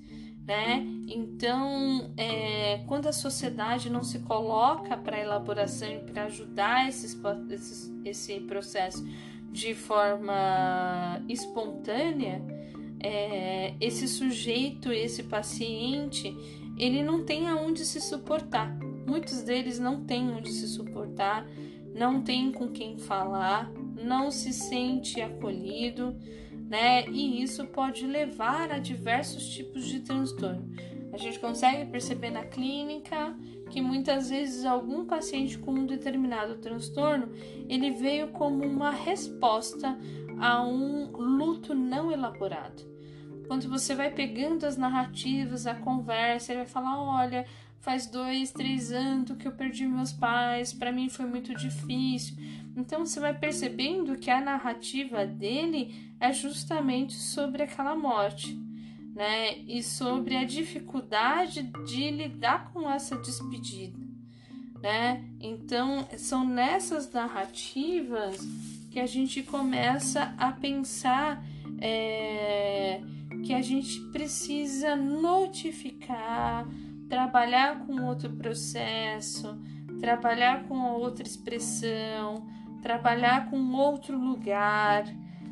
né? 0.45 0.85
Então, 1.07 2.11
é, 2.17 2.83
quando 2.87 3.07
a 3.07 3.13
sociedade 3.13 3.89
não 3.89 4.03
se 4.03 4.19
coloca 4.19 4.95
para 4.95 5.19
elaboração 5.19 5.91
e 5.91 5.99
para 5.99 6.25
ajudar 6.25 6.87
esse 6.87 8.39
processo 8.41 9.05
de 9.51 9.73
forma 9.73 11.21
espontânea, 11.27 12.41
é, 12.99 13.73
esse 13.79 14.07
sujeito, 14.07 14.91
esse 14.91 15.23
paciente, 15.23 16.35
ele 16.77 17.03
não 17.03 17.23
tem 17.23 17.47
aonde 17.47 17.85
se 17.85 18.01
suportar. 18.01 18.75
Muitos 19.05 19.43
deles 19.43 19.79
não 19.79 20.03
têm 20.03 20.29
onde 20.31 20.51
se 20.51 20.67
suportar, 20.67 21.47
não 21.93 22.21
tem 22.21 22.51
com 22.51 22.67
quem 22.67 22.97
falar, 22.97 23.71
não 23.95 24.29
se 24.29 24.51
sente 24.51 25.21
acolhido, 25.21 26.15
né? 26.67 27.05
E 27.07 27.41
isso 27.41 27.65
pode 27.67 28.05
levar 28.05 28.71
a 28.71 28.79
diversos 28.79 29.47
tipos 29.49 29.85
de 29.85 29.99
transtorno. 30.01 30.69
A 31.13 31.17
gente 31.17 31.39
consegue 31.39 31.89
perceber 31.89 32.29
na 32.29 32.43
clínica 32.43 33.35
que 33.69 33.81
muitas 33.81 34.29
vezes 34.29 34.65
algum 34.65 35.05
paciente 35.05 35.57
com 35.57 35.71
um 35.71 35.85
determinado 35.85 36.57
transtorno, 36.57 37.31
ele 37.69 37.91
veio 37.91 38.29
como 38.29 38.65
uma 38.65 38.91
resposta 38.91 39.97
a 40.39 40.61
um 40.61 41.11
luto 41.11 41.73
não 41.73 42.11
elaborado. 42.11 42.83
Quando 43.47 43.69
você 43.69 43.95
vai 43.95 44.11
pegando 44.11 44.65
as 44.65 44.75
narrativas, 44.75 45.67
a 45.67 45.75
conversa, 45.75 46.51
ele 46.51 46.63
vai 46.63 46.69
falar: 46.69 46.99
olha, 46.99 47.45
faz 47.79 48.07
dois, 48.07 48.51
três 48.51 48.91
anos 48.91 49.37
que 49.37 49.47
eu 49.47 49.51
perdi 49.51 49.87
meus 49.87 50.11
pais, 50.11 50.73
para 50.73 50.91
mim 50.91 51.07
foi 51.09 51.25
muito 51.25 51.53
difícil. 51.55 52.35
Então 52.75 53.05
você 53.05 53.19
vai 53.19 53.33
percebendo 53.33 54.17
que 54.17 54.29
a 54.29 54.41
narrativa 54.41 55.25
dele 55.25 56.13
é 56.19 56.31
justamente 56.33 57.13
sobre 57.13 57.63
aquela 57.63 57.95
morte, 57.95 58.57
né? 59.13 59.57
E 59.59 59.81
sobre 59.81 60.35
a 60.35 60.43
dificuldade 60.43 61.63
de 61.85 62.11
lidar 62.11 62.71
com 62.71 62.89
essa 62.89 63.15
despedida, 63.17 63.97
né? 64.81 65.23
Então 65.39 66.07
são 66.17 66.45
nessas 66.45 67.11
narrativas 67.11 68.37
que 68.91 68.99
a 68.99 69.05
gente 69.05 69.41
começa 69.43 70.33
a 70.37 70.51
pensar 70.51 71.43
é, 71.79 73.01
que 73.45 73.53
a 73.53 73.61
gente 73.61 73.99
precisa 74.11 74.95
notificar 74.95 76.65
trabalhar 77.07 77.85
com 77.85 78.03
outro 78.03 78.29
processo, 78.31 79.57
trabalhar 79.99 80.67
com 80.67 80.77
outra 80.93 81.25
expressão, 81.25 82.45
trabalhar 82.85 83.49
com 83.49 83.73
outro 83.73 84.15
lugar, 84.15 85.05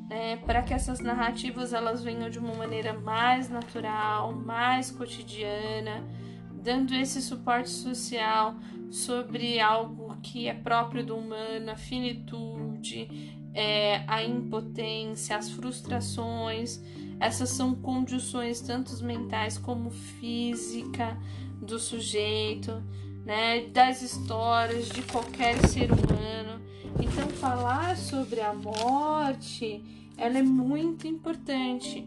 né, 0.08 0.38
para 0.46 0.62
que 0.62 0.72
essas 0.72 1.00
narrativas 1.00 1.74
elas 1.74 2.04
venham 2.04 2.30
de 2.30 2.38
uma 2.38 2.54
maneira 2.54 2.94
mais 2.94 3.50
natural, 3.50 4.32
mais 4.34 4.92
cotidiana, 4.92 6.08
dando 6.52 6.94
esse 6.94 7.20
suporte 7.24 7.72
social 7.72 8.54
sobre 8.92 9.60
algo 9.60 10.16
que 10.22 10.48
é 10.48 10.54
próprio 10.54 11.04
do 11.04 11.18
humano, 11.18 11.72
a 11.72 11.76
finitude, 11.76 13.36
é, 13.52 14.04
a 14.08 14.24
impotência, 14.24 15.36
as 15.36 15.50
frustrações. 15.50 16.84
Essas 17.20 17.50
são 17.50 17.74
condições 17.74 18.62
tanto 18.62 19.04
mentais 19.04 19.58
como 19.58 19.90
física 19.90 21.18
do 21.60 21.80
sujeito, 21.80 22.84
né, 23.26 23.62
das 23.68 24.02
histórias 24.02 24.90
de 24.90 25.02
qualquer 25.04 25.58
ser 25.68 25.92
humano. 25.92 26.62
Então 27.00 27.28
falar 27.30 27.98
sobre 27.98 28.42
a 28.42 28.54
morte, 28.54 29.84
ela 30.18 30.38
é 30.38 30.44
muito 30.44 31.08
importante. 31.08 32.06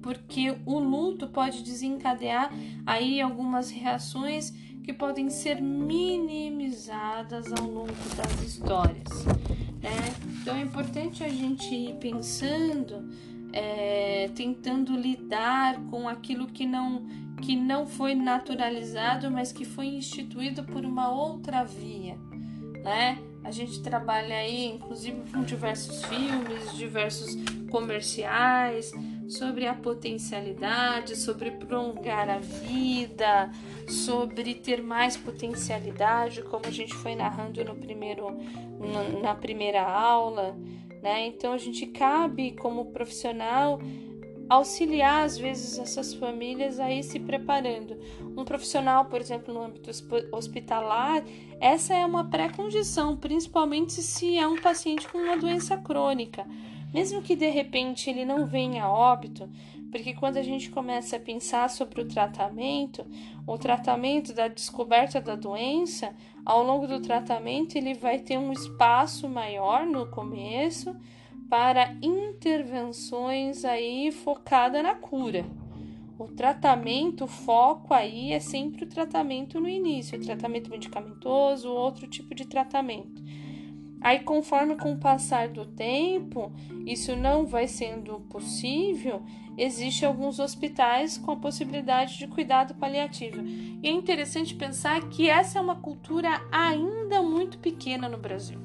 Porque 0.00 0.56
o 0.64 0.78
luto 0.78 1.26
pode 1.26 1.62
desencadear 1.62 2.52
aí 2.84 3.20
algumas 3.20 3.70
reações 3.70 4.52
que 4.84 4.92
podem 4.92 5.28
ser 5.28 5.60
minimizadas 5.60 7.52
ao 7.52 7.66
longo 7.66 7.92
das 8.16 8.40
histórias. 8.42 9.24
Né? 9.82 10.14
Então 10.40 10.54
é 10.56 10.60
importante 10.60 11.24
a 11.24 11.28
gente 11.28 11.74
ir 11.74 11.94
pensando, 11.96 13.08
é, 13.52 14.30
tentando 14.34 14.96
lidar 14.96 15.80
com 15.90 16.08
aquilo 16.08 16.46
que 16.46 16.64
não 16.64 17.04
que 17.42 17.54
não 17.56 17.86
foi 17.86 18.14
naturalizado, 18.14 19.30
mas 19.30 19.52
que 19.52 19.64
foi 19.64 19.86
instituído 19.86 20.64
por 20.64 20.84
uma 20.84 21.10
outra 21.10 21.64
via, 21.64 22.16
né? 22.82 23.18
A 23.44 23.50
gente 23.52 23.80
trabalha 23.80 24.36
aí, 24.36 24.66
inclusive, 24.66 25.30
com 25.30 25.42
diversos 25.42 26.04
filmes, 26.04 26.76
diversos 26.76 27.36
comerciais, 27.70 28.92
sobre 29.28 29.66
a 29.66 29.74
potencialidade, 29.74 31.16
sobre 31.16 31.52
prolongar 31.52 32.28
a 32.28 32.38
vida, 32.38 33.50
sobre 33.88 34.54
ter 34.54 34.82
mais 34.82 35.16
potencialidade, 35.16 36.42
como 36.42 36.66
a 36.66 36.70
gente 36.70 36.94
foi 36.94 37.14
narrando 37.14 37.64
no 37.64 37.76
primeiro, 37.76 38.36
na 39.22 39.34
primeira 39.34 39.82
aula, 39.82 40.56
né? 41.02 41.26
Então 41.26 41.52
a 41.52 41.58
gente 41.58 41.86
cabe 41.86 42.52
como 42.52 42.86
profissional 42.86 43.80
auxiliar 44.48 45.24
às 45.24 45.36
vezes 45.36 45.78
essas 45.78 46.14
famílias 46.14 46.78
aí 46.78 47.02
se 47.02 47.18
preparando. 47.18 47.96
Um 48.36 48.44
profissional, 48.44 49.06
por 49.06 49.20
exemplo, 49.20 49.52
no 49.52 49.62
âmbito 49.62 49.90
hospitalar, 50.32 51.24
essa 51.60 51.94
é 51.94 52.04
uma 52.04 52.24
pré-condição, 52.24 53.16
principalmente 53.16 53.94
se 53.94 54.36
é 54.36 54.46
um 54.46 54.60
paciente 54.60 55.08
com 55.08 55.18
uma 55.18 55.36
doença 55.36 55.76
crônica. 55.76 56.46
Mesmo 56.94 57.20
que 57.20 57.34
de 57.34 57.48
repente 57.48 58.08
ele 58.08 58.24
não 58.24 58.46
venha 58.46 58.84
a 58.84 58.92
óbito, 58.92 59.50
porque 59.90 60.14
quando 60.14 60.36
a 60.36 60.42
gente 60.42 60.70
começa 60.70 61.16
a 61.16 61.20
pensar 61.20 61.68
sobre 61.68 62.00
o 62.00 62.08
tratamento, 62.08 63.04
o 63.46 63.58
tratamento 63.58 64.32
da 64.32 64.48
descoberta 64.48 65.20
da 65.20 65.34
doença, 65.34 66.14
ao 66.44 66.62
longo 66.62 66.86
do 66.86 67.00
tratamento 67.00 67.76
ele 67.76 67.94
vai 67.94 68.18
ter 68.18 68.38
um 68.38 68.52
espaço 68.52 69.28
maior 69.28 69.84
no 69.84 70.06
começo 70.06 70.94
para 71.48 71.96
intervenções 72.02 73.64
aí 73.64 74.10
focada 74.10 74.82
na 74.82 74.94
cura. 74.94 75.44
O 76.18 76.28
tratamento, 76.28 77.24
o 77.24 77.28
foco 77.28 77.92
aí 77.92 78.32
é 78.32 78.40
sempre 78.40 78.84
o 78.84 78.88
tratamento 78.88 79.60
no 79.60 79.68
início, 79.68 80.18
o 80.18 80.22
tratamento 80.22 80.70
medicamentoso, 80.70 81.70
outro 81.70 82.06
tipo 82.06 82.34
de 82.34 82.46
tratamento. 82.46 83.22
Aí, 84.00 84.20
conforme 84.20 84.76
com 84.76 84.92
o 84.92 84.98
passar 84.98 85.48
do 85.48 85.66
tempo, 85.66 86.52
isso 86.86 87.16
não 87.16 87.44
vai 87.46 87.66
sendo 87.66 88.20
possível, 88.30 89.22
existe 89.58 90.04
alguns 90.04 90.38
hospitais 90.38 91.18
com 91.18 91.32
a 91.32 91.36
possibilidade 91.36 92.18
de 92.18 92.26
cuidado 92.28 92.74
paliativo. 92.74 93.42
E 93.82 93.88
é 93.88 93.90
interessante 93.90 94.54
pensar 94.54 95.08
que 95.08 95.28
essa 95.28 95.58
é 95.58 95.62
uma 95.62 95.76
cultura 95.76 96.40
ainda 96.52 97.22
muito 97.22 97.58
pequena 97.58 98.08
no 98.08 98.18
Brasil. 98.18 98.60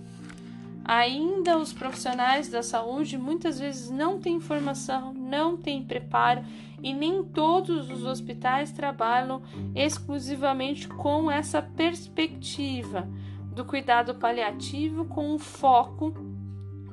Ainda 0.84 1.58
os 1.58 1.72
profissionais 1.72 2.50
da 2.50 2.64
saúde 2.64 3.18
muitas 3.18 3.60
vezes 3.60 3.90
não 3.90 4.20
têm 4.20 4.40
formação, 4.40 5.14
não 5.14 5.56
têm 5.56 5.84
preparo 5.84 6.44
e 6.82 6.94
nem 6.94 7.24
todos 7.24 7.90
os 7.90 8.04
hospitais 8.04 8.72
trabalham 8.72 9.42
exclusivamente 9.76 10.88
com 10.88 11.30
essa 11.30 11.62
perspectiva 11.62 13.08
do 13.54 13.64
cuidado 13.64 14.16
paliativo 14.16 15.06
com 15.06 15.36
o 15.36 15.40
foco 15.40 16.14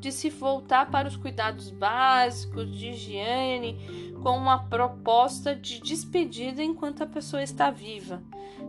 de 0.01 0.13
se 0.13 0.31
voltar 0.31 0.91
para 0.91 1.09
os 1.09 1.17
cuidados 1.17 1.71
básicos 1.71 2.71
de 2.71 2.91
higiene, 2.91 4.13
com 4.23 4.37
uma 4.37 4.59
proposta 4.65 5.55
de 5.55 5.81
despedida 5.81 6.63
enquanto 6.63 7.03
a 7.03 7.07
pessoa 7.07 7.43
está 7.43 7.71
viva, 7.71 8.23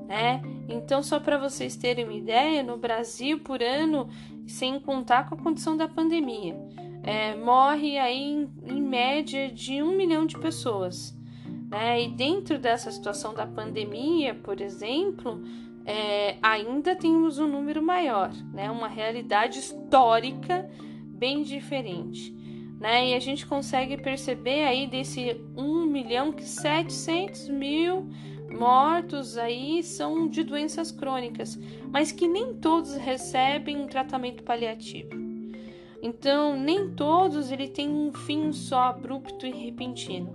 né? 0.07 0.41
Então, 0.67 1.03
só 1.03 1.19
para 1.19 1.37
vocês 1.37 1.75
terem 1.75 2.05
uma 2.05 2.13
ideia, 2.13 2.63
no 2.63 2.77
Brasil, 2.77 3.39
por 3.39 3.61
ano, 3.61 4.09
sem 4.49 4.79
contar 4.79 5.29
com 5.29 5.35
a 5.35 5.37
condição 5.37 5.77
da 5.77 5.87
pandemia, 5.87 6.57
é, 7.03 7.35
morre 7.35 7.97
aí 7.97 8.21
em, 8.21 8.49
em 8.65 8.81
média 8.81 9.49
de 9.49 9.81
um 9.81 9.95
milhão 9.95 10.25
de 10.25 10.37
pessoas, 10.37 11.17
né? 11.69 12.03
E 12.03 12.09
dentro 12.09 12.57
dessa 12.57 12.91
situação 12.91 13.33
da 13.33 13.45
pandemia, 13.45 14.35
por 14.35 14.59
exemplo, 14.59 15.41
é, 15.85 16.37
ainda 16.41 16.95
temos 16.95 17.39
um 17.39 17.47
número 17.47 17.81
maior, 17.81 18.31
né? 18.53 18.69
Uma 18.69 18.87
realidade 18.87 19.59
histórica 19.59 20.69
bem 21.05 21.43
diferente. 21.43 22.35
Né? 22.79 23.09
E 23.09 23.13
a 23.13 23.19
gente 23.19 23.45
consegue 23.45 23.97
perceber 23.97 24.63
aí 24.63 24.87
desse 24.87 25.41
1 25.57 25.85
milhão 25.85 26.31
que 26.31 26.43
700 26.43 27.49
mil 27.49 28.09
mortos 28.51 29.37
aí 29.37 29.83
são 29.83 30.27
de 30.27 30.43
doenças 30.43 30.91
crônicas, 30.91 31.57
mas 31.91 32.11
que 32.11 32.27
nem 32.27 32.53
todos 32.53 32.95
recebem 32.95 33.77
um 33.77 33.87
tratamento 33.87 34.43
paliativo. 34.43 35.09
Então, 36.01 36.57
nem 36.57 36.89
todos 36.91 37.51
ele 37.51 37.67
tem 37.67 37.89
um 37.89 38.13
fim 38.13 38.51
só 38.53 38.83
abrupto 38.83 39.45
e 39.45 39.51
repentino, 39.51 40.31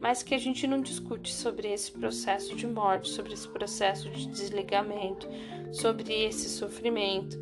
mas 0.00 0.22
que 0.22 0.34
a 0.34 0.38
gente 0.38 0.66
não 0.66 0.80
discute 0.80 1.32
sobre 1.32 1.68
esse 1.68 1.90
processo 1.90 2.54
de 2.54 2.66
morte, 2.66 3.10
sobre 3.10 3.32
esse 3.32 3.48
processo 3.48 4.08
de 4.10 4.26
desligamento, 4.26 5.28
sobre 5.72 6.12
esse 6.12 6.48
sofrimento, 6.48 7.38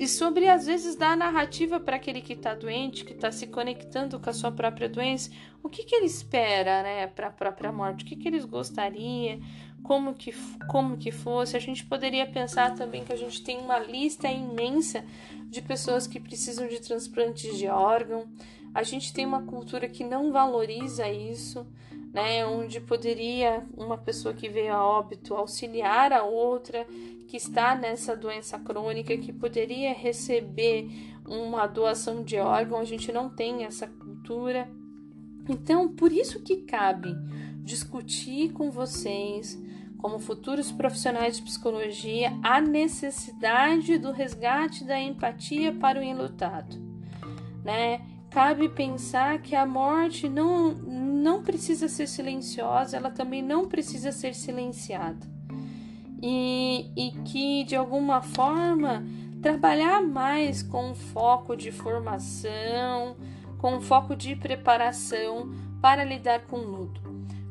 e 0.00 0.08
sobre 0.08 0.48
às 0.48 0.64
vezes 0.64 0.96
dar 0.96 1.14
narrativa 1.14 1.78
para 1.78 1.96
aquele 1.96 2.22
que 2.22 2.32
está 2.32 2.54
doente, 2.54 3.04
que 3.04 3.12
está 3.12 3.30
se 3.30 3.46
conectando 3.46 4.18
com 4.18 4.30
a 4.30 4.32
sua 4.32 4.50
própria 4.50 4.88
doença, 4.88 5.30
o 5.62 5.68
que, 5.68 5.84
que 5.84 5.94
ele 5.94 6.06
espera, 6.06 6.82
né, 6.82 7.06
para 7.06 7.26
a 7.26 7.30
própria 7.30 7.70
morte, 7.70 8.02
o 8.02 8.06
que, 8.06 8.16
que 8.16 8.26
eles 8.26 8.46
gostariam, 8.46 9.38
como 9.82 10.14
que, 10.14 10.32
como 10.70 10.96
que 10.96 11.12
fosse. 11.12 11.54
A 11.54 11.60
gente 11.60 11.84
poderia 11.84 12.26
pensar 12.26 12.74
também 12.74 13.04
que 13.04 13.12
a 13.12 13.16
gente 13.16 13.44
tem 13.44 13.58
uma 13.58 13.78
lista 13.78 14.26
imensa 14.26 15.04
de 15.50 15.60
pessoas 15.60 16.06
que 16.06 16.18
precisam 16.18 16.66
de 16.66 16.80
transplantes 16.80 17.58
de 17.58 17.68
órgão. 17.68 18.24
A 18.72 18.82
gente 18.82 19.12
tem 19.12 19.26
uma 19.26 19.42
cultura 19.42 19.86
que 19.86 20.02
não 20.02 20.32
valoriza 20.32 21.10
isso, 21.10 21.66
né? 22.12 22.44
Onde 22.46 22.80
poderia 22.80 23.64
uma 23.76 23.96
pessoa 23.96 24.34
que 24.34 24.48
veio 24.48 24.74
a 24.74 24.84
óbito 24.84 25.34
auxiliar 25.34 26.12
a 26.12 26.22
outra 26.22 26.86
que 27.28 27.36
está 27.36 27.76
nessa 27.76 28.16
doença 28.16 28.58
crônica, 28.58 29.16
que 29.16 29.32
poderia 29.32 29.92
receber 29.92 30.90
uma 31.26 31.66
doação 31.66 32.24
de 32.24 32.36
órgão. 32.36 32.80
A 32.80 32.84
gente 32.84 33.12
não 33.12 33.30
tem 33.30 33.64
essa 33.64 33.86
cultura. 33.86 34.68
Então, 35.48 35.88
por 35.88 36.12
isso 36.12 36.42
que 36.42 36.58
cabe 36.58 37.14
discutir 37.62 38.52
com 38.52 38.70
vocês, 38.70 39.56
como 39.98 40.18
futuros 40.18 40.72
profissionais 40.72 41.36
de 41.36 41.42
psicologia, 41.42 42.32
a 42.42 42.60
necessidade 42.60 43.98
do 43.98 44.10
resgate 44.10 44.84
da 44.84 44.98
empatia 44.98 45.72
para 45.72 46.00
o 46.00 46.02
enlutado, 46.02 46.76
né? 47.62 48.00
Cabe 48.30 48.68
pensar 48.68 49.42
que 49.42 49.56
a 49.56 49.66
morte 49.66 50.28
não, 50.28 50.72
não 51.20 51.42
precisa 51.42 51.88
ser 51.88 52.08
silenciosa, 52.08 52.96
ela 52.96 53.10
também 53.10 53.42
não 53.42 53.68
precisa 53.68 54.10
ser 54.10 54.34
silenciada. 54.34 55.26
E, 56.22 56.90
e 56.96 57.12
que, 57.22 57.64
de 57.64 57.76
alguma 57.76 58.20
forma, 58.22 59.04
trabalhar 59.40 60.02
mais 60.02 60.62
com 60.62 60.94
foco 60.94 61.56
de 61.56 61.70
formação, 61.70 63.16
com 63.58 63.80
foco 63.80 64.16
de 64.16 64.34
preparação 64.34 65.54
para 65.80 66.04
lidar 66.04 66.40
com 66.46 66.56
o 66.56 66.66
luto. 66.66 67.00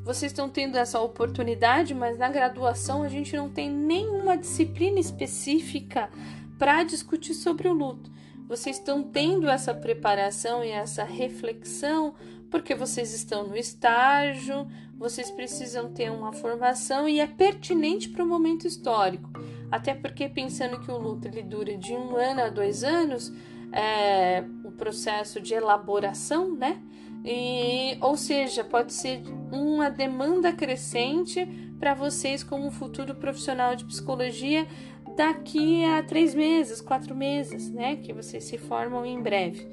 Vocês 0.04 0.32
estão 0.32 0.50
tendo 0.50 0.78
essa 0.78 1.00
oportunidade, 1.00 1.94
mas 1.94 2.18
na 2.18 2.30
graduação 2.30 3.04
a 3.04 3.10
gente 3.10 3.36
não 3.36 3.50
tem 3.50 3.70
nenhuma 3.70 4.38
disciplina 4.38 5.00
específica 5.00 6.10
para 6.58 6.84
discutir 6.84 7.34
sobre 7.34 7.68
o 7.68 7.74
luto. 7.74 8.12
Vocês 8.48 8.78
estão 8.78 9.04
tendo 9.04 9.48
essa 9.48 9.74
preparação 9.74 10.64
e 10.64 10.70
essa 10.70 11.04
reflexão 11.04 12.16
porque 12.50 12.76
vocês 12.76 13.14
estão 13.14 13.48
no 13.48 13.56
estágio, 13.56 14.68
vocês 14.98 15.32
precisam 15.32 15.92
ter 15.92 16.12
uma 16.12 16.34
formação 16.34 17.08
e 17.08 17.20
é 17.20 17.28
pertinente 17.28 18.10
para 18.10 18.24
o 18.24 18.28
momento 18.28 18.68
histórico. 18.68 19.30
Até 19.72 19.94
porque, 19.94 20.28
pensando 20.28 20.80
que 20.80 20.92
o 20.92 20.98
luto 20.98 21.28
ele 21.28 21.44
dura 21.44 21.78
de 21.78 21.94
um 21.94 22.16
ano 22.16 22.42
a 22.42 22.50
dois 22.50 22.84
anos, 22.84 23.32
é, 23.72 24.44
o 24.64 24.72
processo 24.72 25.40
de 25.40 25.54
elaboração, 25.54 26.56
né? 26.56 26.82
E, 27.24 27.98
ou 28.02 28.18
seja, 28.18 28.64
pode 28.64 28.94
ser 28.94 29.22
uma 29.52 29.90
demanda 29.90 30.52
crescente 30.52 31.46
para 31.80 31.94
vocês 31.94 32.44
como 32.44 32.72
futuro 32.72 33.16
profissional 33.16 33.76
de 33.76 33.86
psicologia 33.86 34.68
daqui 35.16 35.84
a 35.86 36.02
três 36.02 36.34
meses, 36.34 36.82
quatro 36.82 37.16
meses, 37.16 37.70
né? 37.70 37.98
Que 37.98 38.14
vocês 38.14 38.44
se 38.46 38.58
formam 38.58 39.06
em 39.06 39.22
breve. 39.22 39.68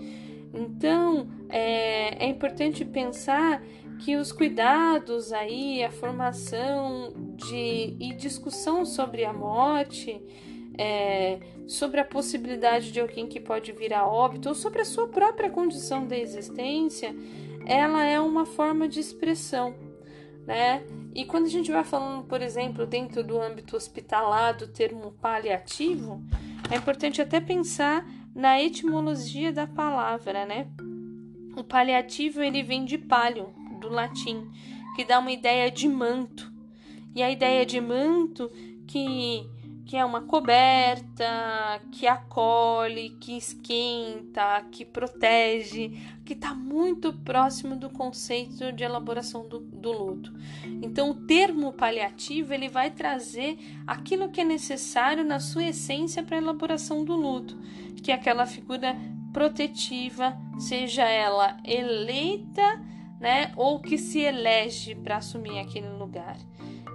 Então, 0.57 1.29
é, 1.49 2.25
é 2.25 2.29
importante 2.29 2.85
pensar 2.85 3.63
que 3.99 4.17
os 4.17 4.33
cuidados 4.33 5.33
aí, 5.33 5.83
a 5.85 5.91
formação 5.91 7.13
de 7.37 7.97
e 8.01 8.15
discussão 8.15 8.85
sobre 8.85 9.25
a 9.25 9.33
morte, 9.33 10.21
é, 10.79 11.39
sobre 11.67 12.01
a 12.01 12.05
possibilidade 12.05 12.93
de 12.93 13.01
alguém 13.01 13.27
que 13.27 13.41
pode 13.41 13.73
vir 13.73 13.93
a 13.95 14.07
óbito, 14.07 14.49
ou 14.49 14.55
sobre 14.55 14.81
a 14.83 14.85
sua 14.85 15.09
própria 15.09 15.51
condição 15.51 16.07
de 16.07 16.17
existência, 16.17 17.15
ela 17.67 18.05
é 18.05 18.21
uma 18.21 18.47
forma 18.47 18.89
de 18.89 19.01
expressão, 19.01 19.75
né? 20.47 20.83
E 21.15 21.25
quando 21.25 21.47
a 21.47 21.51
gente 21.51 21.73
vai 21.73 21.83
falando, 21.83 22.25
por 22.25 22.43
exemplo, 22.43 22.87
dentro 22.87 23.25
do 23.25 23.41
âmbito 23.41 23.75
hospitalar, 23.77 24.57
do 24.57 24.69
termo 24.69 25.13
paliativo, 25.13 26.23
é 26.71 26.77
importante 26.77 27.23
até 27.23 27.41
pensar 27.41 28.07
na 28.37 28.61
etimologia 28.63 29.51
da 29.51 29.67
palavra, 29.67 30.45
né? 30.45 30.69
O 31.57 31.65
paliativo 31.65 32.43
ele 32.43 32.63
vem 32.63 32.85
de 32.85 32.99
palio, 32.99 33.55
do 33.81 33.89
latim, 33.89 34.47
que 34.95 35.05
dá 35.07 35.19
uma 35.19 35.33
ideia 35.33 35.71
de 35.71 35.89
manto. 35.89 36.53
E 37.15 37.23
a 37.23 37.31
ideia 37.31 37.65
de 37.65 37.81
manto 37.81 38.51
que 38.87 39.49
que 39.87 39.97
é 39.97 40.05
uma 40.05 40.23
coberta, 40.23 41.81
que 41.93 42.09
acolhe, 42.09 43.11
que 43.21 43.37
esquenta, 43.37 44.61
que 44.73 44.85
protege, 44.85 45.93
que 46.25 46.33
está 46.33 46.53
muito 46.53 47.13
próximo 47.13 47.77
do 47.77 47.89
conceito 47.89 48.73
de 48.73 48.83
elaboração 48.83 49.47
do, 49.49 49.61
do, 49.61 49.93
luto. 49.93 50.35
Então, 50.83 51.11
o 51.11 51.15
termo 51.15 51.73
paliativo 51.73 52.53
ele 52.53 52.69
vai 52.69 52.91
trazer 52.91 53.57
aquilo 53.87 54.29
que 54.29 54.41
é 54.41 54.45
necessário 54.45 55.25
na 55.25 55.39
sua 55.39 55.67
essência 55.67 56.21
para 56.21 56.37
a 56.37 56.41
elaboração 56.41 57.05
do 57.05 57.15
luto, 57.15 57.57
que 58.07 58.13
aquela 58.13 58.47
figura 58.47 58.97
protetiva, 59.33 60.39
seja 60.61 61.03
ela 61.03 61.57
eleita, 61.65 62.81
né, 63.19 63.53
ou 63.57 63.81
que 63.81 63.99
se 63.99 64.21
elege 64.21 64.95
para 64.95 65.17
assumir 65.17 65.59
aquele 65.59 65.89
lugar. 65.89 66.37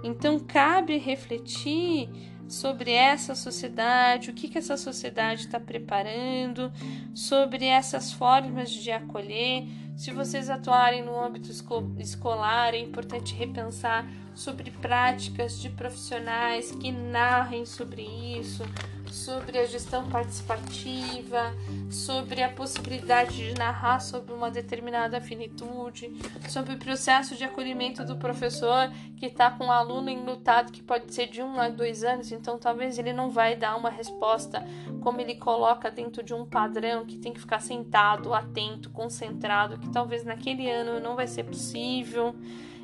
Então, 0.06 0.40
cabe 0.40 0.98
refletir 0.98 2.10
sobre 2.48 2.92
essa 2.94 3.36
sociedade, 3.36 4.30
o 4.30 4.34
que, 4.34 4.48
que 4.48 4.58
essa 4.58 4.78
sociedade 4.78 5.42
está 5.42 5.60
preparando, 5.60 6.72
sobre 7.14 7.66
essas 7.66 8.14
formas 8.14 8.72
de 8.72 8.90
acolher. 8.90 9.66
Se 9.98 10.12
vocês 10.12 10.50
atuarem 10.50 11.04
no 11.04 11.20
âmbito 11.20 11.52
escolar, 12.00 12.74
é 12.74 12.80
importante 12.80 13.36
repensar 13.36 14.08
sobre 14.34 14.72
práticas 14.72 15.60
de 15.60 15.70
profissionais 15.70 16.72
que 16.72 16.90
narrem 16.90 17.66
sobre 17.66 18.02
isso, 18.02 18.64
sobre 19.12 19.60
a 19.60 19.66
gestão 19.66 20.10
participativa, 20.10 21.54
sobre 21.90 22.42
a 22.42 22.50
possibilidade 22.50 23.50
de 23.50 23.54
narrar 23.54 24.00
sobre 24.00 24.34
uma 24.34 24.50
determinada 24.50 25.20
finitude, 25.20 26.12
sobre 26.50 26.74
o 26.74 26.80
processo 26.80 27.36
de 27.36 27.44
acolhimento 27.44 28.06
do 28.06 28.16
professor 28.16 28.90
que 29.18 29.26
está 29.26 29.52
com 29.52 29.66
um 29.66 29.72
aluno 29.72 30.10
enlutado 30.10 30.72
que 30.72 30.82
pode 30.82 31.14
ser 31.14 31.28
de 31.28 31.44
um 31.44 31.60
a 31.60 31.70
dois 31.70 32.04
anos, 32.04 32.32
então 32.32 32.58
talvez 32.58 32.98
ele 32.98 33.12
não 33.12 33.30
vai 33.30 33.56
dar 33.56 33.76
uma 33.76 33.90
resposta 33.90 34.66
como 35.02 35.20
ele 35.20 35.36
coloca 35.36 35.92
dentro 35.92 36.24
de 36.24 36.34
um 36.34 36.46
padrão 36.46 37.06
que 37.06 37.18
tem 37.18 37.34
que 37.34 37.40
ficar 37.40 37.60
sentado, 37.60 38.34
atento, 38.34 38.90
concentrado, 38.92 39.78
que 39.78 39.90
talvez 39.90 40.24
naquele 40.24 40.70
ano 40.70 41.00
não 41.00 41.16
vai 41.16 41.28
ser 41.28 41.44
possível. 41.44 42.34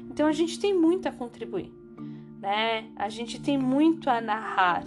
Então 0.10 0.28
a 0.28 0.32
gente 0.32 0.60
tem 0.60 0.74
muito 0.74 1.08
a 1.08 1.12
contribuir, 1.12 1.72
né? 2.40 2.90
A 2.96 3.08
gente 3.08 3.40
tem 3.40 3.58
muito 3.58 4.10
a 4.10 4.20
narrar 4.20 4.84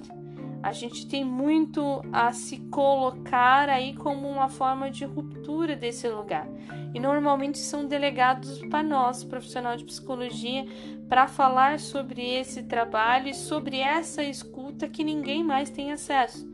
a 0.62 0.72
gente 0.72 1.06
tem 1.06 1.24
muito 1.24 2.02
a 2.12 2.32
se 2.32 2.58
colocar 2.70 3.68
aí 3.68 3.94
como 3.94 4.28
uma 4.28 4.48
forma 4.48 4.90
de 4.90 5.04
ruptura 5.04 5.74
desse 5.74 6.08
lugar. 6.08 6.46
E 6.92 7.00
normalmente 7.00 7.58
são 7.58 7.86
delegados 7.86 8.58
para 8.66 8.82
nós, 8.82 9.24
profissional 9.24 9.76
de 9.76 9.84
psicologia, 9.84 10.66
para 11.08 11.26
falar 11.26 11.78
sobre 11.78 12.22
esse 12.34 12.64
trabalho 12.64 13.28
e 13.28 13.34
sobre 13.34 13.78
essa 13.78 14.22
escuta 14.22 14.88
que 14.88 15.02
ninguém 15.02 15.42
mais 15.42 15.70
tem 15.70 15.92
acesso, 15.92 16.46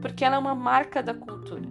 porque 0.00 0.24
ela 0.24 0.36
é 0.36 0.38
uma 0.38 0.54
marca 0.54 1.02
da 1.02 1.14
cultura. 1.14 1.68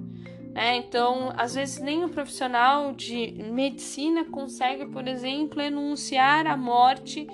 Né? 0.54 0.78
Então, 0.78 1.34
às 1.36 1.56
vezes, 1.56 1.80
nem 1.80 2.06
o 2.06 2.10
profissional 2.10 2.94
de 2.94 3.34
medicina 3.52 4.24
consegue, 4.26 4.86
por 4.86 5.08
exemplo, 5.08 5.62
enunciar 5.62 6.48
a 6.48 6.56
morte 6.56 7.28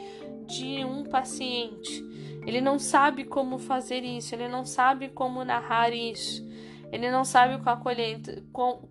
de 0.48 0.84
um 0.84 1.04
paciente 1.04 2.08
ele 2.48 2.62
não 2.62 2.80
sabe 2.80 3.26
como 3.26 3.60
fazer 3.60 4.06
isso, 4.06 4.34
ele 4.34 4.48
não 4.48 4.64
sabe 4.64 5.10
como 5.10 5.44
narrar 5.44 5.94
isso, 5.94 6.48
ele 6.90 7.12
não 7.12 7.26
sabe 7.26 7.62
acolher, 7.66 8.22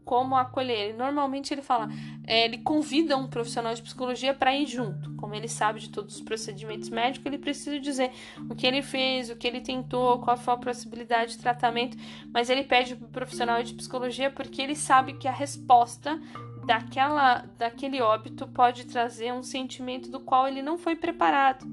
como 0.05 0.37
acolher. 0.37 0.95
Normalmente 0.95 1.55
ele 1.55 1.63
fala, 1.63 1.89
é, 2.27 2.45
ele 2.45 2.59
convida 2.59 3.17
um 3.17 3.27
profissional 3.27 3.73
de 3.73 3.81
psicologia 3.81 4.35
para 4.35 4.55
ir 4.55 4.67
junto. 4.67 5.17
Como 5.17 5.35
ele 5.35 5.49
sabe 5.49 5.81
de 5.81 5.89
todos 5.89 6.17
os 6.17 6.21
procedimentos 6.21 6.91
médicos, 6.91 7.25
ele 7.25 7.39
precisa 7.39 7.81
dizer 7.81 8.11
o 8.51 8.55
que 8.55 8.67
ele 8.67 8.83
fez, 8.83 9.31
o 9.31 9.37
que 9.37 9.47
ele 9.47 9.63
tentou, 9.63 10.19
qual 10.19 10.37
foi 10.37 10.53
a 10.53 10.59
possibilidade 10.59 11.33
de 11.33 11.39
tratamento, 11.39 11.97
mas 12.35 12.51
ele 12.51 12.63
pede 12.63 12.95
para 12.95 13.07
o 13.07 13.11
profissional 13.11 13.63
de 13.63 13.73
psicologia 13.73 14.31
porque 14.31 14.61
ele 14.61 14.77
sabe 14.77 15.15
que 15.15 15.27
a 15.27 15.33
resposta 15.33 16.21
daquela, 16.67 17.47
daquele 17.57 18.03
óbito 18.03 18.47
pode 18.49 18.85
trazer 18.85 19.33
um 19.33 19.43
sentimento 19.43 20.11
do 20.11 20.21
qual 20.21 20.47
ele 20.47 20.61
não 20.61 20.77
foi 20.77 20.95
preparado. 20.95 21.67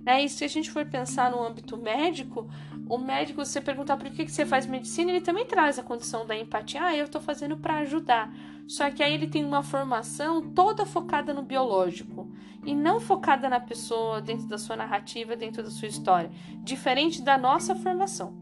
Né? 0.00 0.24
E 0.24 0.28
se 0.28 0.44
a 0.44 0.48
gente 0.48 0.70
for 0.70 0.84
pensar 0.86 1.30
no 1.30 1.42
âmbito 1.42 1.76
médico, 1.76 2.48
o 2.88 2.98
médico, 2.98 3.44
você 3.44 3.60
perguntar 3.60 3.96
por 3.96 4.10
que, 4.10 4.24
que 4.24 4.32
você 4.32 4.46
faz 4.46 4.66
medicina, 4.66 5.10
ele 5.10 5.20
também 5.20 5.46
traz 5.46 5.78
a 5.78 5.82
condição 5.82 6.26
da 6.26 6.36
empatia. 6.36 6.82
Ah, 6.82 6.96
eu 6.96 7.04
estou 7.04 7.20
fazendo 7.20 7.56
para 7.56 7.78
ajudar. 7.78 8.32
Só 8.66 8.90
que 8.90 9.02
aí 9.02 9.12
ele 9.12 9.26
tem 9.26 9.44
uma 9.44 9.62
formação 9.62 10.50
toda 10.50 10.86
focada 10.86 11.34
no 11.34 11.42
biológico 11.42 12.30
e 12.64 12.74
não 12.74 12.98
focada 13.00 13.48
na 13.48 13.60
pessoa, 13.60 14.20
dentro 14.20 14.46
da 14.46 14.58
sua 14.58 14.76
narrativa, 14.76 15.36
dentro 15.36 15.62
da 15.62 15.70
sua 15.70 15.88
história. 15.88 16.30
Diferente 16.62 17.22
da 17.22 17.36
nossa 17.36 17.74
formação. 17.74 18.34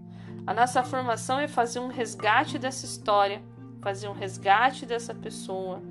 A 0.46 0.54
nossa 0.54 0.82
formação 0.82 1.38
é 1.38 1.48
fazer 1.48 1.78
um 1.78 1.88
resgate 1.88 2.58
dessa 2.58 2.86
história, 2.86 3.42
fazer 3.82 4.08
um 4.08 4.12
resgate 4.12 4.86
dessa 4.86 5.14
pessoa 5.14 5.82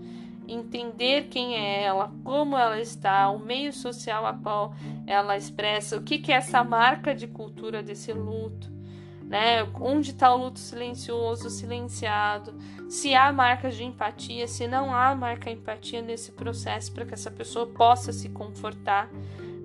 entender 0.48 1.28
quem 1.30 1.56
é 1.56 1.84
ela, 1.84 2.12
como 2.24 2.58
ela 2.58 2.80
está, 2.80 3.30
o 3.30 3.40
meio 3.40 3.74
social 3.74 4.26
a 4.26 4.34
qual 4.34 4.74
ela 5.06 5.36
expressa, 5.36 5.98
o 5.98 6.02
que, 6.02 6.18
que 6.18 6.32
é 6.32 6.36
essa 6.36 6.64
marca 6.64 7.14
de 7.14 7.28
cultura 7.28 7.84
desse 7.84 8.14
luto, 8.14 8.72
né? 9.24 9.64
Onde 9.80 10.12
está 10.12 10.34
o 10.34 10.38
luto 10.38 10.60
silencioso, 10.60 11.50
silenciado, 11.50 12.56
se 12.90 13.14
há 13.14 13.32
marcas 13.32 13.76
de 13.76 13.84
empatia, 13.84 14.48
se 14.48 14.68
não 14.68 14.94
há 14.94 15.14
marca 15.14 15.50
de 15.50 15.58
empatia 15.58 16.02
nesse 16.02 16.32
processo 16.32 16.92
para 16.94 17.06
que 17.06 17.14
essa 17.14 17.30
pessoa 17.30 17.68
possa 17.68 18.14
se 18.14 18.30
confortar, 18.30 19.10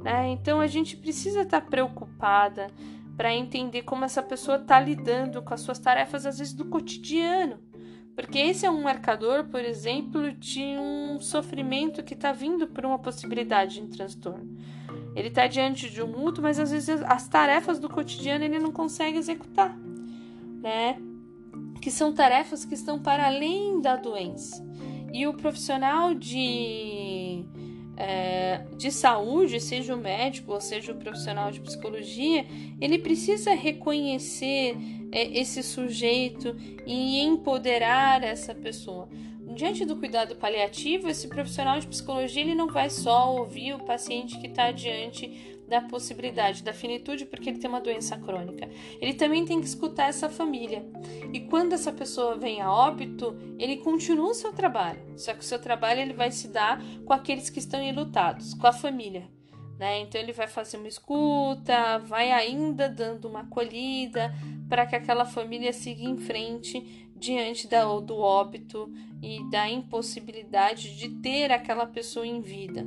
né? 0.02 0.28
Então 0.30 0.60
a 0.60 0.66
gente 0.66 0.96
precisa 0.96 1.42
estar 1.42 1.60
tá 1.60 1.66
preocupada 1.66 2.68
para 3.16 3.32
entender 3.32 3.82
como 3.82 4.04
essa 4.04 4.22
pessoa 4.22 4.56
está 4.56 4.80
lidando 4.80 5.42
com 5.42 5.54
as 5.54 5.60
suas 5.60 5.78
tarefas, 5.78 6.26
às 6.26 6.38
vezes 6.38 6.52
do 6.52 6.64
cotidiano 6.64 7.71
porque 8.14 8.38
esse 8.38 8.66
é 8.66 8.70
um 8.70 8.82
marcador, 8.82 9.44
por 9.44 9.64
exemplo, 9.64 10.32
de 10.32 10.62
um 10.78 11.18
sofrimento 11.18 12.02
que 12.02 12.14
está 12.14 12.32
vindo 12.32 12.66
por 12.66 12.84
uma 12.84 12.98
possibilidade 12.98 13.80
de 13.80 13.86
transtorno. 13.88 14.58
Ele 15.14 15.28
está 15.28 15.46
diante 15.46 15.88
de 15.88 16.02
um 16.02 16.10
luto, 16.10 16.42
mas 16.42 16.58
às 16.58 16.70
vezes 16.70 17.02
as 17.02 17.28
tarefas 17.28 17.78
do 17.78 17.88
cotidiano 17.88 18.44
ele 18.44 18.58
não 18.58 18.70
consegue 18.70 19.16
executar, 19.16 19.76
né? 20.60 21.00
Que 21.80 21.90
são 21.90 22.12
tarefas 22.12 22.64
que 22.64 22.74
estão 22.74 22.98
para 22.98 23.26
além 23.26 23.80
da 23.80 23.96
doença. 23.96 24.62
E 25.12 25.26
o 25.26 25.34
profissional 25.34 26.14
de, 26.14 27.44
é, 27.96 28.64
de 28.76 28.90
saúde, 28.90 29.60
seja 29.60 29.94
o 29.94 29.98
médico 29.98 30.52
ou 30.52 30.60
seja 30.60 30.92
o 30.92 30.96
profissional 30.96 31.50
de 31.50 31.60
psicologia, 31.60 32.46
ele 32.80 32.98
precisa 32.98 33.54
reconhecer 33.54 34.76
esse 35.12 35.62
sujeito 35.62 36.56
e 36.86 37.20
empoderar 37.20 38.22
essa 38.22 38.54
pessoa. 38.54 39.08
Diante 39.54 39.84
do 39.84 39.96
cuidado 39.96 40.36
paliativo, 40.36 41.08
esse 41.08 41.28
profissional 41.28 41.78
de 41.78 41.86
psicologia 41.86 42.42
ele 42.42 42.54
não 42.54 42.68
vai 42.68 42.88
só 42.88 43.36
ouvir 43.36 43.74
o 43.74 43.84
paciente 43.84 44.38
que 44.40 44.46
está 44.46 44.72
diante 44.72 45.52
da 45.68 45.80
possibilidade 45.80 46.62
da 46.62 46.72
finitude 46.72 47.26
porque 47.26 47.50
ele 47.50 47.58
tem 47.58 47.68
uma 47.68 47.80
doença 47.80 48.16
crônica. 48.16 48.68
Ele 49.00 49.14
também 49.14 49.44
tem 49.44 49.60
que 49.60 49.66
escutar 49.66 50.08
essa 50.08 50.28
família. 50.28 50.84
E 51.32 51.40
quando 51.40 51.72
essa 51.72 51.92
pessoa 51.92 52.36
vem 52.36 52.60
a 52.60 52.72
óbito, 52.72 53.36
ele 53.58 53.78
continua 53.78 54.30
o 54.30 54.34
seu 54.34 54.52
trabalho. 54.52 55.00
Só 55.16 55.32
que 55.32 55.40
o 55.40 55.44
seu 55.44 55.58
trabalho 55.58 56.00
ele 56.00 56.12
vai 56.12 56.30
se 56.30 56.48
dar 56.48 56.82
com 57.04 57.12
aqueles 57.12 57.50
que 57.50 57.58
estão 57.58 57.82
enlutados, 57.82 58.54
com 58.54 58.66
a 58.66 58.72
família. 58.72 59.28
Né? 59.82 59.98
Então 59.98 60.20
ele 60.20 60.32
vai 60.32 60.46
fazer 60.46 60.76
uma 60.76 60.86
escuta, 60.86 61.98
vai 61.98 62.30
ainda 62.30 62.88
dando 62.88 63.24
uma 63.24 63.40
acolhida 63.40 64.32
para 64.68 64.86
que 64.86 64.94
aquela 64.94 65.24
família 65.24 65.72
siga 65.72 66.04
em 66.04 66.16
frente 66.18 67.10
diante 67.16 67.66
da, 67.66 67.82
do 67.98 68.16
óbito 68.16 68.88
e 69.20 69.42
da 69.50 69.68
impossibilidade 69.68 70.96
de 70.96 71.08
ter 71.20 71.50
aquela 71.50 71.84
pessoa 71.84 72.24
em 72.24 72.40
vida. 72.40 72.86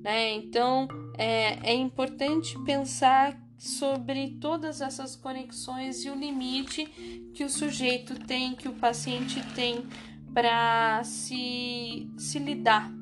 Né? 0.00 0.30
Então 0.34 0.86
é, 1.18 1.72
é 1.72 1.74
importante 1.74 2.56
pensar 2.60 3.36
sobre 3.58 4.38
todas 4.40 4.80
essas 4.80 5.16
conexões 5.16 6.04
e 6.04 6.08
o 6.08 6.14
limite 6.14 6.86
que 7.34 7.42
o 7.42 7.50
sujeito 7.50 8.14
tem, 8.14 8.54
que 8.54 8.68
o 8.68 8.74
paciente 8.74 9.44
tem 9.56 9.84
para 10.32 11.02
se, 11.02 12.08
se 12.16 12.38
lidar, 12.38 12.92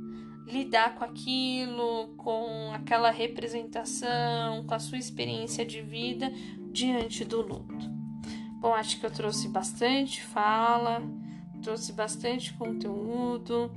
lidar 0.46 0.94
com 0.94 1.04
aquilo, 1.04 2.14
com 2.16 2.70
aquela 2.72 3.10
representação, 3.10 4.64
com 4.64 4.74
a 4.74 4.78
sua 4.78 4.98
experiência 4.98 5.64
de 5.64 5.82
vida 5.82 6.32
diante 6.70 7.24
do 7.24 7.42
luto. 7.42 7.90
Bom, 8.60 8.72
acho 8.72 8.98
que 8.98 9.06
eu 9.06 9.10
trouxe 9.10 9.48
bastante 9.48 10.22
fala, 10.22 11.02
trouxe 11.62 11.92
bastante 11.92 12.54
conteúdo, 12.54 13.70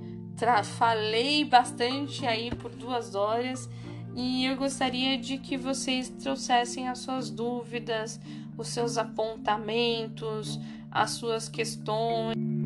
falei 0.77 1.43
bastante 1.43 2.25
aí 2.25 2.53
por 2.55 2.71
duas 2.71 3.13
horas 3.13 3.69
e 4.15 4.45
eu 4.45 4.55
gostaria 4.55 5.17
de 5.17 5.37
que 5.37 5.57
vocês 5.57 6.09
trouxessem 6.09 6.87
as 6.87 6.99
suas 6.99 7.29
dúvidas, 7.29 8.19
os 8.57 8.69
seus 8.69 8.97
apontamentos, 8.97 10.59
as 10.91 11.11
suas 11.11 11.47
questões. 11.47 12.58